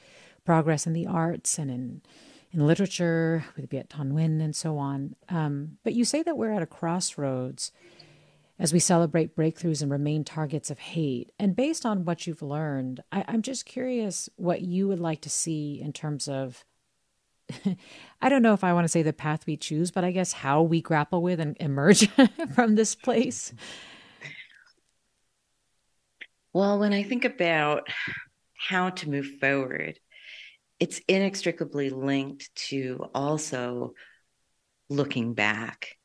progress 0.45 0.87
in 0.87 0.93
the 0.93 1.05
arts 1.05 1.59
and 1.59 1.69
in 1.69 2.01
in 2.55 2.65
literature 2.65 3.45
with 3.55 3.69
Viet 3.69 3.89
Thanh 3.89 4.13
Nguyen 4.13 4.41
and 4.41 4.55
so 4.55 4.77
on. 4.77 5.15
Um, 5.29 5.77
but 5.83 5.93
you 5.93 6.05
say 6.05 6.23
that 6.23 6.37
we're 6.37 6.53
at 6.53 6.61
a 6.61 6.67
crossroads 6.67 7.71
as 8.57 8.71
we 8.71 8.79
celebrate 8.79 9.35
breakthroughs 9.35 9.81
and 9.81 9.91
remain 9.91 10.23
targets 10.23 10.71
of 10.71 10.79
hate. 10.79 11.31
And 11.37 11.55
based 11.55 11.85
on 11.85 12.05
what 12.05 12.25
you've 12.25 12.41
learned, 12.41 13.03
I, 13.11 13.25
I'm 13.27 13.41
just 13.41 13.65
curious 13.65 14.29
what 14.37 14.61
you 14.61 14.87
would 14.87 15.01
like 15.01 15.21
to 15.21 15.29
see 15.29 15.81
in 15.81 15.91
terms 15.91 16.27
of 16.27 16.63
I 18.21 18.29
don't 18.29 18.41
know 18.41 18.53
if 18.53 18.63
I 18.63 18.73
want 18.73 18.85
to 18.85 18.89
say 18.89 19.03
the 19.03 19.13
path 19.13 19.45
we 19.45 19.57
choose, 19.57 19.91
but 19.91 20.03
I 20.03 20.11
guess 20.11 20.31
how 20.31 20.63
we 20.63 20.81
grapple 20.81 21.21
with 21.21 21.39
and 21.39 21.55
emerge 21.59 22.09
from 22.55 22.75
this 22.75 22.95
place. 22.95 23.53
Well, 26.53 26.79
when 26.79 26.93
I 26.93 27.03
think 27.03 27.25
about 27.25 27.87
how 28.57 28.89
to 28.89 29.09
move 29.09 29.27
forward, 29.39 29.99
it's 30.79 31.01
inextricably 31.07 31.89
linked 31.89 32.53
to 32.55 33.05
also 33.13 33.93
looking 34.89 35.33
back. 35.33 35.95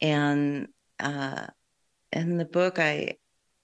And 0.00 0.68
uh, 0.98 1.46
in 2.12 2.36
the 2.36 2.44
book, 2.44 2.78
I 2.78 3.16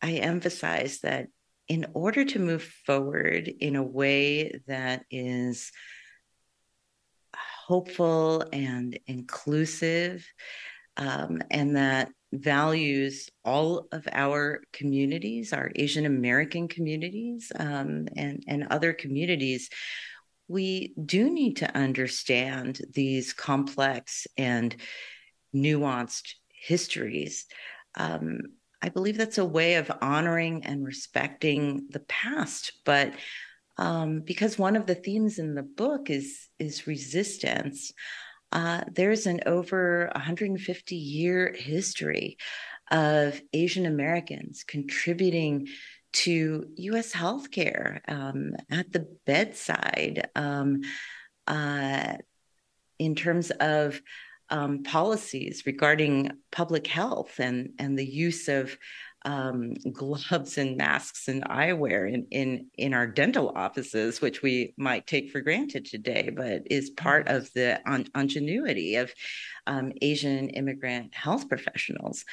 I 0.03 0.13
emphasize 0.13 1.01
that 1.01 1.29
in 1.69 1.87
order 1.95 2.25
to 2.25 2.39
move 2.39 2.63
forward 2.63 3.49
in 3.49 3.77
a 3.77 3.83
way 3.83 4.61
that 4.69 5.05
is 5.11 5.73
hopeful 7.67 8.45
and 8.53 8.99
inclusive, 9.07 10.25
um, 10.97 11.43
and 11.51 11.77
that 11.77 12.11
values 12.33 13.29
all 13.45 13.89
of 13.91 14.07
our 14.13 14.61
communities, 14.73 15.53
our 15.53 15.73
Asian 15.75 16.07
American 16.07 16.69
communities, 16.69 17.51
um, 17.59 18.07
and 18.17 18.45
and 18.47 18.69
other 18.71 18.93
communities. 18.93 19.69
We 20.49 20.95
do 21.05 21.31
need 21.31 21.57
to 21.59 21.77
understand 21.77 22.81
these 22.93 23.33
complex 23.33 24.27
and 24.37 24.77
nuanced 25.55 26.35
histories. 26.49 27.47
Um, 27.97 28.41
I 28.83 28.91
believe 28.91 29.17
that's 29.17 29.39
a 29.39 29.45
way 29.45 29.75
of 29.75 29.91
honoring 30.01 30.65
and 30.65 30.85
respecting 30.85 31.89
the 31.91 32.01
past, 32.01 32.73
but 32.85 33.15
um, 33.79 34.21
because 34.21 34.59
one 34.59 34.77
of 34.77 34.87
the 34.87 34.95
themes 34.95 35.39
in 35.39 35.55
the 35.55 35.63
book 35.63 36.11
is 36.11 36.49
is 36.59 36.87
resistance. 36.87 37.93
Uh, 38.53 38.83
there's 38.93 39.27
an 39.27 39.41
over 39.45 40.11
150 40.15 40.97
year 40.97 41.55
history 41.59 42.37
of 42.91 43.41
Asian 43.53 43.87
Americans 43.87 44.65
contributing 44.67 45.67
to 46.17 46.67
U.S. 46.77 47.13
healthcare 47.13 48.01
um, 48.09 48.55
at 48.71 48.93
the 48.93 49.07
bedside 49.27 50.29
um, 50.35 50.81
uh, 51.47 52.15
in 52.99 53.15
terms 53.15 53.51
of 53.51 54.01
um, 54.49 54.83
policies 54.83 55.65
regarding 55.67 56.31
public 56.53 56.87
health 56.87 57.39
and 57.39 57.71
and 57.79 57.99
the 57.99 58.07
use 58.07 58.49
of 58.49 58.77
um, 59.25 59.75
gloves 59.93 60.59
and 60.59 60.77
masks 60.77 61.29
and 61.29 61.45
eyewear 61.45 62.13
in, 62.13 62.27
in 62.31 62.67
in 62.75 62.95
our 62.95 63.07
dental 63.07 63.53
offices, 63.55 64.21
which 64.21 64.43
we 64.43 64.75
might 64.77 65.07
take 65.07 65.31
for 65.31 65.41
granted 65.41 65.85
today, 65.87 66.31
but 66.35 66.63
is 66.67 66.91
part 66.91 67.29
of 67.29 67.53
the 67.55 67.81
on, 67.87 68.07
ingenuity 68.15 68.97
of 68.97 69.13
um, 69.67 69.93
Asian 70.03 70.51
immigrant 70.51 71.15
health 71.15 71.49
professionals. 71.49 72.25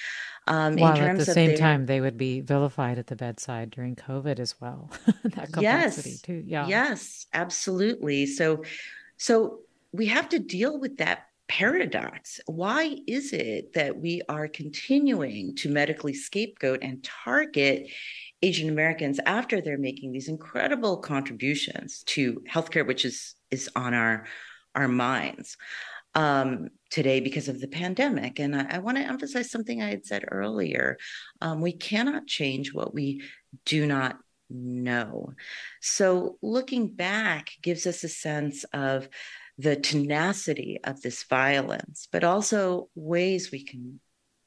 Um, 0.46 0.76
While 0.76 0.98
at 0.98 1.18
the 1.18 1.26
same 1.26 1.50
their, 1.50 1.58
time, 1.58 1.86
they 1.86 2.02
would 2.02 2.18
be 2.18 2.42
vilified 2.42 2.98
at 2.98 3.08
the 3.08 3.16
bedside 3.16 3.72
during 3.72 3.96
COVID 3.96 4.40
as 4.40 4.60
well. 4.60 4.92
that 5.24 5.52
complexity 5.54 6.10
yes, 6.12 6.22
too. 6.22 6.44
Yeah. 6.46 6.68
Yes, 6.68 7.28
absolutely. 7.34 8.26
So, 8.26 8.64
so 9.18 9.60
we 9.94 10.08
have 10.08 10.30
to 10.30 10.40
deal 10.40 10.80
with 10.80 10.98
that 10.98 11.28
paradox. 11.54 12.40
Why 12.48 12.98
is 13.06 13.32
it 13.32 13.74
that 13.74 13.96
we 13.96 14.24
are 14.28 14.48
continuing 14.48 15.56
to 15.58 15.70
medically 15.70 16.16
scapegoat 16.16 16.80
and 16.82 17.04
target 17.04 17.92
Asian 18.42 18.70
Americans 18.70 19.20
after 19.28 19.62
they're 19.62 19.78
making 19.78 20.12
these 20.12 20.30
incredible 20.30 20.98
contributions 20.98 22.02
to 22.08 22.42
healthcare, 22.52 22.88
which 22.88 23.06
is 23.06 23.36
is 23.52 23.70
on 23.76 23.94
our 23.94 24.26
our 24.74 24.88
minds 24.88 25.56
um, 26.16 26.70
today 26.90 27.20
because 27.20 27.48
of 27.48 27.62
the 27.62 27.68
pandemic? 27.68 28.40
And 28.40 28.56
I, 28.56 28.66
I 28.72 28.80
want 28.80 28.98
to 28.98 29.04
emphasize 29.04 29.52
something 29.52 29.80
I 29.80 29.92
had 29.92 30.08
said 30.08 30.26
earlier: 30.32 30.98
um, 31.40 31.62
we 31.62 31.74
cannot 31.74 32.26
change 32.26 32.74
what 32.74 32.96
we 32.96 33.22
do 33.64 33.86
not 33.86 34.18
know. 34.50 35.34
So 35.82 36.38
looking 36.42 36.88
back 36.88 37.52
gives 37.62 37.86
us 37.86 38.04
a 38.04 38.10
sense 38.10 38.64
of 38.74 39.08
the 39.58 39.76
tenacity 39.76 40.80
of 40.84 41.02
this 41.02 41.24
violence, 41.24 42.08
but 42.12 42.24
also 42.24 42.90
ways 42.96 43.52
we 43.52 43.64
can 43.64 44.00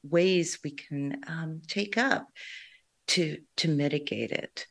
ways 0.03 0.59
we 0.63 0.71
can 0.71 1.21
um, 1.27 1.61
take 1.67 1.97
up 1.97 2.27
to 3.07 3.37
to 3.57 3.67
mitigate 3.67 4.31
it. 4.31 4.65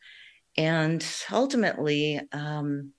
And 0.57 1.05
ultimately, 1.31 2.21
um, 2.33 2.93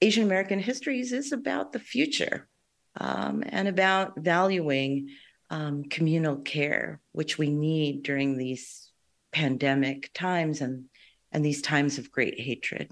Asian 0.00 0.24
American 0.24 0.58
histories 0.58 1.12
is 1.12 1.32
about 1.32 1.72
the 1.72 1.80
future 1.80 2.48
um, 2.96 3.42
and 3.46 3.68
about 3.68 4.18
valuing 4.18 5.08
um, 5.50 5.84
communal 5.84 6.36
care, 6.36 7.00
which 7.12 7.38
we 7.38 7.50
need 7.50 8.02
during 8.02 8.36
these 8.36 8.90
pandemic 9.32 10.10
times 10.14 10.60
and 10.60 10.84
and 11.30 11.44
these 11.44 11.62
times 11.62 11.98
of 11.98 12.10
great 12.10 12.40
hatred. 12.40 12.90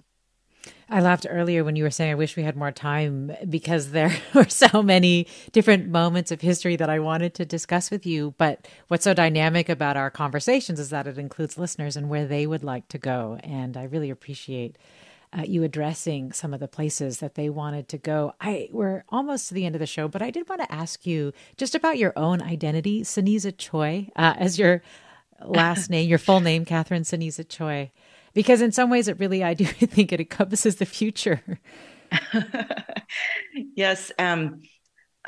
I 0.88 1.00
laughed 1.00 1.26
earlier 1.28 1.64
when 1.64 1.74
you 1.76 1.82
were 1.82 1.90
saying, 1.90 2.12
I 2.12 2.16
wish 2.16 2.36
we 2.36 2.44
had 2.44 2.56
more 2.56 2.70
time 2.70 3.32
because 3.48 3.90
there 3.90 4.14
were 4.34 4.48
so 4.48 4.82
many 4.82 5.26
different 5.52 5.88
moments 5.88 6.30
of 6.30 6.40
history 6.40 6.76
that 6.76 6.90
I 6.90 7.00
wanted 7.00 7.34
to 7.34 7.44
discuss 7.44 7.90
with 7.90 8.06
you. 8.06 8.34
But 8.38 8.68
what's 8.88 9.04
so 9.04 9.14
dynamic 9.14 9.68
about 9.68 9.96
our 9.96 10.10
conversations 10.10 10.78
is 10.78 10.90
that 10.90 11.06
it 11.06 11.18
includes 11.18 11.58
listeners 11.58 11.96
and 11.96 12.08
where 12.08 12.26
they 12.26 12.46
would 12.46 12.62
like 12.62 12.88
to 12.88 12.98
go. 12.98 13.38
And 13.42 13.76
I 13.76 13.84
really 13.84 14.10
appreciate 14.10 14.76
uh, 15.36 15.42
you 15.42 15.64
addressing 15.64 16.32
some 16.32 16.54
of 16.54 16.60
the 16.60 16.68
places 16.68 17.18
that 17.18 17.34
they 17.34 17.50
wanted 17.50 17.88
to 17.88 17.98
go. 17.98 18.32
I 18.40 18.68
we're 18.72 19.04
almost 19.08 19.48
to 19.48 19.54
the 19.54 19.66
end 19.66 19.74
of 19.74 19.80
the 19.80 19.86
show, 19.86 20.08
but 20.08 20.22
I 20.22 20.30
did 20.30 20.48
want 20.48 20.62
to 20.62 20.72
ask 20.72 21.04
you 21.04 21.32
just 21.56 21.74
about 21.74 21.98
your 21.98 22.12
own 22.16 22.40
identity, 22.40 23.02
Ceniza 23.02 23.56
Choy, 23.56 24.10
uh, 24.16 24.34
as 24.38 24.58
your 24.58 24.82
last 25.44 25.90
name, 25.90 26.08
your 26.08 26.18
full 26.18 26.40
name, 26.40 26.64
Catherine 26.64 27.02
Ceniza 27.02 27.46
Choy 27.46 27.90
because 28.36 28.60
in 28.60 28.70
some 28.70 28.90
ways 28.90 29.08
it 29.08 29.18
really 29.18 29.42
i 29.42 29.54
do 29.54 29.64
think 29.96 30.12
it 30.12 30.20
encompasses 30.20 30.76
the 30.76 30.86
future 30.86 31.42
yes 33.74 34.12
um 34.18 34.60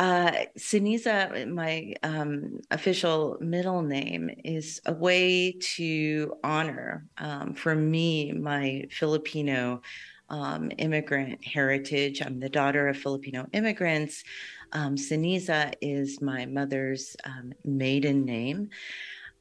uh, 0.01 0.31
Ceniza, 0.57 1.53
my 1.53 1.93
um, 2.05 2.61
official 2.71 3.37
middle 3.41 3.83
name, 3.83 4.31
is 4.45 4.81
a 4.87 4.93
way 4.93 5.57
to 5.77 6.35
honor, 6.45 7.05
um, 7.19 7.53
for 7.53 7.75
me, 7.75 8.31
my 8.31 8.85
Filipino 8.93 9.83
um, 10.29 10.71
immigrant 10.79 11.45
heritage. 11.45 12.23
I'm 12.23 12.39
the 12.39 12.49
daughter 12.49 12.87
of 12.87 12.97
Filipino 12.97 13.47
immigrants. 13.53 14.23
Um, 14.73 14.95
Ceniza 14.95 15.75
is 15.81 16.21
my 16.21 16.47
mother's 16.47 17.17
um, 17.25 17.53
maiden 17.65 18.25
name. 18.25 18.69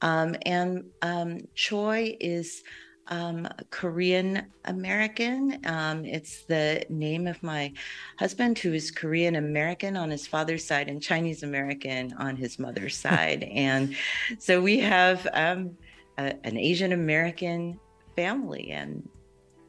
Um, 0.02 0.36
and 0.44 0.86
um, 1.04 1.42
Choy 1.56 2.16
is 2.20 2.64
um, 3.10 3.48
Korean 3.70 4.46
American. 4.66 5.60
Um, 5.66 6.06
it's 6.06 6.44
the 6.46 6.86
name 6.90 7.28
of 7.28 7.42
my 7.44 7.74
husband, 8.18 8.60
who 8.60 8.74
is 8.74 8.92
Korean 8.92 9.36
American 9.36 9.98
on 9.98 10.10
his 10.10 10.28
father's 10.28 10.66
side 10.66 10.88
and 10.88 11.02
Chinese 11.02 11.44
American 11.44 12.14
on 12.14 12.36
his 12.36 12.60
mother's 12.60 12.96
side. 13.08 13.44
and 13.44 13.96
so 14.40 14.62
we 14.62 14.80
have 14.80 15.28
um, 15.34 15.78
a, 16.18 16.34
an 16.46 16.58
Asian 16.58 16.92
American 16.92 17.80
family, 18.16 18.72
and 18.72 19.08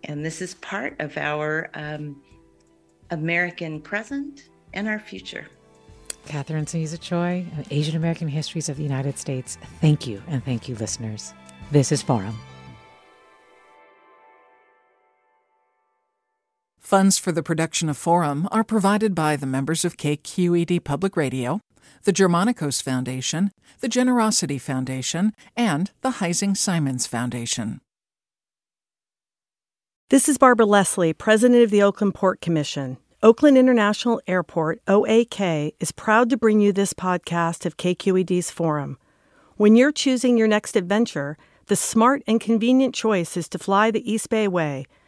and 0.05 0.25
this 0.25 0.41
is 0.41 0.55
part 0.55 0.97
of 1.01 1.17
our 1.17 1.71
um, 1.75 2.23
American 3.11 3.81
present 3.81 4.49
and 4.75 4.89
our 4.89 4.99
future. 4.99 5.47
Catherine 6.27 6.67
Ceniza 6.67 6.99
Choy, 6.99 7.47
Asian 7.71 7.97
American 7.97 8.29
Histories 8.29 8.69
of 8.69 8.77
the 8.77 8.83
United 8.83 9.19
States. 9.19 9.57
Thank 9.81 10.07
you, 10.07 10.23
and 10.29 10.45
thank 10.45 10.69
you, 10.69 10.75
listeners. 10.77 11.33
This 11.71 11.91
is 11.91 12.03
Forum. 12.03 12.39
Funds 16.89 17.19
for 17.19 17.33
the 17.33 17.43
production 17.43 17.91
of 17.91 17.99
Forum 17.99 18.49
are 18.51 18.65
provided 18.65 19.15
by 19.15 19.37
the 19.37 19.45
members 19.45 19.85
of 19.85 19.99
KQED 19.99 20.85
Public 20.85 21.19
Radio, 21.19 21.61
the 22.05 22.15
Germanicos 22.15 22.83
Foundation, 22.83 23.51
the 23.81 23.91
Generosity 23.91 24.57
Foundation, 24.57 25.35
and 25.55 25.91
the 26.01 26.13
Heising 26.13 26.57
Simons 26.57 27.07
Foundation. 27.07 27.83
This 30.09 30.31
is 30.31 30.39
Barbara 30.39 30.65
Leslie, 30.65 31.13
President 31.13 31.63
of 31.63 31.69
the 31.69 31.83
Oakland 31.83 32.15
Port 32.15 32.41
Commission. 32.41 32.97
Oakland 33.23 33.59
International 33.59 34.23
Airport, 34.27 34.81
OAK, 34.89 35.75
is 35.79 35.93
proud 35.93 36.31
to 36.31 36.39
bring 36.39 36.63
you 36.63 36.73
this 36.73 36.95
podcast 36.95 37.67
of 37.67 37.77
KQED's 37.77 38.51
Forum. 38.51 38.97
When 39.57 39.77
you're 39.77 39.93
choosing 39.93 40.39
your 40.39 40.49
next 40.49 40.75
adventure, 40.75 41.37
the 41.67 41.77
smart 41.77 42.23
and 42.27 42.41
convenient 42.41 42.95
choice 42.95 43.37
is 43.37 43.47
to 43.51 43.59
fly 43.59 43.91
the 43.91 44.11
East 44.11 44.31
Bay 44.31 44.49
Way 44.49 44.87